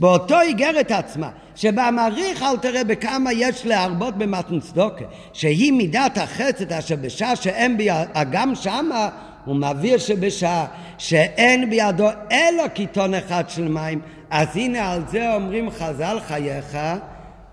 באותו 0.00 0.40
איגרת 0.40 0.90
עצמה, 0.90 1.30
שבה 1.54 1.90
מעריך 1.90 2.42
אל 2.42 2.56
תראה 2.56 2.84
בכמה 2.84 3.32
יש 3.32 3.66
להרבות 3.66 4.18
במתן 4.18 4.60
צדוקה, 4.60 5.04
שהיא 5.32 5.72
מידת 5.72 6.18
החסד 6.18 6.72
אשר 6.72 6.96
בשעה 6.96 7.36
שאין 7.36 7.76
בי, 7.76 7.88
גם 8.30 8.54
שמה 8.54 9.08
הוא 9.46 9.56
מבהיר 9.56 9.98
שבשעה 9.98 10.66
שאין 10.98 11.70
בידו 11.70 12.08
אלא 12.32 12.68
קיתון 12.68 13.14
אחד 13.14 13.44
של 13.48 13.68
מים, 13.68 14.00
אז 14.30 14.56
הנה 14.56 14.92
על 14.92 15.02
זה 15.10 15.34
אומרים 15.34 15.70
חז"ל 15.70 16.18
חייך 16.26 16.76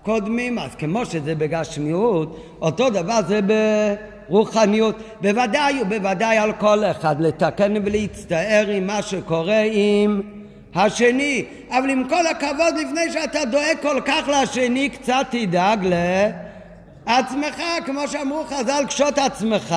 קודמים, 0.02 0.58
אז 0.58 0.74
כמו 0.74 1.06
שזה 1.06 1.34
בגשמיות, 1.34 2.56
אותו 2.60 2.90
דבר 2.90 3.20
זה 3.28 3.40
ברוחניות. 4.28 4.96
בוודאי 5.20 5.82
ובוודאי 5.82 6.38
על 6.38 6.52
כל 6.52 6.84
אחד 6.84 7.20
לתקן 7.20 7.74
ולהצטער 7.84 8.66
עם 8.68 8.86
מה 8.86 9.02
שקורה 9.02 9.62
עם 9.72 10.22
השני. 10.74 11.44
אבל 11.70 11.90
עם 11.90 12.08
כל 12.08 12.26
הכבוד, 12.26 12.74
לפני 12.80 13.12
שאתה 13.12 13.44
דואג 13.44 13.76
כל 13.82 14.00
כך 14.04 14.28
לשני, 14.28 14.88
קצת 14.88 15.26
תדאג 15.30 15.86
לעצמך, 17.06 17.62
כמו 17.86 18.08
שאמרו 18.08 18.44
חז"ל, 18.44 18.84
קשוט 18.88 19.18
עצמך 19.18 19.74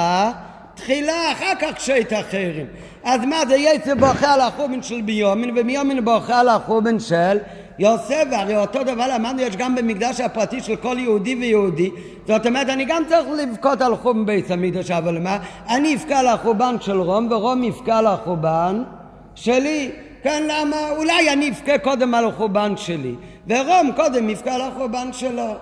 תחילה, 0.77 1.31
אחר 1.31 1.53
כך 1.59 1.73
קשית 1.73 2.13
אחרים. 2.13 2.65
אז 3.03 3.25
מה 3.25 3.45
זה 3.47 3.55
יצא 3.55 3.95
בוכה 3.95 4.33
על 4.33 4.41
החובן 4.41 4.81
של 4.81 5.01
ביומין, 5.01 5.57
ומיומין 5.57 6.05
בוכה 6.05 6.39
על 6.39 6.49
החובן 6.49 6.99
של 6.99 7.37
יוסף, 7.79 8.23
והרי 8.31 8.57
אותו 8.57 8.83
דבר 8.83 9.07
למדנו 9.13 9.41
יש 9.41 9.55
גם 9.55 9.75
במקדש 9.75 10.21
הפרטי 10.21 10.61
של 10.61 10.75
כל 10.75 10.95
יהודי 10.99 11.35
ויהודי, 11.35 11.89
זאת 12.27 12.45
אומרת 12.45 12.69
אני 12.69 12.85
גם 12.85 13.03
צריך 13.09 13.27
לבכות 13.37 13.81
על 13.81 13.95
חורבן 13.95 14.25
בית 14.25 14.51
המקדש, 14.51 14.91
אבל 14.91 15.19
מה? 15.19 15.37
אני 15.69 15.95
אבכה 15.95 16.19
על 16.19 16.27
החורבן 16.27 16.75
של 16.81 17.01
רום, 17.01 17.31
ורום 17.31 17.63
יבכה 17.63 17.97
על 17.97 18.07
החורבן 18.07 18.83
שלי. 19.35 19.91
כן, 20.23 20.43
למה? 20.47 20.89
אולי 20.97 21.33
אני 21.33 21.49
אבכה 21.49 21.77
קודם 21.77 22.13
על 22.13 22.25
החורבן 22.25 22.77
שלי, 22.77 23.15
ורום 23.47 23.91
קודם 23.95 24.29
יבכה 24.29 24.55
על 24.55 24.61
החורבן 24.61 25.13
שלו. 25.13 25.53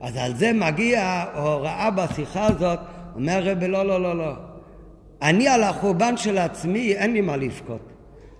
אז 0.00 0.16
על 0.16 0.34
זה 0.34 0.52
מגיע 0.52 1.24
הוראה 1.34 1.90
בשיחה 1.90 2.46
הזאת, 2.46 2.78
אומר 3.14 3.40
רבי 3.42 3.68
לא, 3.68 3.86
לא, 3.86 4.02
לא, 4.02 4.18
לא. 4.18 4.32
אני 5.22 5.48
על 5.48 5.62
החורבן 5.62 6.16
של 6.16 6.38
עצמי, 6.38 6.92
אין 6.92 7.12
לי 7.12 7.20
מה 7.20 7.36
לבכות. 7.36 7.92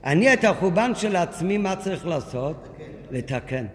אני 0.05 0.33
את 0.33 0.45
החורבן 0.45 0.95
של 0.95 1.17
עצמי, 1.17 1.59
מה 1.59 1.77
צריך 1.77 2.07
לעשות? 2.07 2.69
לתקן. 3.11 3.67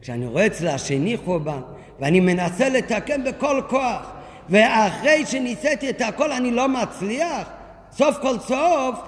כשאני 0.00 0.26
רואה 0.26 0.46
אצל 0.46 0.68
השני 0.68 1.16
חורבן, 1.16 1.60
ואני 2.00 2.20
מנסה 2.20 2.68
לתקן 2.68 3.24
בכל 3.24 3.62
כוח, 3.68 4.12
ואחרי 4.48 5.26
שניסיתי 5.26 5.90
את 5.90 6.00
הכל 6.00 6.32
אני 6.32 6.50
לא 6.50 6.68
מצליח, 6.68 7.48
סוף 7.92 8.18
כל 8.22 8.38
סוף 8.38 8.98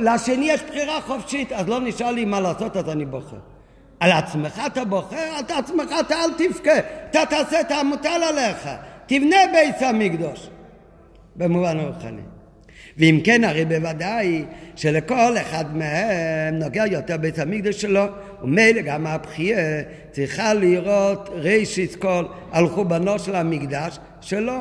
לשני 0.00 0.44
יש 0.44 0.62
בחירה 0.62 1.00
חופשית, 1.00 1.52
אז 1.52 1.68
לא 1.68 1.80
נשאר 1.80 2.10
לי 2.10 2.24
מה 2.24 2.40
לעשות, 2.40 2.76
אז 2.76 2.88
אני 2.88 3.04
בוחר. 3.04 3.36
על 4.00 4.12
עצמך 4.12 4.60
אתה 4.66 4.84
בוחר, 4.84 5.16
על 5.16 5.58
עצמך 5.58 5.90
אתה 6.00 6.14
אל 6.14 6.30
תבכה, 6.32 6.78
אתה 7.10 7.20
תעשה 7.30 7.60
את 7.60 7.70
המוטל 7.70 8.20
עליך, 8.28 8.68
תבנה 9.12 9.36
בית 9.52 9.82
המקדוש, 9.82 10.48
במובן 11.36 11.78
הרוחני. 11.78 12.22
ואם 12.96 13.20
כן, 13.24 13.44
הרי 13.44 13.64
בוודאי 13.64 14.44
שלכל 14.76 15.36
אחד 15.40 15.76
מהם 15.76 16.58
נוגע 16.58 16.86
יותר 16.86 17.16
בית 17.16 17.38
המקדש 17.38 17.80
שלו, 17.80 18.04
ומילא 18.42 18.82
גם 18.82 19.06
הבחייה 19.06 19.82
צריכה 20.12 20.54
לראות 20.54 21.28
ראשית 21.32 21.94
כל 21.94 22.24
על 22.52 22.68
חורבנו 22.68 23.18
של 23.18 23.34
המקדש 23.34 23.98
שלו. 24.20 24.60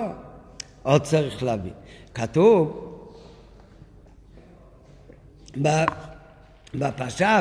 עוד 0.84 1.04
צריך 1.04 1.44
להבין. 1.44 1.74
כתוב 2.14 2.88
בפרשה, 6.76 7.40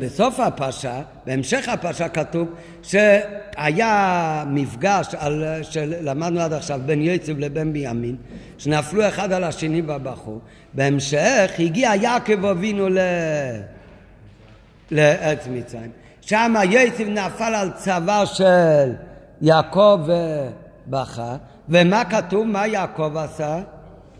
בסוף 0.00 0.40
הפרשה, 0.40 1.02
בהמשך 1.26 1.68
הפרשה 1.68 2.08
כתוב 2.08 2.48
שהיה 2.82 4.44
מפגש 4.46 5.14
על, 5.18 5.44
שלמדנו 5.62 6.40
עד 6.40 6.52
עכשיו 6.52 6.80
בין 6.86 7.02
יצב 7.02 7.38
לבין 7.38 7.72
בימין 7.72 8.16
שנפלו 8.58 9.08
אחד 9.08 9.32
על 9.32 9.44
השני 9.44 9.82
בבחור 9.82 10.40
בהמשך 10.74 11.50
הגיע 11.58 11.90
יעקב 11.94 12.44
אבינו 12.44 12.88
ל... 12.88 12.98
לארץ 14.90 15.46
מצרים 15.50 15.90
שם 16.20 16.54
יצב 16.70 17.08
נפל 17.08 17.54
על 17.54 17.70
צבא 17.70 18.24
של 18.24 18.92
יעקב 19.42 20.00
ובכה 20.86 21.36
ומה 21.68 22.04
כתוב? 22.04 22.46
מה 22.46 22.66
יעקב 22.66 23.16
עשה? 23.16 23.60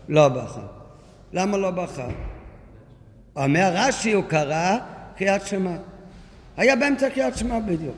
לא 0.09 0.29
בכה 0.29 0.61
למה 1.33 1.57
לא 1.57 1.71
בכה? 1.71 2.07
אומר 3.35 3.71
רש"י 3.73 4.13
הוא 4.13 4.23
קרא 4.23 4.77
קריאת 5.17 5.47
שמע. 5.47 5.75
היה 6.57 6.75
באמצע 6.75 7.09
קריאת 7.09 7.37
שמע 7.37 7.59
בדיוק. 7.59 7.95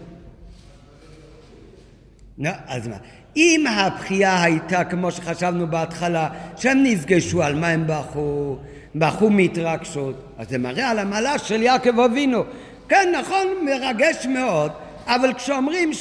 נו, 2.38 2.50
אז 2.68 2.88
מה? 2.88 2.96
אם 3.36 3.66
הבכייה 3.70 4.44
הייתה 4.44 4.84
כמו 4.84 5.12
שחשבנו 5.12 5.68
בהתחלה, 5.68 6.30
שהם 6.58 6.84
נפגשו, 6.84 7.44
על 7.44 7.56
מה 7.56 7.68
הם 7.68 7.84
בכו? 7.88 8.58
בכו 8.96 9.30
מהתרגשות, 9.30 10.16
אז 10.38 10.50
זה 10.50 10.58
מראה 10.58 10.90
על 10.90 11.00
המעלה 11.00 11.40
של 11.40 11.62
יעקב 11.62 12.00
אבינו. 12.00 12.44
כן, 12.90 13.14
נכון, 13.20 13.48
מרגש 13.66 14.26
מאוד, 14.26 14.72
אבל 15.06 15.34
כשאומרים, 15.34 15.92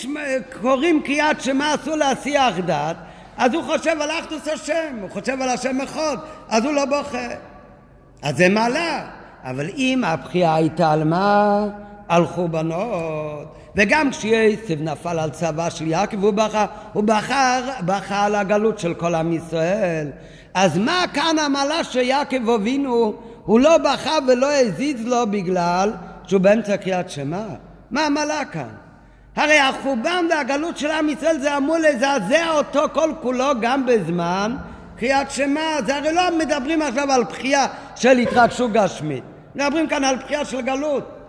קוראים 0.61 1.03
קריאת 1.05 1.41
שמע 1.41 1.75
אסור 1.75 1.97
להסיח 1.97 2.59
דעת, 2.59 2.97
אז 3.37 3.55
הוא 3.55 3.63
חושב 3.63 3.97
על 4.01 4.11
אחדוס 4.11 4.49
השם, 4.49 4.97
הוא 5.01 5.11
חושב 5.11 5.43
על 5.43 5.49
השם 5.49 5.81
אחד, 5.81 6.17
אז 6.49 6.65
הוא 6.65 6.73
לא 6.73 6.85
בוכה. 6.85 7.29
אז 8.23 8.37
זה 8.37 8.49
מעלה. 8.49 9.20
אבל 9.45 9.69
אם 9.77 10.05
הבחייה 10.07 10.55
הייתה 10.55 10.93
על 10.93 11.05
מה? 11.05 11.67
על 12.09 12.27
חורבנות. 12.27 13.55
וגם 13.77 14.11
כשיוסף 14.11 14.77
נפל 14.81 15.19
על 15.19 15.31
צבא 15.31 15.71
של 15.71 15.87
יעקב 15.87 16.25
הוא 16.25 16.33
בחר, 16.33 16.65
הוא 16.93 17.05
בחר, 17.05 17.63
בחר 17.87 18.15
על 18.15 18.35
הגלות 18.35 18.79
של 18.79 18.95
כל 18.95 19.15
עם 19.15 19.33
ישראל. 19.33 20.11
אז 20.55 20.79
מה 20.79 21.05
כאן 21.15 21.39
המעלה 21.39 21.85
שיעקב 21.85 22.51
אבינו 22.51 23.15
הוא 23.45 23.61
לא 23.61 23.79
בחר 23.79 24.19
ולא 24.29 24.53
הזיז 24.53 25.07
לו 25.07 25.27
בגלל 25.31 25.93
שהוא 26.27 26.41
באמצע 26.41 26.77
קריאת 26.77 27.11
שמע? 27.11 27.43
מה 27.91 28.07
המעלה 28.07 28.45
כאן? 28.45 28.69
הרי 29.37 29.59
החורבן 29.59 30.25
והגלות 30.31 30.79
של 30.79 30.91
עם 30.91 31.09
ישראל 31.09 31.39
זה 31.39 31.57
אמור 31.57 31.77
לזעזע 31.77 32.51
אותו 32.51 32.83
כל 32.93 33.13
כולו 33.23 33.51
גם 33.61 33.87
בזמן 33.87 34.57
קריאת 34.97 35.31
שמע. 35.31 35.83
זה 35.87 35.97
הרי 35.97 36.13
לא 36.13 36.39
מדברים 36.39 36.83
עכשיו 36.83 37.13
על 37.13 37.25
בחייה 37.25 37.67
של 37.97 38.19
התרגשות 38.19 38.73
גשמית. 38.73 39.25
מדברים 39.55 39.89
כאן 39.89 40.05
על 40.05 40.17
בחייה 40.17 40.45
של 40.45 40.61
גלות. 40.61 41.21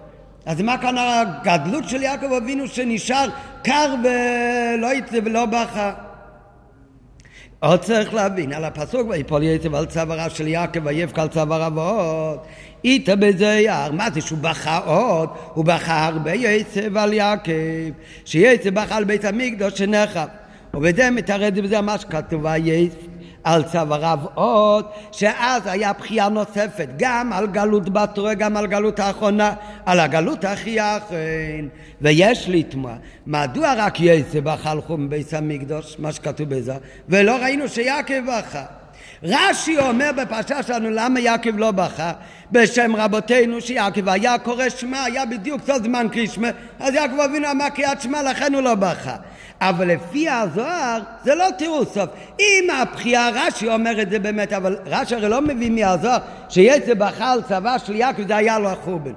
אז 0.45 0.61
מה 0.61 0.77
כאן 0.77 0.95
הגדלות 0.97 1.89
של 1.89 2.01
יעקב 2.01 2.33
אבינו 2.33 2.67
שנשאר 2.67 3.27
קר 3.63 3.95
ולא 4.03 4.93
יצא 4.93 5.19
ולא 5.25 5.45
בכה? 5.45 5.93
עוד 7.59 7.79
צריך 7.79 8.13
להבין 8.13 8.53
על 8.53 8.65
הפסוק 8.65 9.09
ויפול 9.09 9.43
יצב 9.43 9.75
על 9.75 9.85
צווארה 9.85 10.29
של 10.29 10.47
יעקב 10.47 10.79
ויבכה 10.85 11.21
על 11.21 11.27
צווארה 11.27 11.69
ועוד 11.75 12.39
איתה 12.83 13.15
בזה 13.15 13.45
יער 13.45 13.91
מה 13.91 14.11
זה 14.13 14.21
שהוא 14.21 14.39
בכה 14.41 14.77
עוד? 14.77 15.29
הוא 15.53 15.65
בכה 15.65 16.05
הרבה 16.05 16.33
יצב 16.33 16.97
על 16.97 17.13
יעקב 17.13 17.51
שיצב 18.25 18.69
בכה 18.69 18.97
על 18.97 19.03
בית 19.03 19.25
המקדוש 19.25 19.73
שנחב 19.73 20.27
ובזה 20.73 21.09
מתרד 21.11 21.59
בזה 21.59 21.81
מה 21.81 21.97
שכתוב 21.97 22.45
ויצב 22.45 23.10
על 23.43 23.63
צוואריו 23.63 24.19
עוד, 24.33 24.85
שאז 25.11 25.61
היה 25.67 25.93
בחייה 25.93 26.29
נוספת, 26.29 26.87
גם 26.97 27.33
על 27.33 27.47
גלות 27.47 27.89
בתורה, 27.89 28.33
גם 28.33 28.57
על 28.57 28.67
גלות 28.67 28.99
האחרונה, 28.99 29.53
על 29.85 29.99
הגלות 29.99 30.45
הכי 30.45 30.81
אחרין. 30.81 31.69
ויש 32.01 32.45
לתמוע, 32.49 32.93
מדוע 33.27 33.73
רק 33.77 33.99
יצא 33.99 34.39
בחל 34.39 34.81
חום 34.81 35.09
בית 35.09 35.33
המקדוש, 35.33 35.95
מה 35.99 36.11
שכתוב 36.11 36.49
בזה, 36.49 36.73
ולא 37.09 37.35
ראינו 37.35 37.67
שיעקב 37.69 38.25
בכה. 38.27 38.63
רש"י 39.23 39.77
אומר 39.77 40.09
בפרשה 40.17 40.63
שלנו 40.63 40.89
למה 40.89 41.19
יעקב 41.19 41.57
לא 41.57 41.71
בכה 41.71 42.11
בשם 42.51 42.95
רבותינו 42.95 43.61
שיעקב 43.61 44.09
היה 44.09 44.37
קורא 44.37 44.69
שמע 44.69 45.03
היה 45.03 45.25
בדיוק 45.25 45.61
קצת 45.61 45.83
זמן 45.83 46.07
קרישמה 46.11 46.47
אז 46.79 46.93
יעקב 46.93 47.19
אבינו 47.19 47.51
אמר 47.51 47.69
קריאת 47.69 48.01
שמע 48.01 48.23
לכן 48.23 48.53
הוא 48.53 48.61
לא 48.61 48.75
בכה 48.75 49.15
אבל 49.61 49.87
לפי 49.87 50.29
הזוהר 50.29 50.99
זה 51.23 51.35
לא 51.35 51.45
תירוץ 51.57 51.93
סוף. 51.93 52.09
אם 52.39 52.69
הבחייה 52.81 53.29
רש"י 53.33 53.67
אומר 53.67 54.01
את 54.01 54.09
זה 54.09 54.19
באמת, 54.19 54.53
אבל 54.53 54.77
רש"י 54.85 55.15
הרי 55.15 55.29
לא 55.29 55.41
מביא 55.41 55.71
מהזוהר 55.71 56.17
שיצא 56.49 56.93
בחל 56.93 57.39
צבא 57.47 57.77
של 57.77 57.95
יעקב 57.95 58.27
זה 58.27 58.35
היה 58.35 58.59
לו 58.59 58.69
החורבן. 58.69 59.11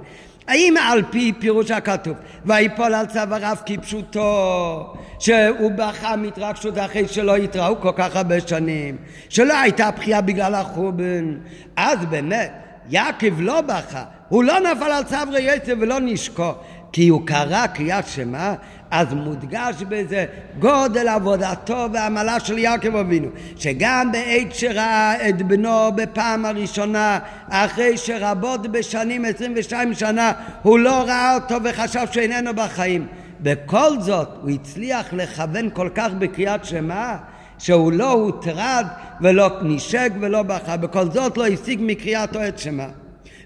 האם 0.48 0.74
על 0.76 1.02
פי 1.10 1.32
פירוש 1.38 1.70
הכתוב 1.70 2.16
ויפול 2.44 2.94
על 2.94 3.06
צוואריו 3.06 3.56
כפשוטו 3.66 4.94
שהוא 5.18 5.70
בכה 5.76 6.16
מהתרגשות 6.16 6.78
אחרי 6.78 7.08
שלא 7.08 7.36
התראו 7.36 7.80
כל 7.80 7.92
כך 7.96 8.16
הרבה 8.16 8.40
שנים 8.40 8.96
שלא 9.28 9.58
הייתה 9.58 9.90
בחייה 9.90 10.20
בגלל 10.20 10.54
החורבן 10.54 11.34
אז 11.76 11.98
באמת 12.10 12.52
יעקב 12.90 13.40
לא 13.40 13.60
בכה, 13.60 14.04
הוא 14.28 14.44
לא 14.44 14.60
נפל 14.60 14.90
על 14.90 15.04
צברי 15.04 15.42
יצר 15.42 15.72
ולא 15.80 16.00
נשקו, 16.00 16.52
כי 16.94 17.08
הוא 17.08 17.26
קרא 17.26 17.66
קריאת 17.66 18.08
שמע, 18.08 18.54
אז 18.90 19.14
מודגש 19.14 19.82
בזה 19.88 20.24
גודל 20.58 21.08
עבודתו 21.08 21.86
ועמלה 21.92 22.40
של 22.40 22.58
יעקב 22.58 22.96
אבינו, 22.96 23.28
שגם 23.56 24.12
בעת 24.12 24.54
שראה 24.54 25.28
את 25.28 25.42
בנו 25.42 25.92
בפעם 25.94 26.44
הראשונה, 26.44 27.18
אחרי 27.48 27.96
שרבות 27.96 28.72
בשנים, 28.72 29.24
22 29.24 29.94
שנה, 29.94 30.32
הוא 30.62 30.78
לא 30.78 31.02
ראה 31.02 31.34
אותו 31.34 31.54
וחשב 31.64 32.06
שאיננו 32.12 32.54
בחיים. 32.54 33.06
בכל 33.40 34.00
זאת 34.00 34.28
הוא 34.42 34.50
הצליח 34.50 35.12
לכוון 35.12 35.70
כל 35.72 35.88
כך 35.94 36.12
בקריאת 36.18 36.64
שמע 36.64 37.14
שהוא 37.58 37.92
לא 37.92 38.12
הוטרד 38.12 38.86
ולא 39.20 39.50
נשק 39.62 40.12
ולא 40.20 40.42
בכה, 40.42 40.76
בכל 40.76 41.10
זאת 41.10 41.36
לא 41.36 41.46
השיג 41.46 41.78
מקריאתו 41.82 42.48
את 42.48 42.58
שמע. 42.58 42.86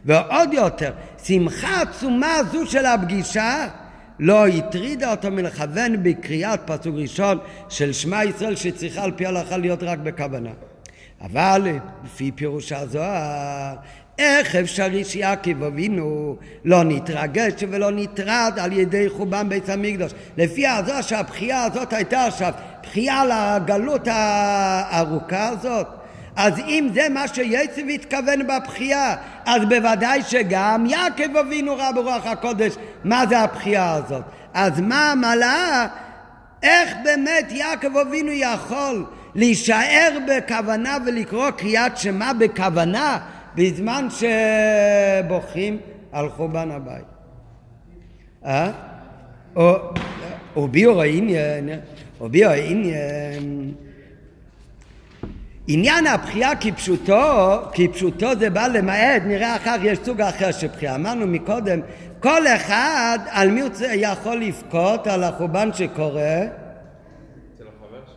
ועוד 0.09 0.54
יותר, 0.54 0.92
שמחה 1.24 1.82
עצומה 1.82 2.36
זו 2.52 2.66
של 2.66 2.86
הפגישה 2.86 3.68
לא 4.18 4.46
הטרידה 4.46 5.11
אותו 5.11 5.30
מלכוון 5.30 6.02
בקריאת 6.02 6.61
פסוק 6.64 6.94
ראשון 6.96 7.38
של 7.68 7.92
שמע 7.92 8.24
ישראל 8.24 8.56
שצריכה 8.56 9.02
על 9.02 9.12
פי 9.16 9.26
ההלכה 9.26 9.56
להיות 9.56 9.82
רק 9.82 9.98
בכוונה. 9.98 10.50
אבל 11.20 11.66
לפי 12.04 12.32
פירוש 12.32 12.72
הזוהר, 12.72 13.74
איך 14.18 14.56
אפשרי 14.56 15.04
שיעקב 15.04 15.62
אבינו 15.62 16.36
לא 16.64 16.84
נתרגש 16.84 17.52
ולא 17.70 17.90
נטרד 17.90 18.52
על 18.61 18.72
ידי 18.72 19.09
חורבן 19.09 19.48
בית 19.48 19.68
המקדוש? 19.68 20.12
לפי 20.36 20.66
הזוהר 20.66 21.02
שהבחייה 21.02 21.64
הזאת 21.64 21.92
הייתה 21.92 22.24
עכשיו 22.24 22.52
בחייה 22.82 23.22
לגלות 23.24 24.09
הארוכה 24.11 25.48
הזאת, 25.48 25.86
אז 26.39 26.59
אם 26.59 26.89
זה 26.95 27.09
מה 27.09 27.28
שיצב 27.28 27.82
התכוון 27.95 28.47
בבחייה, 28.47 29.16
אז 29.45 29.62
בוודאי 29.68 30.22
שגם 30.22 30.86
יעקב 30.89 31.36
אבינו 31.36 31.76
ראה 31.76 31.93
ברוח 31.93 32.26
הקודש 32.26 32.74
מה 33.05 33.26
זה 33.28 33.39
הבחייה 33.39 33.93
הזאת. 33.93 34.22
אז 34.55 34.80
מה 34.80 35.12
המעלה? 35.12 35.86
איך 36.62 36.95
באמת 37.05 37.53
יעקב 37.53 37.97
אבינו 37.97 38.30
יכול 38.32 39.05
להישאר 39.34 40.18
בכוונה 40.28 40.97
ולקרוא 41.07 41.51
קריאת 41.51 41.99
שמע 41.99 42.32
בכוונה 42.32 43.18
בזמן 43.55 44.09
שבוכים 44.11 45.78
על 46.12 46.28
חורבן 46.28 46.70
הבית? 46.70 47.05
אה? 48.45 48.70
או 50.57 50.68
ביור 50.68 51.03
העניין, 51.03 51.68
או 52.20 52.28
ביור 52.28 52.51
העניין 52.51 53.74
עניין 55.71 56.07
הבחייה 56.07 56.57
כפשוטו, 56.57 57.59
כפשוטו 57.73 58.29
זה 58.39 58.51
בא 58.51 58.66
למעט, 58.66 59.23
נראה 59.25 59.57
אחר 59.57 59.75
יש 59.83 59.99
סוג 60.05 60.21
אחר 60.21 60.53
של 60.53 60.66
בחייה. 60.66 60.95
אמרנו 60.95 61.27
מקודם, 61.27 61.81
כל 62.21 62.47
אחד 62.47 63.19
על 63.31 63.51
מי 63.51 63.61
הוא 63.61 63.71
יכול 63.93 64.37
לבכות 64.37 65.07
על 65.07 65.25
החורבן 65.25 65.73
שקורה? 65.73 66.41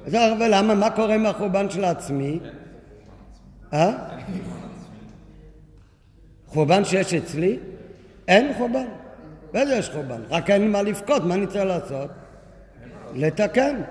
ולמה? 0.07 0.75
מה 0.75 0.89
קורה 0.89 1.15
עם 1.15 1.25
החורבן 1.25 1.69
של 1.69 1.85
עצמי? 1.85 2.39
אה? 3.73 3.91
חורבן 6.47 6.85
שיש 6.85 7.13
אצלי? 7.13 7.59
אין 8.27 8.53
חורבן. 8.57 8.85
באיזה 9.51 9.75
יש 9.75 9.89
חורבן? 9.89 10.21
רק 10.29 10.49
אין 10.49 10.71
מה 10.71 10.81
לבכות, 10.81 11.23
מה 11.23 11.33
אני 11.33 11.47
צריך 11.47 11.65
לעשות? 11.65 12.09
לתקן. 13.13 13.81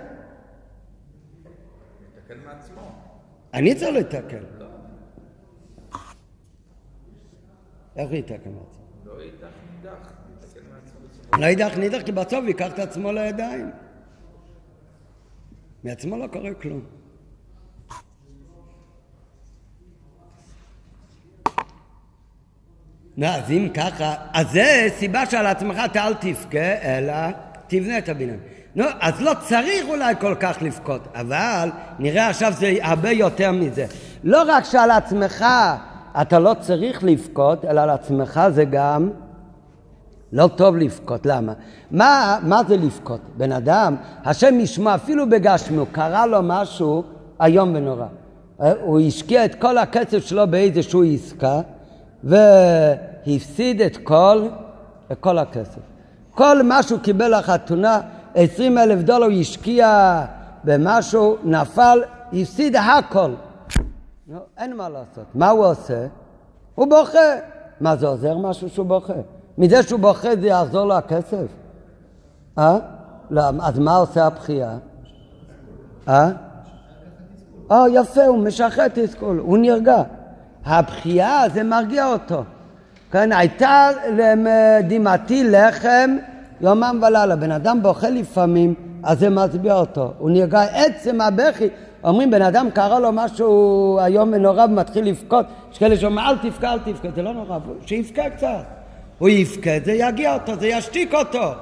אני 3.54 3.74
צריך 3.74 3.96
לתקן. 3.96 4.44
איך 7.96 8.08
הוא 8.08 8.16
יתקן 8.16 8.50
מעצמו? 8.50 8.84
לא 9.04 9.20
אידך 9.20 9.48
נידך, 9.76 10.12
לא 11.38 11.46
אידך 11.46 11.76
נידך, 11.78 12.02
כי 12.06 12.12
בסוף 12.12 12.44
ייקח 12.46 12.72
את 12.72 12.78
עצמו 12.78 13.12
לידיים. 13.12 13.70
מעצמו 15.84 16.16
לא 16.16 16.26
קורה 16.26 16.54
כלום. 16.54 16.84
אז 23.22 23.50
אם 23.50 23.68
ככה, 23.74 24.14
אז 24.32 24.50
זה 24.50 24.86
סיבה 24.98 25.26
שעל 25.26 25.46
עצמך 25.46 25.76
אתה 25.84 26.06
אל 26.06 26.14
תבכה, 26.14 26.82
אלא 26.82 27.14
תבנה 27.66 27.98
את 27.98 28.08
הבניין. 28.08 28.40
נו, 28.74 28.84
אז 29.00 29.20
לא 29.20 29.32
צריך 29.40 29.88
אולי 29.88 30.14
כל 30.20 30.34
כך 30.40 30.58
לבכות, 30.62 31.00
אבל 31.14 31.70
נראה 31.98 32.28
עכשיו 32.28 32.52
זה 32.58 32.74
הרבה 32.82 33.10
יותר 33.10 33.52
מזה. 33.52 33.86
לא 34.24 34.42
רק 34.46 34.64
שעל 34.64 34.90
עצמך 34.90 35.44
אתה 36.20 36.38
לא 36.38 36.54
צריך 36.60 37.04
לבכות, 37.04 37.64
אלא 37.64 37.80
על 37.80 37.90
עצמך 37.90 38.40
זה 38.50 38.64
גם 38.64 39.10
לא 40.32 40.48
טוב 40.56 40.76
לבכות. 40.76 41.26
למה? 41.26 41.52
מה, 41.90 42.38
מה 42.42 42.60
זה 42.68 42.76
לבכות? 42.76 43.20
בן 43.36 43.52
אדם, 43.52 43.96
השם 44.24 44.60
ישמע, 44.60 44.94
אפילו 44.94 45.30
בגשמו, 45.30 45.86
קרה 45.92 46.26
לו 46.26 46.38
משהו 46.42 47.02
איום 47.42 47.74
ונורא. 47.74 48.06
הוא 48.80 49.00
השקיע 49.00 49.44
את 49.44 49.54
כל 49.54 49.78
הכסף 49.78 50.26
שלו 50.26 50.46
באיזשהו 50.46 51.02
עסקה, 51.14 51.60
והפסיד 52.24 53.80
את 53.80 53.96
כל, 53.96 54.48
את 55.12 55.16
כל 55.20 55.38
הכסף. 55.38 55.80
כל 56.30 56.62
מה 56.62 56.82
שהוא 56.82 57.00
קיבל 57.00 57.38
לחתונה, 57.38 58.00
עשרים 58.34 58.78
אלף 58.78 59.02
דולר 59.02 59.26
השקיע 59.40 60.20
במשהו, 60.64 61.36
נפל, 61.44 62.02
הפסיד 62.32 62.76
הכל. 62.76 63.30
לא, 64.28 64.38
אין 64.58 64.76
מה 64.76 64.88
לעשות. 64.88 65.24
מה 65.34 65.50
הוא 65.50 65.66
עושה? 65.66 66.06
הוא 66.74 66.86
בוכה. 66.86 67.18
מה 67.80 67.96
זה 67.96 68.06
עוזר 68.06 68.36
משהו 68.38 68.68
שהוא 68.68 68.86
בוכה? 68.86 69.12
מזה 69.58 69.82
שהוא 69.82 70.00
בוכה 70.00 70.28
זה 70.40 70.46
יעזור 70.46 70.84
לו 70.84 70.94
הכסף? 70.94 71.46
אה? 72.58 72.78
לא, 73.30 73.42
אז 73.62 73.78
מה 73.78 73.96
עושה 73.96 74.26
הבכייה? 74.26 74.78
אה? 76.08 76.30
אה, 77.70 77.84
יפה, 77.88 78.24
הוא 78.24 78.38
משחרר 78.38 78.86
תסכול, 78.94 79.38
הוא 79.38 79.58
נרגע. 79.58 80.02
הבכייה 80.64 81.42
זה 81.54 81.62
מרגיע 81.62 82.06
אותו. 82.06 82.44
כן, 83.10 83.32
הייתה 83.32 83.88
לדמעתי 84.12 85.44
לחם 85.50 86.16
יומם 86.60 87.00
ולילה. 87.02 87.36
בן 87.36 87.52
אדם 87.52 87.82
בוכה 87.82 88.10
לפעמים, 88.10 88.74
אז 89.02 89.18
זה 89.18 89.30
מצביע 89.30 89.74
אותו. 89.74 90.12
הוא 90.18 90.30
נרגע 90.30 90.60
עצם 90.62 91.20
הבכי. 91.20 91.68
אומרים, 92.04 92.30
בן 92.30 92.42
אדם 92.42 92.68
קרה 92.74 92.98
לו 92.98 93.12
משהו 93.12 93.98
איום 94.04 94.30
ונורא 94.32 94.64
ומתחיל 94.64 95.04
לבכות. 95.04 95.46
יש 95.72 95.78
כאלה 95.78 95.96
שאומרים, 95.96 96.26
אל 96.26 96.36
תבכה, 96.36 96.72
אל 96.72 96.78
תבכה. 96.78 97.08
זה 97.14 97.22
לא 97.22 97.32
נורא, 97.32 97.58
שיבכה 97.86 98.30
קצת. 98.30 98.64
הוא 99.18 99.28
יבכה, 99.28 99.70
זה 99.84 99.92
יגיע 99.92 100.34
אותו, 100.34 100.52
זה 100.60 100.66
ישתיק 100.66 101.14
אותו. 101.14 101.52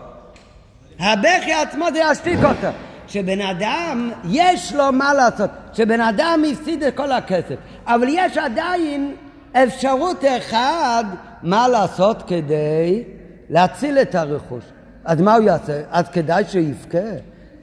הבכי 1.01 1.53
עצמו 1.53 1.85
זה 1.93 2.01
ישתיק 2.13 2.39
אותו. 2.45 2.69
שבן 3.09 3.41
אדם, 3.41 4.11
יש 4.31 4.73
לו 4.73 4.93
מה 4.93 5.15
לעשות. 5.15 5.51
שבן 5.73 6.01
אדם 6.01 6.43
הפסיד 6.53 6.83
את 6.83 6.97
כל 6.97 7.13
הכסף. 7.13 7.55
אבל 7.87 8.07
יש 8.11 8.39
עדיין 8.39 9.15
אפשרות 9.53 10.25
אחת 10.25 11.05
מה 11.43 11.69
לעשות 11.69 12.23
כדי 12.27 13.05
להציל 13.51 13.99
את 13.99 14.15
הרכוש. 14.15 14.65
אז 15.05 15.21
מה 15.21 15.35
הוא 15.37 15.45
יעשה? 15.45 15.83
אז 15.91 16.09
כדאי 16.09 16.45
שהוא 16.49 16.63
יבכה? 16.63 17.09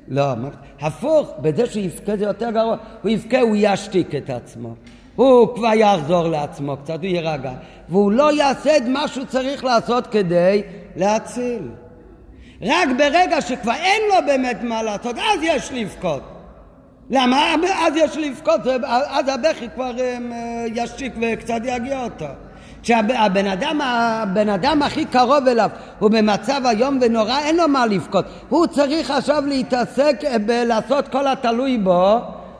לא, 0.07 0.23
הפוך, 0.81 1.31
בזה 1.41 1.65
שהוא 1.65 1.83
יבכה 1.83 2.17
זה 2.17 2.25
יותר 2.25 2.51
גרוע. 2.51 2.77
הוא 3.01 3.11
יבכה, 3.11 3.39
הוא 3.39 3.55
ישתיק 3.59 4.15
את 4.15 4.29
עצמו. 4.29 4.75
הוא 5.15 5.55
כבר 5.55 5.73
יחזור 5.75 6.27
לעצמו 6.27 6.77
קצת, 6.77 6.97
הוא 6.97 7.05
יירגע. 7.05 7.53
והוא 7.89 8.11
לא 8.11 8.33
יעשה 8.33 8.77
את 8.77 8.83
מה 8.87 9.07
שהוא 9.07 9.25
צריך 9.25 9.63
לעשות 9.63 10.07
כדי 10.07 10.63
להציל. 10.95 11.69
רק 12.61 12.89
ברגע 12.97 13.41
שכבר 13.41 13.73
אין 13.73 14.01
לו 14.09 14.15
באמת 14.25 14.63
מה 14.63 14.83
לעשות, 14.83 15.15
אז 15.17 15.39
יש 15.41 15.71
לבכות. 15.71 16.21
למה? 17.09 17.55
אז 17.87 17.93
יש 17.95 18.17
לבכות, 18.17 18.61
אז 18.87 19.27
הבכי 19.27 19.69
כבר 19.75 19.99
אה, 19.99 20.65
ישיק 20.75 21.13
וקצת 21.21 21.61
יגיע 21.63 22.03
אותו. 22.03 22.25
כשהבן 22.85 23.47
אדם, 23.47 23.81
הבן 23.83 24.49
אדם 24.49 24.81
הכי 24.81 25.05
קרוב 25.05 25.47
אליו 25.47 25.69
הוא 25.99 26.11
במצב 26.11 26.61
איום 26.65 26.99
ונורא, 27.01 27.39
אין 27.39 27.55
לו 27.55 27.67
מה 27.67 27.85
לבכות. 27.85 28.25
הוא 28.49 28.67
צריך 28.67 29.11
עכשיו 29.11 29.43
להתעסק 29.47 30.21
בלעשות 30.45 31.07
כל 31.07 31.27
התלוי 31.27 31.77
בו, 31.77 32.19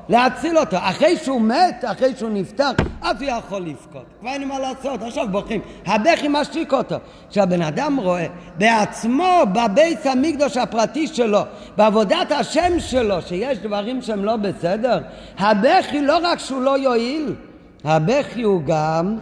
להציל 0.10 0.58
אותו. 0.58 0.78
אחרי 0.80 1.18
שהוא 1.18 1.42
מת, 1.42 1.86
אחרי 1.86 2.16
שהוא 2.18 2.30
נפטר, 2.34 2.72
אז 3.02 3.22
הוא 3.22 3.32
יכול 3.32 3.62
לבכות. 3.62 4.06
כבר 4.20 4.30
אין 4.30 4.48
מה 4.48 4.60
לעשות, 4.60 5.02
עכשיו 5.02 5.28
בוכים. 5.32 5.62
הבכי 5.86 6.28
משיק 6.28 6.74
אותו. 6.74 6.96
כשהבן 7.30 7.62
אדם 7.62 7.98
רואה 7.98 8.26
בעצמו, 8.58 9.42
בבית 9.54 10.06
המקדוש 10.06 10.58
הפרטי 10.58 11.08
שלו, 11.08 11.42
בעבודת 11.78 12.32
השם 12.32 12.80
שלו, 12.80 13.22
שיש 13.22 13.58
דברים 13.58 14.02
שהם 14.02 14.26
לא 14.26 14.36
בסדר, 14.36 15.00
הבכי 15.38 16.02
לא 16.02 16.18
רק 16.24 16.40
שהוא 16.40 16.62
לא 16.62 16.78
יועיל, 16.78 17.36
הבכי 17.84 18.42
הוא 18.42 18.62
גם 18.66 19.18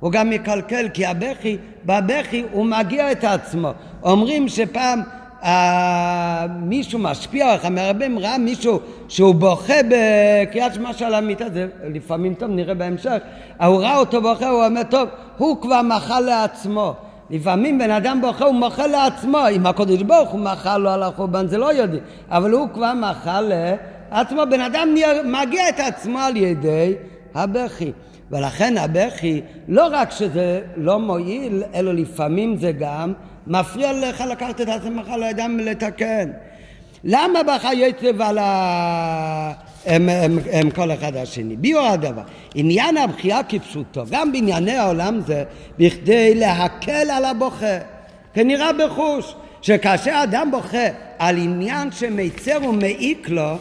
הוא 0.00 0.12
גם 0.12 0.30
מקלקל, 0.30 0.88
כי 0.94 1.06
הבכי, 1.06 1.56
בבכי 1.84 2.44
הוא 2.52 2.66
מגיע 2.66 3.12
את 3.12 3.24
עצמו. 3.24 3.70
אומרים 4.02 4.48
שפעם 4.48 5.02
אה, 5.44 6.46
מישהו 6.62 6.98
משפיע 6.98 7.50
עליך, 7.50 7.64
מרבים 7.64 8.18
ראה 8.18 8.38
מישהו 8.38 8.80
שהוא 9.08 9.34
בוכה 9.34 9.74
בקריאת 9.88 10.74
שמע 10.74 10.92
של 10.92 11.14
המיטה, 11.14 11.44
זה 11.50 11.68
לפעמים 11.94 12.34
טוב, 12.34 12.50
נראה 12.50 12.74
בהמשך, 12.74 13.18
הוא 13.66 13.80
ראה 13.80 13.96
אותו 13.96 14.22
בוכה, 14.22 14.48
הוא 14.48 14.64
אומר, 14.64 14.82
טוב, 14.82 15.08
הוא 15.38 15.62
כבר 15.62 15.82
מחל 15.82 16.20
לעצמו. 16.20 16.94
לפעמים 17.30 17.78
בן 17.78 17.90
אדם 17.90 18.20
בוכה, 18.20 18.44
הוא 18.44 18.54
מוחל 18.54 18.86
לעצמו, 18.86 19.38
אם 19.50 19.66
הקודש 19.66 20.02
ברוך 20.02 20.30
הוא 20.30 20.40
מחל 20.40 20.78
לו 20.78 20.90
על 20.90 21.02
החורבן, 21.02 21.46
זה 21.46 21.58
לא 21.58 21.72
יודעים, 21.72 22.02
אבל 22.30 22.50
הוא 22.50 22.68
כבר 22.74 22.92
מחל 22.94 23.52
לעצמו, 24.10 24.42
בן 24.50 24.60
אדם 24.60 24.88
מגיע 25.24 25.68
את 25.68 25.80
עצמו 25.80 26.18
על 26.18 26.36
ידי 26.36 26.94
הבכי. 27.34 27.92
ולכן 28.30 28.78
הבכי, 28.78 29.40
לא 29.68 29.88
רק 29.92 30.10
שזה 30.10 30.60
לא 30.76 30.98
מועיל, 30.98 31.62
אלא 31.74 31.94
לפעמים 31.94 32.56
זה 32.56 32.72
גם 32.72 33.12
מפריע 33.46 33.92
לך 33.92 34.24
לקחת 34.30 34.60
את 34.60 34.68
עצמך 34.68 35.08
לידיים 35.20 35.60
ולתקן. 35.60 36.30
למה 37.04 37.42
בחיי 37.42 37.92
ועל 38.18 38.38
ה... 38.38 39.52
הם, 39.86 40.08
הם, 40.08 40.38
הם 40.52 40.70
כל 40.70 40.92
אחד 40.92 41.16
השני. 41.16 41.56
ביור 41.56 41.86
הדבר. 41.86 42.22
עניין 42.54 42.96
הבחירה 42.96 43.42
כפשוטו, 43.42 44.02
גם 44.10 44.32
בענייני 44.32 44.76
העולם 44.76 45.20
זה 45.26 45.44
בכדי 45.78 46.34
להקל 46.34 47.10
על 47.10 47.24
הבוכה. 47.24 47.78
כנראה 48.34 48.72
בחוש, 48.72 49.34
שכאשר 49.62 50.20
אדם 50.22 50.50
בוכה 50.50 50.86
על 51.18 51.36
עניין 51.36 51.92
שמיצר 51.92 52.58
ומעיק 52.68 53.28
לו, 53.28 53.54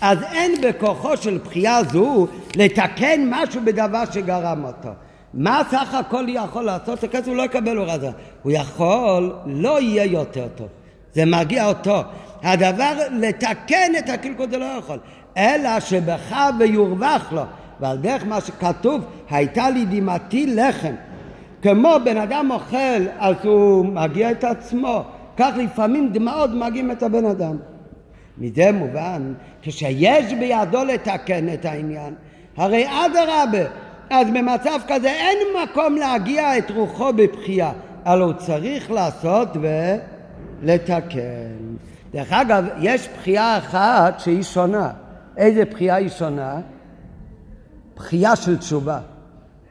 אז 0.00 0.18
אין 0.22 0.60
בכוחו 0.60 1.16
של 1.16 1.38
בחייה 1.38 1.84
זו 1.84 2.26
לתקן 2.56 3.20
משהו 3.30 3.60
בדבר 3.64 4.02
שגרם 4.12 4.64
אותו. 4.64 4.88
מה 5.34 5.62
סך 5.70 5.94
הכל 5.94 6.24
יכול 6.28 6.64
לעשות? 6.64 7.04
הכסף 7.04 7.28
הוא 7.28 7.36
לא 7.36 7.42
יקבל 7.42 7.76
הוראה 7.76 7.98
זו. 7.98 8.08
הוא 8.42 8.52
יכול, 8.52 9.34
לא 9.46 9.80
יהיה 9.80 10.04
יותר 10.04 10.46
טוב. 10.54 10.68
זה 11.14 11.24
מגיע 11.24 11.68
אותו. 11.68 12.02
הדבר, 12.42 12.92
לתקן 13.12 13.92
את 13.98 14.08
הקלקול 14.08 14.50
זה 14.50 14.58
לא 14.58 14.64
יכול. 14.64 14.98
אלא 15.36 15.80
שבך 15.80 16.34
ויורווח 16.58 17.32
לו. 17.32 17.42
ועל 17.80 17.96
דרך 17.96 18.26
מה 18.26 18.40
שכתוב, 18.40 19.04
הייתה 19.30 19.70
לי 19.70 19.84
דמעתי 19.84 20.46
לחם. 20.46 20.94
כמו 21.62 21.96
בן 22.04 22.16
אדם 22.16 22.50
אוכל, 22.50 23.02
אז 23.18 23.34
הוא 23.42 23.86
מגיע 23.86 24.30
את 24.30 24.44
עצמו. 24.44 25.04
כך 25.36 25.50
לפעמים 25.56 26.12
דמעות 26.12 26.50
מגיעים 26.50 26.90
את 26.90 27.02
הבן 27.02 27.24
אדם. 27.24 27.56
מזה 28.38 28.72
מובן, 28.72 29.32
כשיש 29.62 30.34
בידו 30.34 30.84
לתקן 30.84 31.54
את 31.54 31.64
העניין, 31.64 32.14
הרי 32.56 32.86
אדרבה, 32.86 33.70
אז 34.10 34.26
במצב 34.30 34.80
כזה 34.88 35.10
אין 35.10 35.38
מקום 35.62 35.96
להגיע 35.96 36.58
את 36.58 36.70
רוחו 36.70 37.12
בבחייה, 37.12 37.72
אלא 38.06 38.24
הוא 38.24 38.32
צריך 38.32 38.90
לעשות 38.90 39.48
ולתקן. 40.62 41.20
דרך 42.12 42.32
אגב, 42.32 42.64
יש 42.80 43.08
בחייה 43.08 43.58
אחת 43.58 44.20
שהיא 44.20 44.42
שונה. 44.42 44.90
איזה 45.36 45.64
בחייה 45.64 45.94
היא 45.94 46.08
שונה? 46.08 46.60
בחייה 47.96 48.36
של 48.36 48.58
תשובה. 48.58 48.98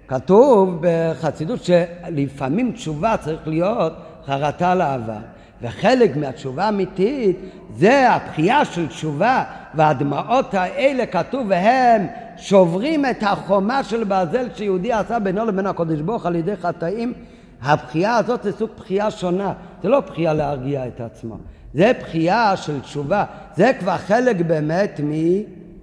כתוב 0.08 0.78
בחסידות 0.82 1.64
שלפעמים 1.64 2.72
תשובה 2.72 3.16
צריך 3.18 3.48
להיות 3.48 3.94
חרטה 4.26 4.76
לעבר. 4.76 5.20
וחלק 5.62 6.18
מהתשובה 6.18 6.64
האמיתית 6.64 7.40
זה 7.76 8.10
הבחייה 8.10 8.66
של 8.66 8.88
תשובה 8.88 9.44
והדמעות 9.74 10.54
האלה 10.54 11.06
כתוב 11.06 11.46
והם 11.50 12.08
שוברים 12.38 13.06
את 13.06 13.24
החומה 13.24 13.84
של 13.84 14.04
ברזל 14.04 14.48
שיהודי 14.56 14.92
עשה 14.94 15.20
בינו 15.20 15.46
לבין 15.46 15.66
הקודש 15.66 16.00
ברוך 16.00 16.26
על 16.26 16.36
ידי 16.36 16.56
חטאים. 16.56 17.14
הבחייה 17.62 18.16
הזאת 18.16 18.44
זה 18.44 18.52
סוג 18.52 18.70
בחייה 18.78 19.12
שונה 19.12 19.54
זה 19.84 19.90
לא 19.90 20.00
בחייה 20.00 20.34
להרגיע 20.34 20.88
את 20.88 21.02
עצמו 21.02 21.38
זה 21.74 21.92
בחייה 22.00 22.58
של 22.58 22.82
תשובה 22.82 23.26
זה 23.56 23.72
כבר 23.80 23.98
חלק 23.98 24.36
באמת 24.36 25.02
מ... 25.04 25.12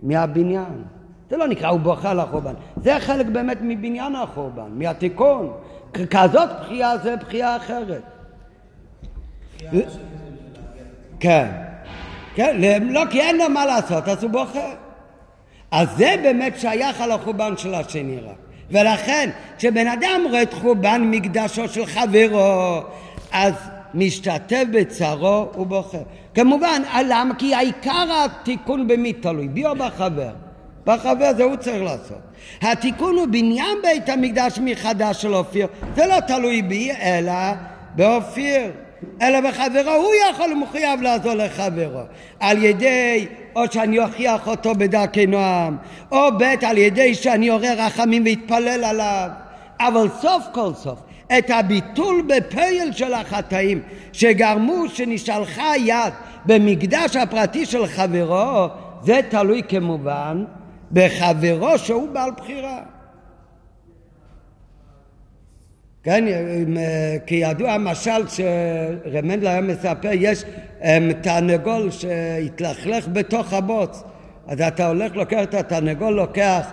מהבניין. 0.03 0.83
זה 1.31 1.37
לא 1.37 1.49
נקרא 1.49 1.69
הוא 1.69 1.81
בוכה 1.81 2.11
על 2.11 2.21
החורבן 2.21 2.55
זה 2.83 2.97
חלק 3.01 3.27
באמת 3.27 3.59
מבניין 3.61 4.17
החורבן 4.17 4.69
מהתיקון. 4.71 5.53
כזאת 6.11 6.49
בחייה 6.61 6.99
זה 6.99 7.17
בחייה 7.17 7.57
אחרת 7.57 8.03
כן, 11.21 11.47
כן, 12.35 12.57
לא 12.83 13.03
כי 13.11 13.21
אין 13.21 13.39
לו 13.39 13.49
מה 13.49 13.67
לעשות, 13.67 14.09
אז 14.09 14.23
הוא 14.23 14.31
בוחר. 14.31 14.71
אז 15.71 15.89
זה 15.97 16.15
באמת 16.23 16.61
שייך 16.61 17.01
על 17.01 17.13
החורבן 17.13 17.57
של 17.57 17.75
השני 17.75 18.19
רק. 18.21 18.37
ולכן, 18.71 19.31
כשבן 19.59 19.87
אדם 19.87 20.21
רואה 20.31 20.43
את 20.43 20.55
חורבן 20.55 21.03
מקדשו 21.11 21.69
של 21.69 21.87
חברו, 21.87 22.81
אז 23.33 23.55
משתתף 23.95 24.63
בצערו 24.73 25.49
ובוחר. 25.59 26.03
כמובן, 26.35 26.83
למה? 27.05 27.35
כי 27.35 27.55
העיקר 27.55 28.25
התיקון 28.25 28.89
במי 28.89 29.13
תלוי? 29.13 29.49
בי 29.49 29.67
או 29.67 29.75
בחבר? 29.75 30.31
בחבר 30.87 31.33
זה 31.37 31.45
הוא 31.45 31.57
צריך 31.57 31.83
לעשות. 31.83 32.19
התיקון 32.63 33.17
הוא 33.17 33.27
בניין 33.27 33.79
בית 33.83 34.09
המקדש 34.09 34.59
מחדש 34.59 35.23
של 35.23 35.35
אופיר, 35.35 35.67
זה 35.97 36.07
לא 36.07 36.21
תלוי 36.21 36.63
בי, 36.63 36.93
אלא 36.93 37.33
באופיר. 37.95 38.71
אלא 39.23 39.41
בחברו 39.41 39.93
הוא 39.95 40.13
יכול 40.31 40.53
ומחויב 40.53 41.03
לעזור 41.03 41.35
לחברו. 41.35 42.01
על 42.41 42.65
ידי 42.65 43.27
או 43.57 43.63
שאני 43.73 43.99
אוכיח 43.99 44.49
אותו 44.49 44.75
בדרכי 44.75 45.27
נועם 45.27 45.77
או 46.13 46.39
ב' 46.39 46.65
על 46.67 46.79
ידי 46.79 47.15
שאני 47.15 47.49
עורר 47.49 47.75
רחמים 47.79 48.25
ואתפלל 48.25 48.85
עליו. 48.85 49.29
אבל 49.81 50.09
סוף 50.21 50.45
כל 50.53 50.75
סוף 50.75 50.99
את 51.39 51.51
הביטול 51.51 52.23
בפייל 52.27 52.93
של 52.93 53.15
החטאים 53.15 53.83
שגרמו 54.13 54.89
שנשלחה 54.89 55.77
יד 55.77 56.13
במקדש 56.47 57.17
הפרטי 57.17 57.67
של 57.67 57.87
חברו 57.87 58.69
זה 59.03 59.21
תלוי 59.29 59.63
כמובן 59.69 60.45
בחברו 60.93 61.79
שהוא 61.79 62.09
בעל 62.09 62.31
בחירה 62.31 62.79
כן, 66.07 66.25
כידוע 67.27 67.73
המשל 67.73 68.29
שרמנדל 68.29 69.47
היה 69.47 69.61
מספר, 69.61 70.09
יש 70.13 70.45
תרנגול 71.21 71.91
שהתלכלך 71.91 73.09
בתוך 73.13 73.53
הבוץ, 73.53 74.03
אז 74.47 74.61
אתה 74.61 74.89
הולך, 74.89 75.17
לוקח 75.17 75.43
את 75.43 75.55
התרנגול, 75.55 76.15
לוקח 76.15 76.73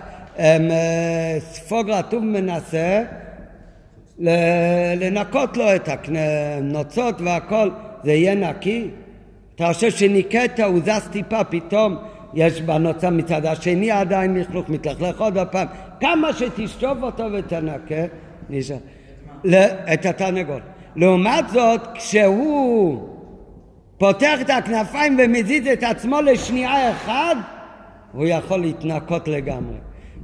ספוג 1.38 1.90
רטוב 1.90 2.24
מנסה 2.24 3.02
לנקות 4.98 5.56
לו 5.56 5.74
את 5.74 5.88
הנוצות 5.88 7.20
והכל, 7.20 7.70
זה 8.04 8.12
יהיה 8.12 8.34
נקי? 8.34 8.88
אתה 9.54 9.66
חושב 9.72 9.90
שניקית, 9.90 10.60
הוא 10.60 10.80
זז 10.84 11.08
טיפה, 11.12 11.44
פתאום 11.44 11.96
יש 12.34 12.60
בנוצה 12.60 13.10
מצד 13.10 13.46
השני 13.46 13.90
עדיין 13.90 14.34
לכלוך, 14.34 14.68
מתלכלך 14.68 15.20
עוד 15.20 15.38
פעם, 15.50 15.66
כמה 16.00 16.32
שתשטוף 16.32 16.98
אותו 17.02 17.24
ותנקה, 17.32 18.04
נשאר. 18.50 18.76
את 19.92 20.06
התרנגול. 20.06 20.60
לעומת 20.96 21.44
זאת, 21.52 21.80
כשהוא 21.94 23.08
פותח 23.98 24.40
את 24.40 24.50
הכנפיים 24.50 25.18
ומזיז 25.22 25.66
את 25.66 25.82
עצמו 25.82 26.20
לשנייה 26.20 26.90
אחת, 26.90 27.36
הוא 28.12 28.26
יכול 28.26 28.60
להתנקות 28.60 29.28
לגמרי. 29.28 29.76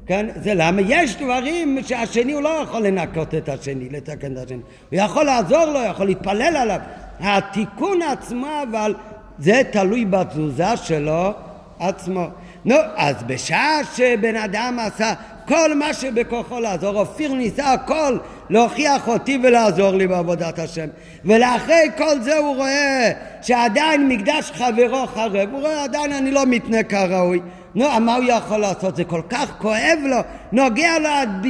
כן? 0.07 0.27
זה 0.37 0.53
למה 0.55 0.81
יש 0.81 1.17
דברים 1.17 1.79
שהשני 1.83 2.33
הוא 2.33 2.43
לא 2.43 2.49
יכול 2.49 2.83
לנקות 2.83 3.35
את 3.35 3.49
השני, 3.49 3.89
לתקן 3.89 4.33
את 4.33 4.37
השני. 4.37 4.61
הוא 4.91 4.99
יכול 4.99 5.25
לעזור 5.25 5.65
לו, 5.65 5.81
יכול 5.91 6.07
להתפלל 6.07 6.57
עליו. 6.57 6.81
התיקון 7.21 8.03
עצמו, 8.03 8.47
אבל 8.71 8.95
זה 9.39 9.63
תלוי 9.71 10.05
בתזוזה 10.05 10.77
שלו 10.77 11.33
עצמו. 11.79 12.27
נו, 12.65 12.77
אז 12.97 13.23
בשעה 13.27 13.81
שבן 13.97 14.37
אדם 14.37 14.79
עשה 14.81 15.13
כל 15.47 15.75
מה 15.75 15.95
שבכוחו 15.95 16.61
לעזור. 16.61 17.01
אופיר 17.01 17.35
ניסה 17.35 17.73
הכל 17.73 18.19
להוכיח 18.51 19.09
אותי 19.09 19.39
ולעזור 19.43 19.91
לי 19.91 20.07
בעבודת 20.07 20.59
השם. 20.59 20.87
ולאחרי 21.25 21.91
כל 21.97 22.21
זה 22.21 22.39
הוא 22.39 22.57
רואה 22.57 23.11
שעדיין 23.43 24.09
מקדש 24.09 24.51
חברו 24.55 25.07
חרב, 25.07 25.49
הוא 25.53 25.61
רואה 25.61 25.85
עדיין 25.85 26.13
אני 26.13 26.31
לא 26.31 26.47
מתנה 26.47 26.83
כראוי. 26.83 27.41
נו, 27.75 27.87
מה 28.01 28.17
הוא 28.17 28.25
יכול 28.25 28.59
לעשות? 28.59 28.97
זה 28.97 29.05
כל 29.05 29.23
כך 29.31 29.53
כואב 29.59 29.99
לו, 30.05 30.17
נוגע 30.53 30.99
לו 30.99 31.09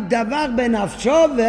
דבר 0.08 0.46
בנפשו 0.56 1.24
ו... 1.36 1.42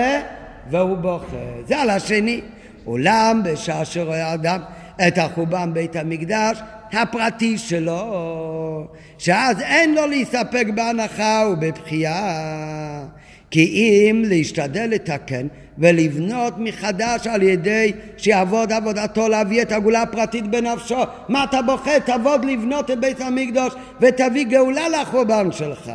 והוא 0.70 0.98
בוכה. 0.98 1.38
זה 1.68 1.82
על 1.82 1.90
השני. 1.90 2.42
אולם 2.88 3.42
בשעה 3.44 3.86
שרואה 3.86 4.34
אדם 4.34 4.62
את 5.08 5.18
החורבן 5.18 5.74
בית 5.74 5.96
המקדש, 5.96 6.58
הפרטי 6.94 7.58
שלו, 7.58 8.88
שאז 9.18 9.62
אין 9.62 9.96
לו 9.96 10.06
להסתפק 10.08 10.66
בהנחה 10.76 11.44
ובבחייה. 11.52 13.04
כי 13.52 13.66
אם 13.66 14.24
להשתדל 14.26 14.88
לתקן 14.90 15.48
ולבנות 15.78 16.54
מחדש 16.58 17.28
על 17.28 17.42
ידי 17.42 17.92
שיעבוד 18.18 18.72
עבודתו 18.72 19.28
להביא 19.28 19.62
את 19.62 19.72
הגאולה 19.72 20.02
הפרטית 20.02 20.48
בנפשו. 20.48 21.00
מה 21.30 21.44
אתה 21.44 21.62
בוכה? 21.62 22.00
תעבוד 22.00 22.46
לבנות 22.46 22.92
את 22.92 23.00
בית 23.00 23.22
המקדוש 23.22 23.74
ותביא 24.02 24.46
גאולה 24.46 24.90
לחורבן 24.90 25.52
שלך. 25.52 25.92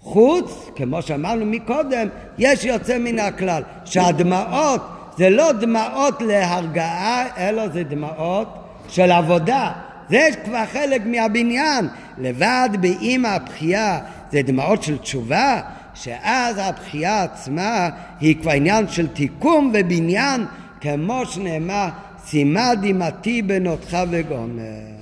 חוץ, 0.00 0.70
כמו 0.76 1.02
שאמרנו 1.02 1.46
מקודם, 1.46 2.08
יש 2.38 2.64
יוצא 2.64 2.98
מן 2.98 3.18
הכלל, 3.18 3.62
שהדמעות 3.84 4.80
זה 5.16 5.30
לא 5.30 5.52
דמעות 5.52 6.22
להרגעה, 6.22 7.24
אלא 7.36 7.68
זה 7.68 7.82
דמעות 7.82 8.48
של 8.88 9.12
עבודה, 9.12 9.72
זה 10.10 10.28
כבר 10.44 10.66
חלק 10.72 11.02
מהבניין. 11.06 11.88
לבד 12.18 12.68
באם 12.80 13.24
הבכייה 13.24 14.00
זה 14.32 14.42
דמעות 14.42 14.82
של 14.82 14.98
תשובה, 14.98 15.60
שאז 15.94 16.56
הבכייה 16.58 17.22
עצמה 17.22 17.88
היא 18.20 18.36
כבר 18.40 18.50
עניין 18.50 18.88
של 18.88 19.06
תיקום 19.06 19.72
ובניין, 19.74 20.44
כמו 20.80 21.26
שנאמר, 21.26 21.88
שימה 22.26 22.74
דמעתי 22.74 23.42
בנותך 23.42 23.96
וגומר. 24.10 24.98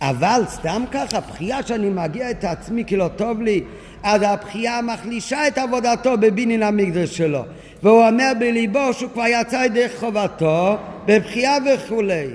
אבל 0.00 0.42
סתם 0.48 0.84
ככה, 0.90 1.20
בכייה 1.20 1.62
שאני 1.62 1.88
מגיע 1.88 2.30
את 2.30 2.44
עצמי 2.44 2.84
כי 2.86 2.96
לא 2.96 3.08
טוב 3.08 3.42
לי, 3.42 3.62
אז 4.02 4.22
הבכייה 4.22 4.80
מחלישה 4.82 5.48
את 5.48 5.58
עבודתו 5.58 6.18
בבינין 6.18 6.62
המקדש 6.62 7.16
שלו. 7.16 7.44
והוא 7.82 8.08
אומר 8.08 8.32
בליבו 8.38 8.92
שהוא 8.92 9.10
כבר 9.10 9.26
יצא 9.26 9.56
ידי 9.56 9.86
חובתו 9.98 10.76
בבכייה 11.06 11.56
וכולי. 11.66 12.26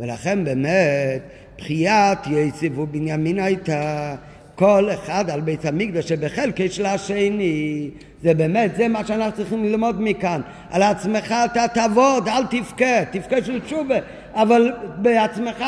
ולכן 0.00 0.44
באמת 0.44 1.22
בחיית 1.58 2.18
יסף 2.26 2.78
ובנימין 2.78 3.38
הייתה 3.38 4.14
כל 4.54 4.88
אחד 4.94 5.30
על 5.30 5.40
בית 5.40 5.64
המקדש 5.64 6.08
שבחלקי 6.08 6.68
של 6.68 6.86
השני. 6.86 7.90
זה 8.22 8.34
באמת, 8.34 8.76
זה 8.76 8.88
מה 8.88 9.06
שאנחנו 9.06 9.36
צריכים 9.36 9.64
ללמוד 9.64 9.96
מכאן. 9.98 10.40
על 10.70 10.82
עצמך 10.82 11.34
אתה 11.44 11.68
תעבוד, 11.68 12.28
אל 12.28 12.46
תבכה, 12.46 13.04
תבכה 13.10 13.44
של 13.44 13.60
תשובה, 13.60 13.94
אבל 14.34 14.72
בעצמך 14.96 15.64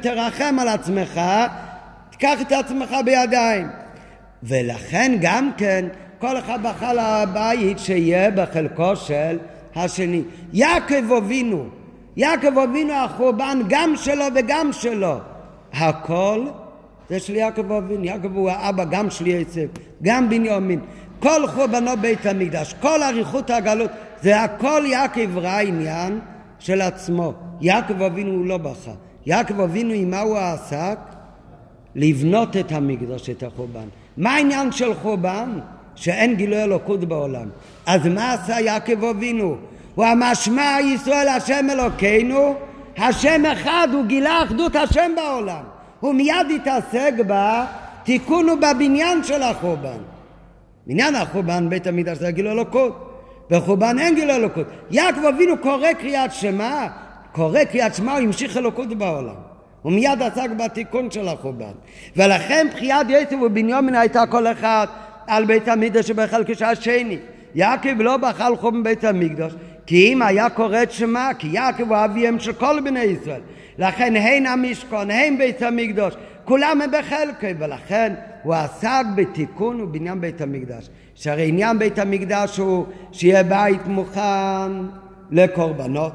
תרחם 0.00 0.56
על 0.58 0.68
עצמך, 0.68 1.20
תיקח 2.10 2.40
את 2.40 2.52
עצמך 2.52 2.96
בידיים. 3.04 3.66
ולכן 4.42 5.16
גם 5.20 5.50
כן, 5.56 5.84
כל 6.18 6.38
אחד 6.38 6.58
בחל 6.62 6.98
הבית 6.98 7.78
שיהיה 7.78 8.30
בחלקו 8.30 8.96
של 8.96 9.38
השני. 9.76 10.22
יעקב 10.52 11.12
אבינו, 11.12 11.68
יעקב 12.16 12.58
אבינו 12.58 12.92
החורבן 12.92 13.58
גם 13.68 13.92
שלו 13.96 14.24
וגם 14.34 14.72
שלו. 14.72 15.16
הכל 15.72 16.46
זה 17.08 17.20
של 17.20 17.34
יעקב 17.34 17.72
אבינו, 17.72 18.04
יעקב 18.04 18.36
הוא 18.36 18.50
האבא 18.50 18.84
גם 18.84 19.10
של 19.10 19.26
יצב, 19.26 19.60
גם 20.02 20.28
בנימין. 20.28 20.80
כל 21.18 21.46
חורבנו 21.46 21.90
בית 22.00 22.26
המקדש, 22.26 22.74
כל 22.80 23.02
אריכות 23.02 23.50
הגלות, 23.50 23.90
זה 24.22 24.40
הכל 24.40 24.82
יעקב 24.86 25.38
ראה 25.38 25.60
עניין 25.60 26.20
של 26.58 26.80
עצמו. 26.80 27.32
יעקב 27.60 28.02
אבינו 28.02 28.32
הוא 28.32 28.46
לא 28.46 28.58
בכה. 28.58 28.90
יעקב 29.26 29.60
אבינו, 29.60 29.92
עם 29.92 30.10
מה 30.10 30.20
הוא 30.20 30.38
עסק? 30.38 30.98
לבנות 31.94 32.56
את 32.56 32.72
המקדש, 32.72 33.30
את 33.30 33.42
החורבן. 33.42 33.88
מה 34.16 34.34
העניין 34.34 34.72
של 34.72 34.94
חורבן? 34.94 35.58
שאין 35.94 36.36
גילוי 36.36 36.62
אלוקות 36.62 37.04
בעולם. 37.04 37.48
אז 37.86 38.06
מה 38.06 38.32
עשה 38.32 38.60
יעקב 38.60 39.04
אבינו? 39.04 39.56
הוא 39.96 40.06
אמר 40.12 40.34
שמע 40.34 40.76
ישראל 40.84 41.28
השם 41.28 41.66
אלוקינו, 41.70 42.54
השם 42.96 43.46
אחד, 43.46 43.88
הוא 43.92 44.04
גילה 44.04 44.42
אחדות 44.42 44.76
השם 44.76 45.12
בעולם. 45.16 45.62
הוא 46.00 46.14
מיד 46.14 46.46
התעסק 46.54 47.12
בתיקון 47.26 48.50
ובבניין 48.50 49.24
של 49.24 49.42
החורבן. 49.42 49.98
בניין 50.86 51.14
החורבן, 51.14 51.68
בית 51.68 51.86
המקדש 51.86 52.18
זה 52.18 52.30
גילוי 52.30 52.52
אלוקות. 52.52 53.22
בחורבן 53.50 53.98
אין 53.98 54.14
גילוי 54.14 54.36
אלוקות. 54.36 54.66
יעקב 54.90 55.24
אבינו 55.24 55.58
קורא 55.58 55.92
קריאת 55.92 56.32
שמע, 56.32 56.86
קורא 57.32 57.64
קריאת 57.64 57.94
שמע, 57.94 58.12
הוא 58.12 58.20
המשיך 58.20 58.56
אלוקות 58.56 58.88
בעולם. 58.88 59.34
הוא 59.82 59.92
מיד 59.92 60.22
עסק 60.22 60.50
בתיקון 60.56 61.10
של 61.10 61.28
החורבן. 61.28 61.72
ולכן 62.16 62.66
בחיית 62.72 63.06
יסף 63.10 63.36
ובנימין 63.42 63.94
הייתה 63.94 64.26
כל 64.26 64.46
אחד 64.46 64.86
על 65.26 65.44
בית 65.44 65.68
המקדש 65.68 66.08
שבחלקש 66.08 66.62
השני. 66.62 67.18
יעקב 67.54 68.00
לא 68.00 68.16
בחל 68.16 68.56
חורבן 68.56 68.82
בית 68.82 69.04
המקדש, 69.04 69.52
כי 69.86 70.12
אם 70.12 70.22
היה 70.22 70.50
קורא 70.50 70.82
את 70.82 70.92
שמה, 70.92 71.30
כי 71.38 71.48
יעקב 71.48 71.92
הוא 71.92 72.04
אביהם 72.04 72.38
של 72.38 72.52
כל 72.52 72.80
בני 72.84 73.00
ישראל. 73.00 73.40
לכן 73.78 74.16
הן 74.16 74.46
המשכון, 74.46 75.10
הן 75.10 75.38
בית 75.38 75.62
המקדש, 75.62 76.14
כולם 76.44 76.80
הם 76.80 76.90
בחלקי, 76.90 77.54
ולכן 77.58 78.14
הוא 78.42 78.54
עסק 78.54 79.04
בתיקון 79.16 79.80
ובניין 79.80 80.20
בית 80.20 80.40
המקדש. 80.40 80.88
שהרי 81.16 81.48
עניין 81.48 81.78
בית 81.78 81.98
המקדש 81.98 82.58
הוא 82.58 82.86
שיהיה 83.12 83.42
בית 83.42 83.86
מוכן 83.86 84.72
לקורבנות. 85.30 86.12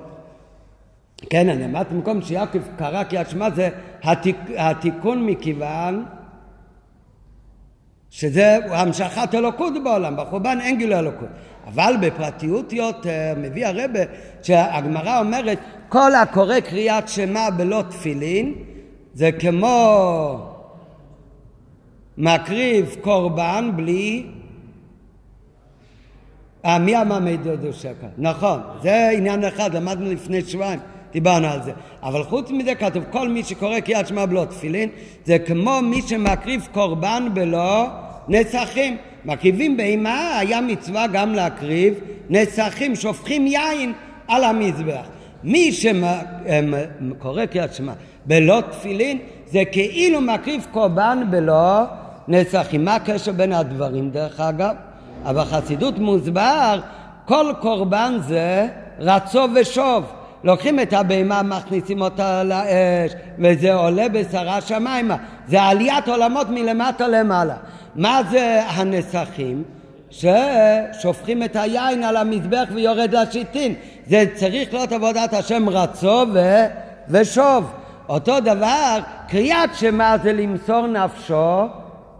כן, 1.30 1.50
אני 1.50 1.66
אמרתי 1.66 1.94
במקום 1.94 2.22
שיעקב 2.22 2.60
קרא 2.78 3.04
קריאת 3.04 3.30
שמע 3.30 3.50
זה 3.50 3.70
התיק, 4.04 4.36
התיקון 4.58 5.26
מכיוון 5.26 6.06
שזה 8.10 8.58
המשכת 8.70 9.36
אלוקות 9.36 9.74
בעולם, 9.84 10.16
בחורבן 10.18 10.58
אין 10.62 10.78
גילוי 10.78 11.00
אלוקות. 11.00 11.30
אבל 11.68 11.96
בפרטיות 12.02 12.74
יותר 12.74 13.34
מביא 13.38 13.68
הרבה 13.68 14.00
שהגמרא 14.42 15.20
אומרת 15.20 15.60
כל 15.90 16.16
הקורא 16.16 16.60
קריאת 16.60 17.10
שמע 17.10 17.50
בלא 17.50 17.84
תפילין 17.90 18.54
זה 19.14 19.32
כמו 19.32 20.48
מקריב 22.18 22.96
קורבן 23.02 23.72
בלי 23.76 24.26
אה, 26.66 26.80
מי 26.80 27.02
אמר 27.02 27.20
מידודו 27.20 27.74
שקר? 27.74 28.08
נכון, 28.18 28.60
זה 28.82 29.10
עניין 29.10 29.44
אחד, 29.44 29.76
למדנו 29.76 30.12
לפני 30.12 30.42
שבועיים, 30.42 30.80
דיברנו 31.14 31.48
על 31.48 31.64
זה. 31.64 31.72
אבל 32.04 32.24
חוץ 32.24 32.52
מזה 32.52 32.76
כתוב, 32.76 33.04
כל 33.12 33.30
מי 33.30 33.44
שקורא 33.44 33.80
קריאת 33.80 34.08
שמע 34.08 34.26
בלא 34.26 34.46
תפילין, 34.46 34.90
זה 35.26 35.40
כמו 35.40 35.82
מי 35.84 36.02
שמקריב 36.02 36.68
קורבן 36.72 37.28
בלא 37.34 37.88
נצחים. 38.28 38.98
מקריבים 39.26 39.78
בהמה, 39.78 40.38
היה 40.40 40.62
מצווה 40.62 41.08
גם 41.08 41.34
להקריב 41.34 41.94
נצחים, 42.30 42.96
שופכים 42.96 43.48
יין 43.48 43.94
על 44.28 44.44
המזבח. 44.44 45.06
מי 45.44 45.72
שקורא 45.72 47.46
קריאת 47.46 47.74
שמע 47.74 47.94
בלא 48.26 48.62
תפילין, 48.72 49.18
זה 49.48 49.64
כאילו 49.72 50.22
מקריב 50.22 50.68
קורבן 50.72 51.24
בלא 51.30 51.84
נצחים. 52.28 52.86
מה 52.86 52.96
הקשר 52.96 53.32
בין 53.32 53.54
הדברים 53.54 54.10
דרך 54.10 54.40
אגב? 54.40 54.76
אבל 55.26 55.42
בחסידות 55.42 56.00
מוסבר 56.00 56.80
כל 57.26 57.54
קורבן 57.60 58.18
זה 58.28 58.68
רצו 59.00 59.46
ושוב. 59.56 60.04
לוקחים 60.44 60.80
את 60.80 60.94
הבהמה, 60.94 61.44
מכניסים 61.44 62.02
אותה 62.02 62.44
לאש, 62.44 63.12
וזה 63.40 63.74
עולה 63.74 64.10
בשרה 64.10 64.62
שמיימה. 64.62 65.16
זה 65.48 65.62
עליית 65.62 66.08
עולמות 66.08 66.50
מלמטה 66.50 67.08
למעלה. 67.08 67.56
מה 67.96 68.22
זה 68.32 68.64
הנסכים? 68.68 69.64
ששופכים 70.10 71.44
את 71.44 71.56
היין 71.56 72.04
על 72.04 72.18
המזבח 72.18 72.66
ויורד 72.74 73.16
לשיטין. 73.16 73.74
זה 74.08 74.26
צריך 74.36 74.74
להיות 74.74 74.92
עבודת 74.92 75.34
השם 75.34 75.70
רצו 75.70 76.26
ו... 76.34 76.40
ושוב. 77.10 77.72
אותו 78.10 78.40
דבר, 78.40 79.00
קריאת 79.28 79.70
שמע 79.76 80.18
זה 80.24 80.34
למסור 80.34 80.88
נפשו 80.88 81.68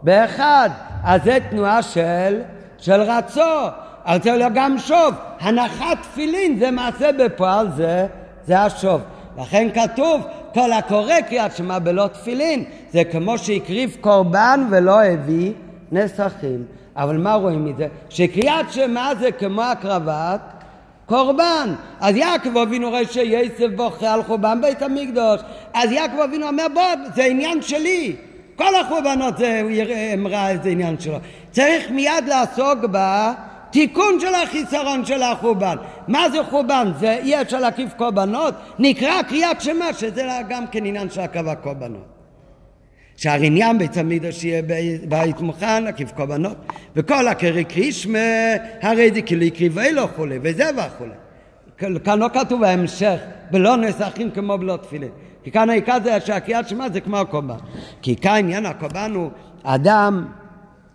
באחד. 0.04 0.70
אז 1.04 1.24
זה 1.24 1.38
תנועה 1.50 1.82
של, 1.82 2.42
של 2.78 3.02
רצו. 3.02 3.68
אז 4.06 4.24
זה 4.24 4.48
גם 4.54 4.78
שוב. 4.80 5.14
הנחת 5.40 5.98
תפילין 6.02 6.60
זה 6.60 6.72
מעשה 6.72 7.12
בפועל, 7.12 7.68
זה, 7.76 8.08
זה 8.46 8.60
השוב. 8.60 9.02
לכן 9.38 9.68
כתוב 9.74 10.22
כל 10.54 10.72
הקורא 10.72 11.22
קריאת 11.30 11.56
שמע 11.56 11.80
בלא 11.80 12.08
תפילין 12.08 12.64
זה 12.94 13.04
כמו 13.04 13.38
שהקריב 13.38 13.98
קורבן 14.02 14.68
ולא 14.70 15.04
הביא 15.04 15.52
נסכים. 15.92 16.64
אבל 16.96 17.18
מה 17.18 17.34
רואים 17.34 17.66
מזה? 17.66 17.88
שקריאת 18.10 18.74
שמע 18.74 19.12
זה 19.20 19.32
כמו 19.32 19.62
הקרבת 19.62 20.42
קורבן. 21.06 21.74
אז 22.00 22.16
יעקב 22.16 22.58
אבינו 22.58 22.90
רואה 22.90 23.06
שיסף 23.06 23.68
בוכה 23.76 24.14
על 24.14 24.24
חורבן 24.24 24.62
בית 24.62 24.82
המקדוש. 24.82 25.42
אז 25.74 25.92
יעקב 25.92 26.20
אבינו 26.20 26.48
אומר 26.48 26.66
בוא 26.74 26.84
זה 27.16 27.24
עניין 27.24 27.62
שלי. 27.62 28.16
כל 28.56 28.76
החורבנות 28.76 29.38
זה, 29.38 29.62
ראה 30.26 30.50
איזה 30.50 30.70
עניין 30.70 31.00
שלו. 31.00 31.18
צריך 31.52 31.92
מיד 31.92 32.24
לעסוק 32.28 32.80
בה 32.80 33.34
תיקון 33.72 34.20
של 34.20 34.36
החיסרון 34.36 35.06
של 35.06 35.22
החורבן. 35.22 35.76
מה 36.08 36.30
זה 36.30 36.38
חורבן? 36.50 36.92
זה 37.00 37.14
אי 37.14 37.42
אפשר 37.42 37.60
להקיף 37.60 37.94
קורבנות? 37.94 38.54
נקרא 38.80 39.22
קריאת 39.22 39.62
שמע, 39.62 39.94
שזה 39.94 40.28
גם 40.50 40.68
כן 40.68 40.86
עניין 40.86 41.10
של 41.10 41.22
הקרבת 41.22 41.58
קורבנות. 41.64 42.06
שהרי 43.16 43.48
עניין 43.48 43.78
בית 43.78 43.98
המקדש 43.98 44.36
שיהיה 44.36 44.62
בית 45.08 45.40
מוכן, 45.40 45.84
להקיף 45.84 46.12
קורבנות. 46.12 46.58
וכל 46.96 47.28
הקרי 47.28 47.64
קרישמה, 47.64 48.20
הרי 48.82 49.12
זה 49.14 49.22
כאילו 49.22 49.44
יקריבי 49.44 49.92
לו 49.92 50.08
חולי, 50.16 50.40
וזה 50.44 50.70
וכולי. 50.78 51.12
כאן 52.04 52.20
לא 52.20 52.28
כתוב 52.34 52.64
ההמשך, 52.64 53.18
בלא 53.52 53.78
נסחים 53.78 54.32
כמו 54.32 54.58
בלא 54.58 54.78
תפילין. 54.78 55.10
כי 55.44 55.52
כאן 55.52 55.70
העיקר 55.70 55.98
זה 56.04 56.20
שהקריאת 56.20 56.68
שמע 56.70 56.90
זה 56.90 57.02
כמו 57.02 57.18
הקורבן. 57.18 57.56
כי 58.02 58.16
כאן 58.16 58.36
עניין 58.36 58.66
הקורבן 58.66 59.12
הוא 59.16 59.30
אדם 59.64 60.26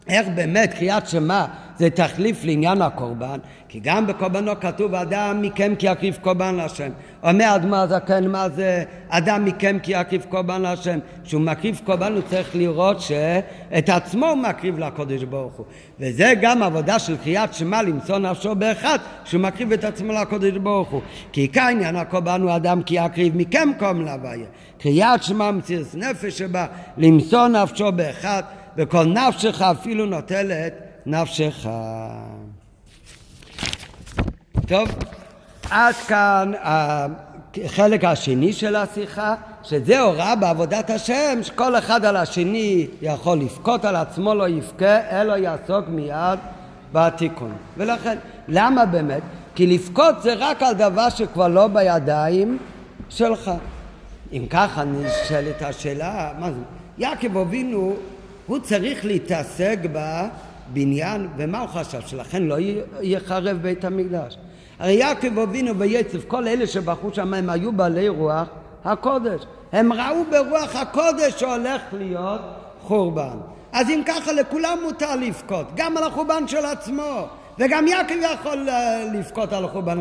איך 0.09 0.27
באמת 0.35 0.75
קריאת 0.75 1.09
שמע 1.09 1.45
זה 1.79 1.91
תחליף 1.91 2.45
לעניין 2.45 2.83
הקורבן, 2.83 3.39
כי 3.69 3.81
גם 3.81 4.07
בקורבנו 4.07 4.61
כתוב 4.61 4.95
אדם 4.95 5.43
מכם 5.43 5.75
כי 5.79 5.87
יקריב 5.87 6.19
קורבן 6.23 6.55
להשם. 6.55 6.91
אומר 7.23 7.57
אדמה 7.57 7.83
הזקן 7.83 8.29
מה 8.29 8.49
זה 8.49 8.85
אדם 9.09 9.45
מכם 9.45 9.79
כי 9.83 9.93
יקריב 9.93 10.27
קורבן 10.29 10.63
להשם. 10.63 10.99
כשהוא 11.25 11.43
מקריב 11.43 11.81
קורבן 11.85 12.13
הוא 12.13 12.23
צריך 12.31 12.57
לראות 12.57 13.01
שאת 13.01 13.89
עצמו 13.89 14.27
הוא 14.27 14.37
מקריב 14.37 14.79
לקודש 14.79 15.23
ברוך 15.23 15.55
הוא. 15.55 15.67
וזה 16.01 16.33
גם 16.41 16.63
עבודה 16.63 16.99
של 16.99 17.17
קריאת 17.17 17.55
שמע 17.55 17.83
למצוא 17.83 18.19
נפשו 18.19 18.55
באחד, 18.55 18.99
שהוא 19.25 19.41
מקריב 19.41 19.73
את 19.73 19.85
עצמו 19.85 20.13
לקודש 20.13 20.57
ברוך 20.57 20.89
הוא. 20.89 21.01
כי 21.33 21.41
עיקר 21.41 21.67
עניין 21.71 21.97
הקורבן 21.97 22.43
הוא 22.43 22.57
אדם 22.57 22.83
כי 22.83 22.95
יקריב 23.05 23.37
מכם 23.37 23.69
קום 23.79 24.05
להוויה. 24.05 24.47
קריאת 24.79 25.23
שמע 25.23 25.51
מציאות 25.51 25.95
נפש 25.95 26.39
שבא 26.39 26.67
למסור 26.99 27.49
נפשו 27.49 27.93
באחד 27.93 28.43
וכל 28.77 29.05
נפשך 29.05 29.63
אפילו 29.63 30.07
נוטלת 30.07 30.73
נפשך. 31.07 31.69
טוב, 34.69 34.89
עד 35.71 35.95
כאן 35.95 36.53
החלק 36.63 38.05
השני 38.05 38.53
של 38.53 38.77
השיחה, 38.77 39.35
שזה 39.63 40.01
הוראה 40.01 40.37
בעבודת 40.37 40.91
השם, 40.91 41.39
שכל 41.43 41.79
אחד 41.79 42.05
על 42.05 42.17
השני 42.17 42.87
יכול 43.03 43.39
לבכות 43.39 43.85
על 43.85 43.97
עצמו, 43.97 44.35
לא 44.35 44.49
יבכה, 44.49 45.21
אלא 45.21 45.37
יעסוק 45.37 45.85
מיד 45.89 46.39
בתיקון. 46.93 47.53
ולכן, 47.77 48.19
למה 48.49 48.87
באמת? 48.87 49.23
כי 49.55 49.67
לבכות 49.67 50.23
זה 50.23 50.35
רק 50.35 50.63
על 50.63 50.75
דבר 50.75 51.09
שכבר 51.09 51.49
לא 51.49 51.67
בידיים 51.67 52.59
שלך. 53.09 53.51
אם 54.33 54.47
ככה 54.51 54.85
נשאלת 54.85 55.63
השאלה, 55.63 56.31
מה 56.39 56.53
זה? 56.53 56.61
יעקב 56.99 57.37
אבינו 57.39 57.97
הוא 58.47 58.59
צריך 58.59 59.05
להתעסק 59.05 59.79
בבניין, 59.93 61.29
ומה 61.37 61.61
הוא 61.61 61.69
חשב? 61.69 62.01
שלכן 62.07 62.43
לא 62.43 62.57
יחרב 63.03 63.57
בית 63.63 63.85
המקדש. 63.85 64.37
הרי 64.79 64.93
יעקב 64.93 65.39
אבינו 65.39 65.79
ויצב, 65.79 66.23
כל 66.23 66.49
אלה 66.49 66.67
שבחרו 66.67 67.15
שם 67.15 67.35
הם 67.35 67.51
היו 67.51 67.73
בעלי 67.73 68.09
רוח 68.09 68.49
הקודש. 68.85 69.47
הם 69.73 69.93
ראו 69.93 70.25
ברוח 70.31 70.77
הקודש 70.77 71.41
שהולך 71.41 71.83
להיות 71.93 72.41
חורבן. 72.81 73.37
אז 73.73 73.91
אם 73.91 74.03
ככה 74.07 74.33
לכולם 74.33 74.79
מותר 74.83 75.17
לבכות, 75.17 75.67
גם 75.77 75.97
על 75.97 76.05
החורבן 76.05 76.49
של 76.49 76.65
עצמו. 76.65 77.27
וגם 77.59 77.87
יעקב 77.89 78.15
יכול 78.35 78.69
אה, 78.69 79.05
לבכות 79.15 79.53
על 79.53 79.65
החורבן. 79.65 79.99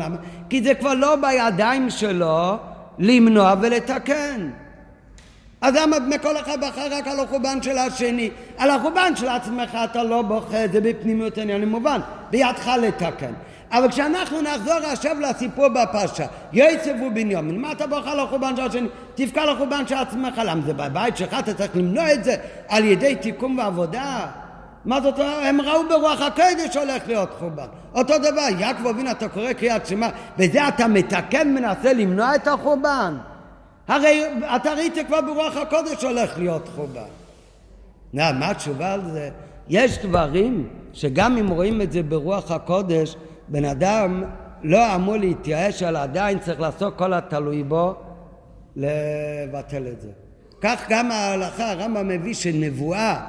כי 0.50 0.62
זה 0.62 0.74
כבר 0.74 0.94
לא 0.94 1.16
בידיים 1.16 1.90
שלו 1.90 2.56
למנוע 2.98 3.54
ולתקן. 3.60 4.50
אז 5.60 5.74
למה 5.74 5.98
מכל 5.98 6.36
אחד 6.36 6.60
בחר 6.60 6.86
רק 6.90 7.06
על 7.06 7.20
החורבן 7.20 7.62
של 7.62 7.78
השני? 7.78 8.30
על 8.58 8.70
החורבן 8.70 9.16
של 9.16 9.28
עצמך 9.28 9.78
אתה 9.84 10.02
לא 10.02 10.22
בוכה, 10.22 10.68
זה 10.72 10.80
בפנימיות 10.80 11.38
עניין 11.38 11.68
מובן, 11.68 12.00
בידך 12.30 12.70
לתקן. 12.82 13.32
אבל 13.70 13.88
כשאנחנו 13.88 14.42
נחזור 14.42 14.74
עכשיו 14.92 15.20
לסיפור 15.20 15.68
בפרשה, 15.68 16.26
יצב 16.52 17.02
ובנימין, 17.02 17.60
מה 17.60 17.72
אתה 17.72 17.84
על 18.06 18.20
החורבן 18.20 18.56
של 18.56 18.62
השני? 18.62 18.88
תבכה 19.14 19.42
על 19.42 19.48
החורבן 19.48 19.86
של 19.86 19.94
עצמך, 19.94 20.40
למה 20.44 20.62
זה 20.66 20.74
בבית 20.74 21.16
שלך, 21.16 21.36
אתה 21.38 21.54
צריך 21.54 21.70
למנוע 21.76 22.12
את 22.12 22.24
זה 22.24 22.36
על 22.68 22.84
ידי 22.84 23.14
תיקון 23.14 23.58
ועבודה? 23.58 24.26
מה 24.84 25.00
זאת 25.00 25.18
אומרת? 25.18 25.38
הם 25.42 25.60
ראו 25.60 25.88
ברוח 25.88 26.20
הקודש 26.20 26.76
הולך 26.76 27.02
להיות 27.06 27.30
חורבן. 27.38 27.66
אותו 27.94 28.18
דבר, 28.18 28.42
יעקב 28.58 28.86
אבינו 28.86 29.10
אתה 29.10 29.28
קורא 29.28 29.52
קריאת 29.52 29.86
שמע, 29.86 30.08
בזה 30.38 30.68
אתה 30.68 30.88
מתקן, 30.88 31.54
מנסה 31.54 31.92
למנוע 31.92 32.34
את 32.34 32.48
החורבן? 32.48 33.16
הרי 33.88 34.22
אתה 34.56 34.72
ראית 34.72 34.94
כבר 35.06 35.20
ברוח 35.20 35.56
הקודש 35.56 36.04
הולך 36.04 36.38
להיות 36.38 36.68
חובה. 36.76 37.04
מה, 38.12 38.32
מה 38.32 38.50
התשובה 38.50 38.92
על 38.92 39.00
זה? 39.10 39.30
יש 39.68 39.98
דברים 39.98 40.68
שגם 40.92 41.36
אם 41.36 41.48
רואים 41.48 41.82
את 41.82 41.92
זה 41.92 42.02
ברוח 42.02 42.50
הקודש, 42.50 43.16
בן 43.48 43.64
אדם 43.64 44.24
לא 44.62 44.94
אמור 44.94 45.16
להתייאש, 45.16 45.82
אלא 45.82 45.98
עדיין 45.98 46.38
צריך 46.38 46.60
לעשות 46.60 46.96
כל 46.96 47.12
התלוי 47.12 47.62
בו 47.62 47.94
לבטל 48.76 49.86
את 49.92 50.00
זה. 50.00 50.10
כך 50.60 50.84
גם 50.88 51.10
ההלכה, 51.10 51.70
הרמב"ם 51.70 52.08
מביא 52.08 52.34
שנבואה 52.34 53.20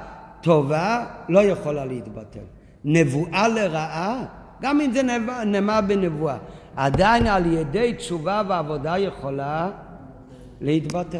טובה 0.42 1.06
לא 1.30 1.44
יכולה 1.44 1.86
להתבטל. 1.86 2.40
נבואה 2.86 3.48
לרעה, 3.48 4.26
גם 4.62 4.82
אם 4.82 4.92
זה 4.92 5.02
נאמר 5.46 5.80
בנבואה, 5.88 6.38
עדיין 6.76 7.28
על 7.28 7.46
ידי 7.46 7.94
תשובה 7.94 8.42
ועבודה 8.48 8.98
יכולה 8.98 9.70
להתבטל. 10.62 11.18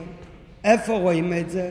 איפה 0.64 0.94
רואים 0.94 1.34
את 1.34 1.50
זה? 1.50 1.70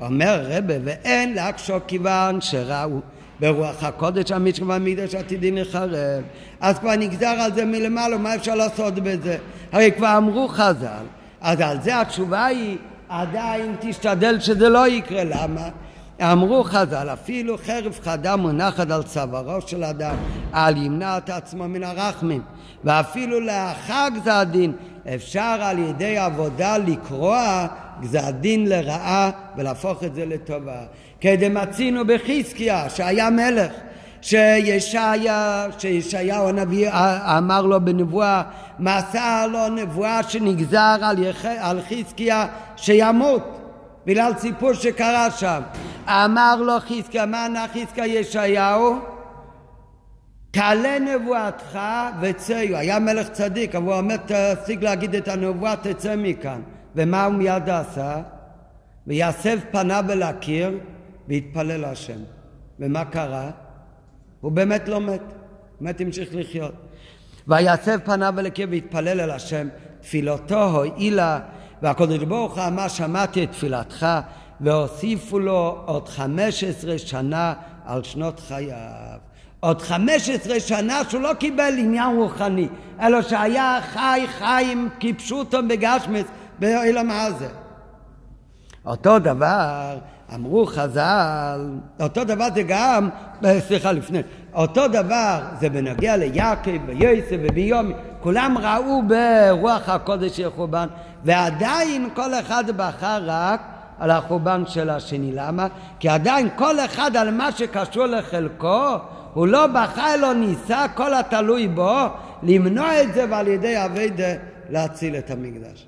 אומר 0.00 0.44
רבה, 0.48 0.74
ואין 0.84 1.34
להקשור 1.34 1.78
כיוון 1.86 2.40
שראו 2.40 3.00
ברוח 3.40 3.84
הקודש 3.84 4.32
המשכב 4.32 4.68
והמקדש 4.68 5.14
עתידים 5.14 5.56
לחרב. 5.56 6.22
אז 6.60 6.78
כבר 6.78 6.96
נגזר 6.96 7.26
על 7.26 7.52
זה 7.54 7.64
מלמעלה, 7.64 8.18
מה 8.18 8.34
אפשר 8.34 8.54
לעשות 8.54 8.94
בזה? 8.94 9.36
הרי 9.72 9.92
כבר 9.96 10.16
אמרו 10.16 10.48
חז"ל, 10.48 11.04
אז 11.40 11.60
על 11.60 11.80
זה 11.80 12.00
התשובה 12.00 12.44
היא 12.44 12.78
עדיין 13.08 13.74
תשתדל 13.80 14.40
שזה 14.40 14.68
לא 14.68 14.88
יקרה, 14.88 15.24
למה? 15.24 15.68
אמרו 16.22 16.64
חז"ל, 16.64 17.08
אפילו 17.12 17.58
חרב 17.58 17.98
חדה 18.02 18.36
מונחת 18.36 18.90
על 18.90 19.02
צווארו 19.02 19.60
של 19.60 19.84
אדם, 19.84 20.16
על 20.52 20.76
ימנע 20.76 21.18
את 21.18 21.30
עצמו 21.30 21.68
מן 21.68 21.82
הרחמים, 21.82 22.42
ואפילו 22.84 23.40
לאחר 23.40 24.08
גזר 24.14 24.32
הדין 24.32 24.72
אפשר 25.14 25.56
על 25.60 25.78
ידי 25.78 26.18
עבודה 26.18 26.78
לקרוע 26.78 27.66
גזר 28.00 28.30
דין 28.30 28.66
לרעה 28.66 29.30
ולהפוך 29.56 30.04
את 30.04 30.14
זה 30.14 30.26
לטובה. 30.26 30.80
כדמצינו 31.20 32.02
בחזקיה 32.06 32.90
שהיה 32.90 33.30
מלך 33.30 33.72
שישעיה, 34.22 35.66
שישעיהו 35.78 36.48
הנביא 36.48 36.90
אמר 37.38 37.62
לו 37.62 37.80
בנבואה, 37.80 38.42
מסר 38.78 39.46
לו 39.52 39.68
נבואה 39.68 40.22
שנגזר 40.22 40.96
על, 41.02 41.22
יח... 41.22 41.44
על 41.44 41.80
חזקיה 41.88 42.46
שימות 42.76 43.60
בגלל 44.06 44.32
סיפור 44.38 44.72
שקרה 44.72 45.30
שם. 45.30 45.60
אמר 46.08 46.56
לו 46.56 46.72
חזקיה, 46.80 47.26
מה 47.26 47.44
ענה 47.44 47.66
חזקיה 47.74 48.06
ישעיהו? 48.06 49.13
תעלה 50.54 50.98
נבואתך 50.98 51.78
וצאו. 52.20 52.76
היה 52.76 52.98
מלך 52.98 53.28
צדיק, 53.28 53.74
אבל 53.74 53.84
הוא 53.84 53.94
אומר 53.94 54.16
תפסיק 54.16 54.82
להגיד 54.82 55.14
את 55.14 55.28
הנבואה, 55.28 55.76
תצא 55.76 56.16
מכאן. 56.16 56.60
ומה 56.96 57.24
הוא 57.24 57.34
מיד 57.34 57.68
עשה? 57.68 58.22
ויסב 59.06 59.58
פניו 59.70 60.04
אל 60.10 60.22
הקיר 60.22 60.78
והתפלל 61.28 61.80
להשם. 61.80 62.18
ומה 62.80 63.04
קרה? 63.04 63.50
הוא 64.40 64.52
באמת 64.52 64.88
לא 64.88 65.00
מת, 65.00 65.22
באמת 65.80 66.00
המשיך 66.00 66.28
לחיות. 66.32 66.74
ויסב 67.48 67.98
פניו 68.04 68.34
אל 68.38 68.46
הקיר 68.46 68.68
והתפלל 68.70 69.20
אל 69.20 69.30
השם. 69.30 69.68
תפילתו 70.00 70.64
הועילה 70.64 71.40
והקדוש 71.82 72.18
ברוך 72.18 72.58
הוא 72.58 72.66
אמר 72.66 72.88
שמעתי 72.88 73.44
את 73.44 73.50
תפילתך 73.50 74.06
והוסיפו 74.60 75.38
לו 75.38 75.82
עוד 75.86 76.08
חמש 76.08 76.64
עשרה 76.64 76.98
שנה 76.98 77.54
על 77.84 78.02
שנות 78.02 78.40
חייו. 78.40 79.33
עוד 79.64 79.82
חמש 79.82 80.28
עשרה 80.28 80.60
שנה 80.60 81.00
שהוא 81.08 81.22
לא 81.22 81.34
קיבל 81.34 81.74
עניין 81.78 82.16
רוחני, 82.16 82.68
אלא 83.00 83.22
שהיה 83.22 83.78
חי 83.92 84.24
חיים 84.38 84.88
כפשוטו 85.00 85.58
בגשמס 85.68 86.24
באילם 86.58 87.10
הזה. 87.10 87.48
אותו 88.86 89.18
דבר 89.18 89.98
אמרו 90.34 90.66
חז"ל, 90.66 91.68
אותו 92.00 92.24
דבר 92.24 92.46
זה 92.54 92.62
גם, 92.62 93.08
סליחה 93.58 93.92
לפני, 93.92 94.20
אותו 94.54 94.88
דבר 94.88 95.40
זה 95.60 95.70
בנוגע 95.70 96.16
ליעקב 96.16 96.78
ויוסף 96.86 97.36
וביומי, 97.42 97.94
כולם 98.20 98.58
ראו 98.58 99.02
ברוח 99.02 99.88
הקודש 99.88 100.36
של 100.36 100.50
חורבן, 100.50 100.86
ועדיין 101.24 102.08
כל 102.14 102.34
אחד 102.34 102.64
בחר 102.76 103.22
רק 103.26 103.73
על 103.98 104.10
החורבן 104.10 104.62
של 104.66 104.90
השני. 104.90 105.32
למה? 105.32 105.66
כי 106.00 106.08
עדיין 106.08 106.48
כל 106.56 106.80
אחד 106.80 107.16
על 107.16 107.30
מה 107.30 107.52
שקשור 107.52 108.06
לחלקו, 108.06 108.96
הוא 109.34 109.46
לא 109.46 109.66
בחר, 109.66 110.16
לא 110.16 110.34
ניסה, 110.34 110.86
כל 110.94 111.14
התלוי 111.14 111.68
בו, 111.68 111.98
למנוע 112.42 113.02
את 113.02 113.14
זה 113.14 113.24
ועל 113.30 113.48
ידי 113.48 113.84
אביידה 113.84 114.32
להציל 114.70 115.16
את 115.16 115.30
המקדש. 115.30 115.86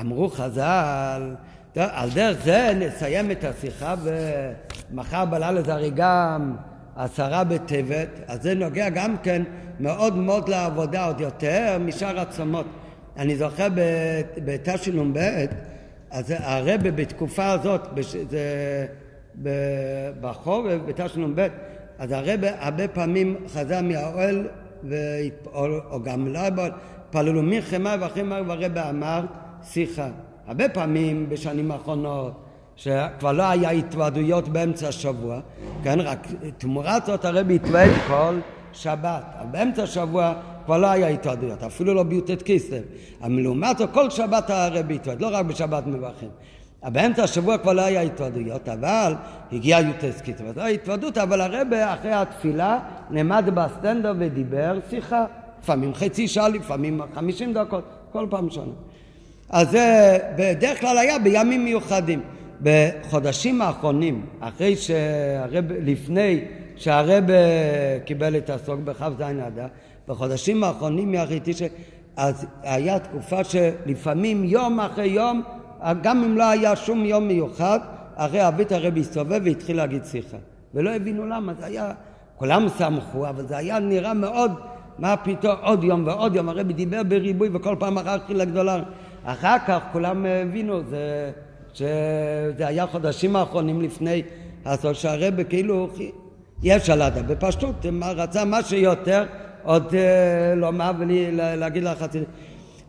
אמרו 0.00 0.28
חז"ל, 0.28 1.34
על 1.76 2.10
דרך 2.10 2.44
זה 2.44 2.72
נסיים 2.78 3.30
את 3.30 3.44
השיחה 3.44 3.94
ומחר 4.02 5.24
בלילה 5.24 5.62
זה 5.62 5.72
הרי 5.72 5.90
גם 5.94 6.56
עשרה 6.96 7.44
בטבת, 7.44 8.08
אז 8.26 8.42
זה 8.42 8.54
נוגע 8.54 8.88
גם 8.88 9.16
כן 9.22 9.42
מאוד 9.80 10.16
מאוד 10.16 10.48
לעבודה, 10.48 11.04
עוד 11.06 11.20
יותר 11.20 11.78
משאר 11.80 12.20
הצומות. 12.20 12.66
אני 13.16 13.36
זוכר 13.36 13.68
בתשנ"ב, 14.44 15.18
אז 16.10 16.34
הרבה 16.38 16.90
בתקופה 16.90 17.52
הזאת, 17.52 17.80
זה 18.30 18.86
בחורף, 20.20 20.80
בתשנ"ב, 20.86 21.46
אז 21.98 22.12
הרבה 22.12 22.48
הרבה 22.58 22.88
פעמים 22.88 23.36
חזר 23.48 23.80
מהאוהל, 23.82 24.48
או, 25.46 25.66
או 25.90 26.02
גם 26.02 26.28
לא, 26.28 26.40
פללו 27.10 27.42
מלחמה 27.42 27.96
ואחרי 28.00 28.22
מה 28.22 28.40
והרבה 28.46 28.90
אמר 28.90 29.20
שיחה. 29.62 30.08
הרבה 30.46 30.68
פעמים 30.68 31.28
בשנים 31.28 31.70
האחרונות 31.70 32.32
שכבר 32.76 33.32
לא 33.32 33.42
היה 33.42 33.70
התוועדויות 33.70 34.48
באמצע 34.48 34.88
השבוע, 34.88 35.40
כן, 35.84 36.00
רק 36.00 36.26
תמורת 36.58 37.06
זאת 37.06 37.24
הרבי 37.24 37.54
התוועד 37.54 37.90
כל 38.06 38.34
שבת. 38.72 39.22
אבל 39.38 39.46
באמצע 39.50 39.82
השבוע 39.82 40.34
כבר 40.64 40.78
לא 40.78 40.86
היה 40.86 41.08
התוועדויות, 41.08 41.62
אפילו 41.62 41.94
לא 41.94 42.02
ביוטט 42.02 42.42
כיסלב. 42.42 42.82
אבל 43.22 43.40
לעומת 43.40 43.78
זאת 43.78 43.90
כל 43.92 44.10
שבת 44.10 44.50
הרבי 44.50 44.94
התוועד, 44.94 45.20
לא 45.20 45.28
רק 45.32 45.46
בשבת 45.46 45.86
מברכים. 45.86 46.28
באמצע 46.82 47.22
השבוע 47.22 47.58
כבר 47.58 47.72
לא 47.72 47.82
היה 47.82 48.00
התוועדויות, 48.00 48.68
אבל 48.68 49.14
הגיע 49.52 49.78
יוטס 49.80 50.20
קיצור. 50.20 50.46
אז 50.46 50.56
לא 50.56 50.66
התוועדות, 50.66 51.18
אבל 51.18 51.40
הרבה 51.40 51.94
אחרי 51.94 52.12
התפילה 52.12 52.78
נעמד 53.10 53.44
בסטנדר 53.54 54.14
ודיבר 54.18 54.78
שיחה. 54.90 55.24
לפעמים 55.62 55.94
חצי 55.94 56.28
שעה, 56.28 56.48
לפעמים 56.48 57.00
חמישים 57.14 57.52
דקות, 57.52 57.84
כל 58.12 58.26
פעם 58.30 58.50
שונה. 58.50 58.72
אז 59.50 59.70
זה 59.70 60.18
בדרך 60.36 60.80
כלל 60.80 60.98
היה 60.98 61.18
בימים 61.18 61.64
מיוחדים. 61.64 62.20
בחודשים 62.62 63.62
האחרונים, 63.62 64.26
אחרי 64.40 64.76
שהרב, 64.76 65.64
לפני 65.68 66.40
שהרב 66.76 67.24
קיבל 68.04 68.36
את 68.36 68.50
הסוג 68.50 68.80
בכ"ז 68.84 69.22
אדר, 69.22 69.66
בחודשים 70.08 70.64
האחרונים 70.64 71.12
מהחיתי 71.12 71.52
ש... 71.52 71.62
אז 72.16 72.46
היה 72.62 72.98
תקופה 72.98 73.44
שלפעמים 73.44 74.44
יום 74.44 74.80
אחרי 74.80 75.06
יום, 75.06 75.42
גם 76.02 76.24
אם 76.24 76.36
לא 76.36 76.44
היה 76.44 76.76
שום 76.76 77.04
יום 77.04 77.28
מיוחד, 77.28 77.78
הרי 78.16 78.48
אבית 78.48 78.72
הרבי 78.72 79.00
הסתובב 79.00 79.40
והתחיל 79.44 79.76
להגיד 79.76 80.04
שיחה. 80.04 80.36
ולא 80.74 80.90
הבינו 80.90 81.26
למה, 81.26 81.54
זה 81.54 81.66
היה, 81.66 81.92
כולם 82.36 82.66
שמחו, 82.78 83.28
אבל 83.28 83.46
זה 83.46 83.56
היה 83.56 83.78
נראה 83.78 84.14
מאוד, 84.14 84.52
מה 84.98 85.16
פתאום, 85.16 85.56
עוד 85.62 85.84
יום 85.84 86.06
ועוד 86.06 86.36
יום, 86.36 86.48
הרבי 86.48 86.72
דיבר 86.72 87.02
בריבוי 87.02 87.48
וכל 87.52 87.76
פעם 87.78 87.98
אחר 87.98 88.18
כך 88.18 88.30
לגדולה. 88.30 88.82
אחר 89.24 89.56
כך 89.66 89.78
כולם 89.92 90.26
הבינו, 90.26 90.82
זה... 90.90 91.30
שזה 91.74 92.66
היה 92.66 92.86
חודשים 92.86 93.36
האחרונים 93.36 93.82
לפני 93.82 94.22
הסוף 94.64 94.92
שהרבה 94.92 95.44
כאילו 95.44 95.88
אי 96.64 96.76
אפשר 96.76 96.94
לדעת, 96.94 97.26
בפשטות 97.26 97.86
רצה 98.02 98.44
מה 98.44 98.62
שיותר 98.62 99.24
עוד 99.62 99.94
לומר 100.56 100.92
ולהגיד 100.98 101.82
לך 101.82 102.04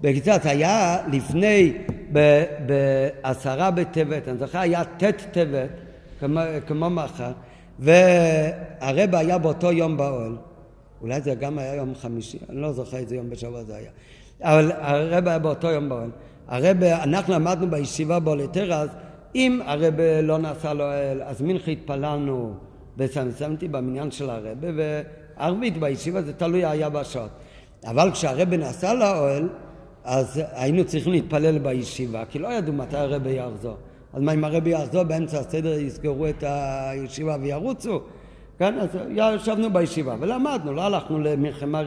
בקיצור 0.02 0.34
היה 0.44 0.98
לפני 1.12 1.74
בעשרה 2.66 3.72
בטבת, 3.72 4.28
אני 4.28 4.38
זוכר 4.38 4.60
היה 4.60 4.84
ט' 4.84 5.04
טבת 5.32 5.70
כמו, 6.68 6.90
מחר 6.90 7.32
והרבה 7.80 9.20
היה 9.20 9.38
באותו 9.38 9.72
יום 9.72 9.98
באוהל. 9.98 10.36
אולי 11.02 11.22
זה 11.22 11.36
גם 11.36 11.60
היה 11.60 11.76
יום 11.76 11.96
חמישי, 11.96 12.38
אני 12.50 12.62
לא 12.62 12.72
זוכר 12.72 12.98
איזה 12.98 13.16
יום 13.16 13.30
בשבוע 13.30 13.64
זה 13.64 13.76
היה. 13.76 13.90
אבל 14.42 14.72
הרבה 14.80 15.30
היה 15.30 15.40
באותו 15.40 15.68
יום 15.68 15.90
באוהל. 15.90 16.10
הרב, 16.48 16.84
אנחנו 16.84 17.34
למדנו 17.34 17.70
בישיבה 17.70 18.20
בולטרס, 18.20 18.90
אם 19.36 19.60
הרב 19.66 19.94
לא 20.24 20.38
נסע 20.38 20.74
לאוהל, 20.74 21.22
אז 21.22 21.42
מנחה 21.42 21.72
התפללנו 21.72 22.54
בסמסמתי 22.98 23.68
במניין 23.68 24.12
של 24.12 24.30
הרב, 24.30 24.58
וערבית 25.38 25.78
בישיבה 25.78 26.22
זה 26.22 26.34
תלוי 26.34 26.66
היה 26.66 26.90
בשעות. 26.90 27.30
אבל 27.86 28.12
כשהרב 28.12 28.54
נסע 28.54 28.94
לאוהל, 28.94 29.50
אז 30.04 30.42
היינו 30.52 30.86
צריכים 30.86 31.12
להתפלל 31.12 31.60
בישיבה, 31.60 32.26
כי 32.26 32.40
לא 32.40 32.48
ידעו 32.48 32.74
מתי 32.74 32.98
הרב 32.98 33.28
יחזור. 33.28 33.78
אז 34.14 34.22
מה 34.22 34.34
אם 34.34 34.44
הרב 34.44 34.68
יחזור 34.68 35.04
באמצע 35.04 35.40
הסדר 35.40 35.80
יסגרו 35.80 36.28
את 36.28 36.44
הישיבה 36.48 37.38
וירוצו? 37.42 38.02
כן, 38.60 38.80
אז 38.80 38.90
ישבנו 39.10 39.74
בישיבה 39.74 40.16
ולמדנו, 40.20 40.74
לא 40.74 40.82
הלכנו 40.82 41.20
למלחמה 41.20 41.82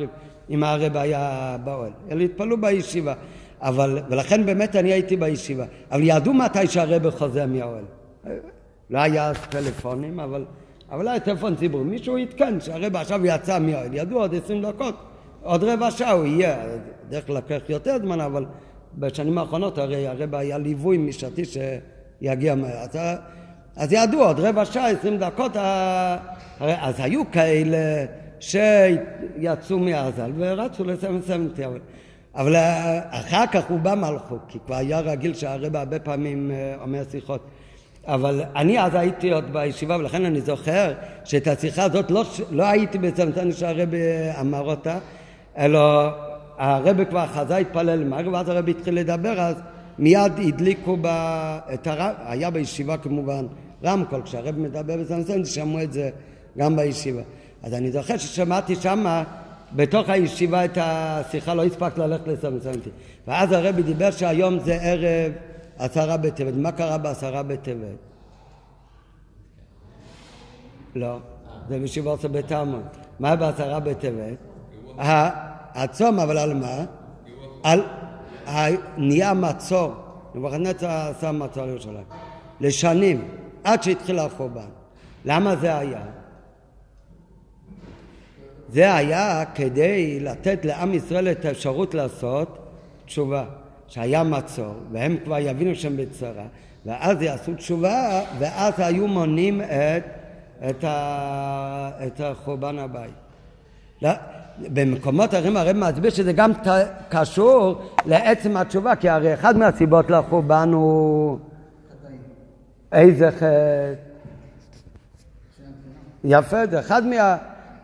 אם 0.50 0.64
הרב 0.64 0.96
היה 0.96 1.56
באוהל, 1.64 1.90
אלא 2.10 2.22
התפללו 2.22 2.60
בישיבה. 2.60 3.14
אבל, 3.60 3.98
ולכן 4.08 4.46
באמת 4.46 4.76
אני 4.76 4.92
הייתי 4.92 5.16
בישיבה. 5.16 5.64
אבל 5.90 6.00
ידעו 6.02 6.34
מתי 6.34 6.66
שהרבה 6.66 7.10
חוזר 7.10 7.46
מהאוהל. 7.46 7.84
לא 8.90 8.98
היה 8.98 9.26
אז 9.26 9.36
טלפונים, 9.50 10.20
אבל, 10.20 10.44
אבל 10.90 11.08
היה 11.08 11.20
טלפון 11.20 11.56
ציבורי. 11.56 11.84
מישהו 11.84 12.16
עדכן 12.16 12.60
שהרבה 12.60 13.00
עכשיו 13.00 13.26
יצא 13.26 13.58
מהאוהל. 13.58 13.94
ידעו 13.94 14.20
עוד 14.20 14.34
עשרים 14.34 14.62
דקות, 14.62 14.94
עוד 15.42 15.64
רבע 15.64 15.90
שעה 15.90 16.12
הוא 16.12 16.26
יהיה. 16.26 16.56
דרך 17.08 17.26
כלל 17.26 17.36
לקח 17.36 17.60
יותר 17.68 17.98
זמן, 17.98 18.20
אבל 18.20 18.44
בשנים 18.98 19.38
האחרונות 19.38 19.78
הרי 19.78 20.06
הרבה 20.06 20.38
היה 20.38 20.58
ליווי 20.58 20.98
משעתי 20.98 21.42
שיגיע 21.44 22.54
מהר. 22.54 22.78
אז, 22.78 22.98
אז 23.76 23.92
ידעו 23.92 24.24
עוד 24.24 24.40
רבע 24.40 24.64
שעה, 24.64 24.90
עשרים 24.90 25.18
דקות, 25.18 25.52
אז 26.60 26.94
היו 26.98 27.22
כאלה 27.32 28.04
שיצאו 28.40 29.78
מעזל 29.78 30.32
ורצו 30.36 30.84
לסיים 30.84 31.20
סמנטי. 31.26 31.62
אבל 32.34 32.56
אה, 32.56 33.00
אחר 33.20 33.46
כך 33.52 33.64
הוא 33.68 33.80
בא 33.80 33.94
מלכות, 33.94 34.40
כי 34.48 34.58
כבר 34.66 34.74
היה 34.74 35.00
רגיל 35.00 35.34
שהרבא 35.34 35.78
הרבה 35.78 35.98
פעמים 35.98 36.50
אה, 36.50 36.74
אומר 36.82 37.02
שיחות. 37.10 37.40
אבל 38.06 38.42
אני 38.56 38.80
אז 38.80 38.94
הייתי 38.94 39.32
עוד 39.32 39.44
בישיבה, 39.52 39.96
ולכן 39.96 40.24
אני 40.24 40.40
זוכר 40.40 40.92
שאת 41.24 41.46
השיחה 41.46 41.82
הזאת 41.82 42.10
לא, 42.10 42.24
לא 42.50 42.64
הייתי 42.64 42.98
בצמצם 42.98 43.52
שהרבא 43.52 43.96
אמר 44.40 44.62
אותה, 44.62 44.98
אלא 45.58 46.08
הרבא 46.58 47.04
כבר 47.04 47.26
חזר, 47.26 47.54
התפלל 47.54 47.98
למערכת, 47.98 48.28
ואז 48.28 48.48
הרבא 48.48 48.70
התחיל 48.70 48.94
לדבר, 48.94 49.40
אז 49.40 49.56
מיד 49.98 50.32
הדליקו 50.38 50.96
ב... 51.00 51.06
את 51.74 51.86
הרב, 51.86 52.14
היה 52.26 52.50
בישיבה 52.50 52.96
כמובן 52.96 53.46
רמקול, 53.84 54.22
כשהרבא 54.24 54.60
מדבר 54.60 54.96
בצמצם, 54.96 55.44
שמעו 55.44 55.82
את 55.82 55.92
זה 55.92 56.10
גם 56.58 56.76
בישיבה. 56.76 57.22
אז 57.62 57.74
אני 57.74 57.92
זוכר 57.92 58.16
ששמעתי 58.16 58.74
שמה 58.74 59.24
בתוך 59.72 60.08
הישיבה 60.08 60.64
את 60.64 60.78
השיחה, 60.80 61.54
לא 61.54 61.64
הספקת 61.64 61.98
ללכת 61.98 62.28
לסמסמתי. 62.28 62.90
ואז 63.28 63.52
הרבי 63.52 63.82
דיבר 63.82 64.10
שהיום 64.10 64.58
זה 64.58 64.74
ערב 64.82 65.32
עשרה 65.78 66.16
בטבת. 66.16 66.54
מה 66.54 66.72
קרה 66.72 66.98
בעשרה 66.98 67.42
בטבת? 67.42 67.98
לא, 70.94 71.18
זה 71.68 71.78
בישיבות 71.78 72.24
בתמות. 72.24 72.96
מה 73.20 73.36
בעשרה 73.36 73.80
בטבת? 73.80 74.38
הצום, 75.74 76.18
אבל 76.18 76.38
על 76.38 76.54
מה? 76.54 76.84
על 77.62 77.82
נהיה 78.96 79.34
מצור. 79.34 79.92
נבוכדנצר 80.34 80.90
עשה 80.90 81.32
מצור 81.32 81.64
לירושלים. 81.64 82.04
לשנים, 82.60 83.28
עד 83.64 83.82
שהתחיל 83.82 84.18
החורבן. 84.18 84.68
למה 85.24 85.56
זה 85.56 85.78
היה? 85.78 86.02
זה 88.68 88.94
היה 88.94 89.44
כדי 89.54 90.20
לתת 90.20 90.64
לעם 90.64 90.94
ישראל 90.94 91.28
את 91.28 91.44
האפשרות 91.44 91.94
לעשות 91.94 92.58
תשובה, 93.06 93.44
שהיה 93.88 94.22
מצור, 94.22 94.74
והם 94.92 95.16
כבר 95.24 95.38
יבינו 95.38 95.74
שהם 95.74 95.96
בצרה, 95.96 96.44
ואז 96.86 97.22
יעשו 97.22 97.54
תשובה, 97.54 98.20
ואז 98.38 98.72
היו 98.78 99.08
מונים 99.08 99.60
את, 99.60 100.04
את, 100.70 100.84
ה, 100.84 101.90
את 102.06 102.20
החורבן 102.20 102.78
הבית. 102.78 103.14
לא, 104.02 104.10
במקומות 104.58 105.34
אחרים 105.34 105.56
הרב 105.56 105.76
מסביר 105.76 106.10
שזה 106.10 106.32
גם 106.32 106.52
ת, 106.52 106.66
קשור 107.08 107.82
לעצם 108.06 108.56
התשובה, 108.56 108.96
כי 108.96 109.08
הרי 109.08 109.34
אחד 109.34 109.56
מהסיבות 109.56 110.10
לחורבן 110.10 110.70
הוא 110.72 111.38
איזה 112.92 113.30
חטא. 113.30 113.94
יפה, 116.24 116.66
זה 116.66 116.80
אחד 116.80 117.06
מה... 117.06 117.36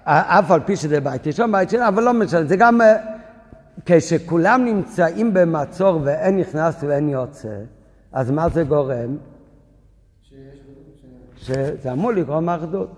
אף 0.04 0.50
על 0.50 0.60
פי 0.60 0.76
שזה 0.76 1.00
בית 1.00 1.26
ראשון, 1.26 1.52
בית 1.52 1.70
שני, 1.70 1.88
אבל 1.88 2.02
לא 2.02 2.12
משנה, 2.12 2.44
זה 2.44 2.56
גם 2.56 2.80
כשכולם 3.86 4.64
נמצאים 4.64 5.34
במצור 5.34 6.00
ואין 6.04 6.38
נכנס 6.38 6.74
ואין 6.80 7.08
יוצא, 7.08 7.56
אז 8.12 8.30
מה 8.30 8.48
זה 8.48 8.62
גורם? 8.62 9.16
שזה 11.36 11.92
אמור 11.92 12.12
לגרום 12.12 12.48
אחדות. 12.48 12.90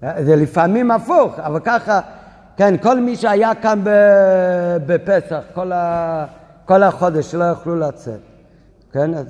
זה 0.00 0.36
לפעמים 0.36 0.90
הפוך, 0.90 1.38
אבל 1.38 1.60
ככה, 1.64 2.00
כן, 2.56 2.76
כל 2.82 3.00
מי 3.00 3.16
שהיה 3.16 3.54
כאן 3.54 3.80
בפסח, 4.86 5.42
כל, 5.54 5.72
ה, 5.72 6.26
כל 6.64 6.82
החודש 6.82 7.30
שלא 7.30 7.44
יכלו 7.44 7.76
לצאת, 7.76 8.20
כן, 8.92 9.14
אז 9.14 9.26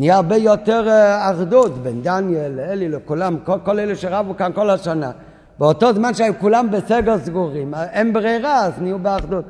נהיה 0.00 0.16
הרבה 0.16 0.36
יותר 0.36 0.88
אה, 0.88 1.30
אחדות 1.30 1.78
בין 1.78 2.02
דניאל 2.02 2.52
לאלי 2.52 2.88
לכולם, 2.88 3.36
כל, 3.44 3.58
כל 3.64 3.78
אלה 3.78 3.96
שרבו 3.96 4.36
כאן 4.36 4.52
כל 4.54 4.70
השנה. 4.70 5.10
באותו 5.58 5.92
זמן 5.92 6.14
שהיו 6.14 6.32
כולם 6.38 6.70
בסגר 6.70 7.18
סגורים, 7.18 7.74
אין 7.92 8.12
ברירה, 8.12 8.64
אז 8.64 8.72
נהיו 8.80 8.98
באחדות. 8.98 9.44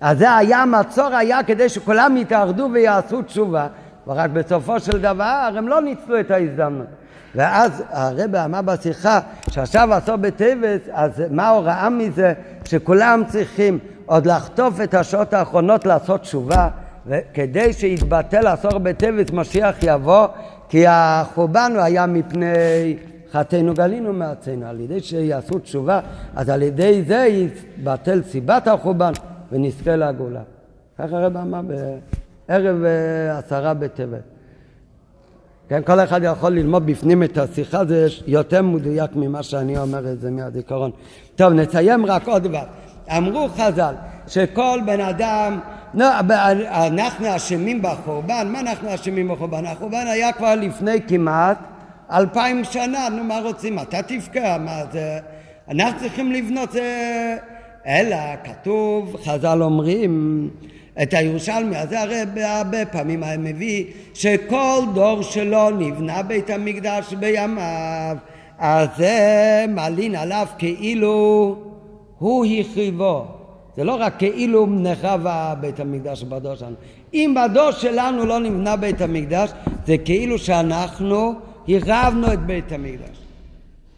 אז 0.00 0.18
זה 0.18 0.36
היה, 0.36 0.62
המצור 0.62 1.06
היה 1.06 1.42
כדי 1.42 1.68
שכולם 1.68 2.16
יתאחדו 2.16 2.68
ויעשו 2.72 3.22
תשובה, 3.22 3.66
ורק 4.06 4.30
בסופו 4.30 4.80
של 4.80 5.00
דבר 5.00 5.50
הם 5.56 5.68
לא 5.68 5.80
ניצלו 5.80 6.20
את 6.20 6.30
ההזדמנות. 6.30 6.86
ואז 7.34 7.82
הרב 7.90 8.34
אמר 8.36 8.62
בשיחה 8.62 9.20
שעכשיו 9.50 9.94
עשור 9.94 10.16
בטבת, 10.16 10.80
אז 10.92 11.22
מה 11.30 11.46
ההוראה 11.46 11.88
מזה? 11.88 12.32
שכולם 12.64 13.22
צריכים 13.28 13.78
עוד 14.06 14.26
לחטוף 14.26 14.80
את 14.80 14.94
השעות 14.94 15.32
האחרונות 15.32 15.86
לעשות 15.86 16.20
תשובה, 16.20 16.68
וכדי 17.06 17.72
שיתבטל 17.72 18.46
עשור 18.46 18.78
בטבת 18.78 19.30
משיח 19.30 19.76
יבוא, 19.82 20.26
כי 20.68 20.84
החורבן 20.88 21.72
היה 21.76 22.06
מפני 22.06 22.96
חטאינו 23.34 23.74
גלינו 23.74 24.12
מארצנו, 24.12 24.66
על 24.66 24.80
ידי 24.80 25.00
שיעשו 25.00 25.58
תשובה, 25.58 26.00
אז 26.34 26.48
על 26.48 26.62
ידי 26.62 27.02
זה 27.02 27.26
יתבטל 27.28 28.22
סיבת 28.22 28.68
החורבן 28.68 29.12
ונזכה 29.52 29.96
לגאולה. 29.96 30.40
ככה 30.98 31.16
הרב 31.16 31.36
אמר 31.36 31.60
בערב 31.62 32.84
אה, 32.84 33.38
עשרה 33.38 33.74
בטבת. 33.74 34.22
כן, 35.68 35.82
כל 35.86 36.00
אחד 36.00 36.20
יכול 36.22 36.52
ללמוד 36.52 36.86
בפנים 36.86 37.22
את 37.22 37.38
השיחה, 37.38 37.84
זה 37.84 38.06
יותר 38.26 38.62
מדויק 38.62 39.10
ממה 39.16 39.42
שאני 39.42 39.78
אומר 39.78 40.12
את 40.12 40.20
זה 40.20 40.30
מהזיכרון. 40.30 40.90
טוב, 41.36 41.52
נסיים 41.52 42.06
רק 42.06 42.28
עוד 42.28 42.42
דבר. 42.42 42.64
אמרו 43.16 43.48
חז"ל 43.48 43.94
שכל 44.26 44.78
בן 44.86 45.00
אדם, 45.00 45.60
לא, 45.94 46.06
אנחנו 46.70 47.36
אשמים 47.36 47.82
בחורבן, 47.82 48.48
מה 48.52 48.60
אנחנו 48.60 48.94
אשמים 48.94 49.28
בחורבן? 49.28 49.66
החורבן 49.66 50.06
היה 50.06 50.32
כבר 50.32 50.54
לפני 50.54 51.00
כמעט 51.08 51.58
אלפיים 52.10 52.64
שנה, 52.64 53.08
נו 53.08 53.24
מה 53.24 53.40
רוצים? 53.40 53.78
אתה 53.78 54.02
תבכה, 54.02 54.58
מה 54.58 54.82
זה... 54.92 55.18
אנחנו 55.70 56.00
צריכים 56.00 56.32
לבנות 56.32 56.72
זה... 56.72 57.36
אלא 57.86 58.16
כתוב, 58.44 59.16
חז"ל 59.24 59.62
אומרים, 59.62 60.50
את 61.02 61.14
הירושלמי 61.14 61.76
הזה 61.76 62.00
הרי 62.00 62.22
הרבה 62.42 62.86
פעמים 62.86 63.22
היה 63.22 63.38
מביא 63.38 63.84
שכל 64.14 64.80
דור 64.94 65.22
שלו 65.22 65.70
נבנה 65.70 66.22
בית 66.22 66.50
המקדש 66.50 67.14
בימיו. 67.14 68.16
אז 68.58 68.88
זה 68.96 69.64
מלין 69.68 70.14
עליו 70.14 70.46
כאילו 70.58 71.56
הוא 72.18 72.46
החריבו 72.60 73.24
זה 73.76 73.84
לא 73.84 73.96
רק 74.00 74.14
כאילו 74.18 74.66
נחרב 74.66 75.26
בית 75.60 75.80
המקדש 75.80 76.22
בדור 76.22 76.54
שלנו. 76.54 76.74
אם 77.14 77.34
בדור 77.36 77.70
שלנו 77.70 78.26
לא 78.26 78.40
נבנה 78.40 78.76
בית 78.76 79.00
המקדש 79.00 79.50
זה 79.86 79.98
כאילו 79.98 80.38
שאנחנו 80.38 81.34
הרבנו 81.68 82.32
את 82.32 82.46
בית 82.46 82.72
המקדש 82.72 83.18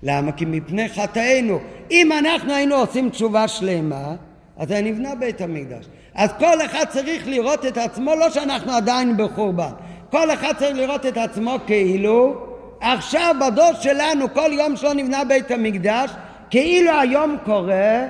למה? 0.03 0.33
כי 0.33 0.45
מפני 0.45 0.89
חטאינו 0.89 1.59
אם 1.91 2.13
אנחנו 2.13 2.53
היינו 2.53 2.75
עושים 2.75 3.11
תשובה 3.11 3.49
שלמה 3.49 4.15
אז 4.57 4.71
היה 4.71 4.83
נבנה 4.83 5.15
בית 5.15 5.41
המקדש 5.41 5.87
אז 6.15 6.31
כל 6.39 6.65
אחד 6.65 6.85
צריך 6.89 7.29
לראות 7.29 7.67
את 7.67 7.77
עצמו, 7.79 8.15
לא 8.15 8.31
שאנחנו 8.31 8.73
עדיין 8.73 9.17
בחורבן, 9.17 9.71
כל 10.11 10.31
אחד 10.31 10.53
צריך 10.59 10.77
לראות 10.77 11.07
את 11.07 11.17
עצמו 11.17 11.57
כאילו 11.67 12.47
עכשיו 12.81 13.35
בדור 13.41 13.73
שלנו, 13.81 14.35
כל 14.35 14.51
יום 14.53 14.77
שלא 14.77 14.95
נבנה 14.95 15.25
בית 15.25 15.51
המקדש, 15.51 16.11
כאילו 16.51 16.91
היום 17.01 17.37
קורה, 17.45 18.07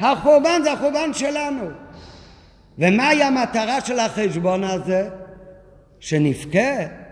החורבן 0.00 0.60
זה 0.64 0.72
החורבן 0.72 1.12
שלנו. 1.12 1.64
ומהי 2.78 3.22
המטרה 3.22 3.80
של 3.80 3.98
החשבון 3.98 4.64
הזה? 4.64 5.08
שנבכה? 6.00 7.05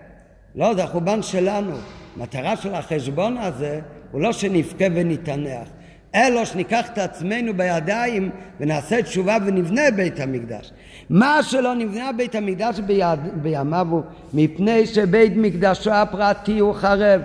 לא, 0.55 0.75
זה 0.75 0.85
החורבן 0.85 1.23
שלנו. 1.23 1.77
המטרה 2.17 2.57
של 2.57 2.75
החשבון 2.75 3.37
הזה 3.39 3.81
הוא 4.13 4.21
לא 4.21 4.33
שנבכה 4.33 4.85
ונתענח. 4.95 5.69
אלא 6.15 6.45
שניקח 6.45 6.87
את 6.93 6.99
עצמנו 6.99 7.55
בידיים 7.55 8.31
ונעשה 8.61 9.03
תשובה 9.03 9.37
ונבנה 9.47 9.83
בית 9.97 10.21
המקדש. 10.21 10.73
מה 11.11 11.43
שלא 11.43 11.75
נבנה 11.75 12.13
בית 12.13 12.35
המקדש 12.35 12.81
ביד, 12.81 13.19
בימיו 13.35 13.87
הוא 13.91 14.03
מפני 14.35 14.87
שבית 14.87 15.33
מקדשו 15.37 15.93
הפרטי 15.93 16.59
הוא 16.59 16.75
חרב. 16.75 17.21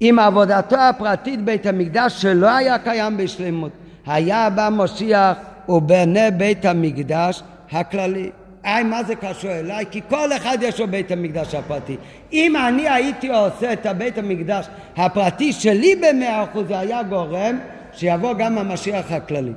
עם 0.00 0.18
עבודתו 0.18 0.76
הפרטית 0.76 1.44
בית 1.44 1.66
המקדש 1.66 2.22
שלא 2.22 2.50
היה 2.50 2.78
קיים 2.78 3.16
בשלמות, 3.16 3.72
היה 4.06 4.50
בא 4.50 4.68
משיח 4.72 5.36
ובנה 5.68 6.30
בית 6.30 6.64
המקדש 6.64 7.42
הכללי. 7.72 8.30
היי, 8.64 8.84
מה 8.84 9.04
זה 9.04 9.14
קשור 9.14 9.50
אליי? 9.50 9.84
כי 9.90 10.00
כל 10.08 10.32
אחד 10.32 10.58
יש 10.60 10.80
לו 10.80 10.88
בית 10.88 11.10
המקדש 11.10 11.54
הפרטי. 11.54 11.96
אם 12.32 12.56
אני 12.56 12.88
הייתי 12.88 13.28
עושה 13.28 13.72
את 13.72 13.86
הבית 13.86 14.18
המקדש 14.18 14.66
הפרטי 14.96 15.52
שלי 15.52 15.96
במאה 15.96 16.44
אחוז, 16.44 16.68
זה 16.68 16.78
היה 16.78 17.02
גורם 17.02 17.58
שיבוא 17.92 18.32
גם 18.32 18.58
המשיח 18.58 19.12
הכללי. 19.12 19.52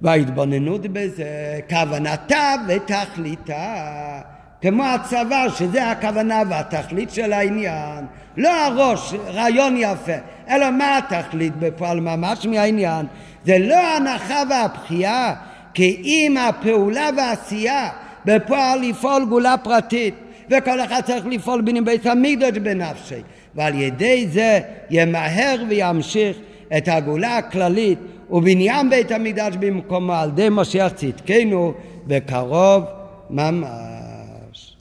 וההתבוננות 0.00 0.86
בזה, 0.86 1.60
כוונתה 1.70 2.54
ותכליתה, 2.68 4.20
כמו 4.60 4.84
הצבא, 4.84 5.48
שזה 5.48 5.90
הכוונה 5.90 6.42
והתכלית 6.48 7.10
של 7.10 7.32
העניין. 7.32 8.04
לא 8.36 8.66
הראש, 8.66 9.14
רעיון 9.26 9.76
יפה, 9.78 10.12
אלא 10.48 10.70
מה 10.70 10.98
התכלית 10.98 11.56
בפועל 11.56 12.00
ממש 12.00 12.46
מהעניין? 12.46 13.06
זה 13.44 13.58
לא 13.58 13.76
ההנחה 13.76 14.42
והבחייה, 14.50 15.34
כי 15.74 16.02
אם 16.04 16.36
הפעולה 16.36 17.08
והעשייה 17.16 17.88
בפועל 18.28 18.80
לפעול 18.80 19.24
גאולה 19.28 19.54
פרטית 19.56 20.14
וכל 20.50 20.80
אחד 20.80 21.00
צריך 21.04 21.26
לפעול 21.26 21.60
בני 21.60 21.80
בית 21.80 22.06
המקדש 22.06 22.58
בנפשי 22.58 23.22
ועל 23.54 23.74
ידי 23.74 24.26
זה 24.28 24.60
ימהר 24.90 25.62
וימשיך 25.68 26.36
את 26.76 26.88
הגאולה 26.88 27.36
הכללית 27.36 27.98
ובניין 28.30 28.90
בית 28.90 29.10
המקדש 29.10 29.56
במקומו 29.60 30.12
על 30.12 30.28
ידי 30.28 30.48
משיח 30.50 30.92
צדקנו 30.92 31.74
בקרוב 32.06 32.84
ממש. 33.30 34.76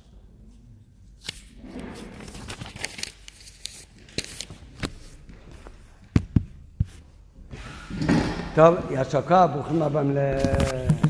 טוב, 8.56 8.76
ישר 8.92 9.22
כוח, 9.22 9.50
ברוכים 9.54 9.82
הבאים 9.82 10.12
ל... 10.16 10.20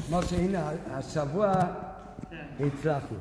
כמו 0.07 0.23
שהנה, 0.23 0.69
השבוע 0.93 1.53
הצלחנו. 2.60 3.18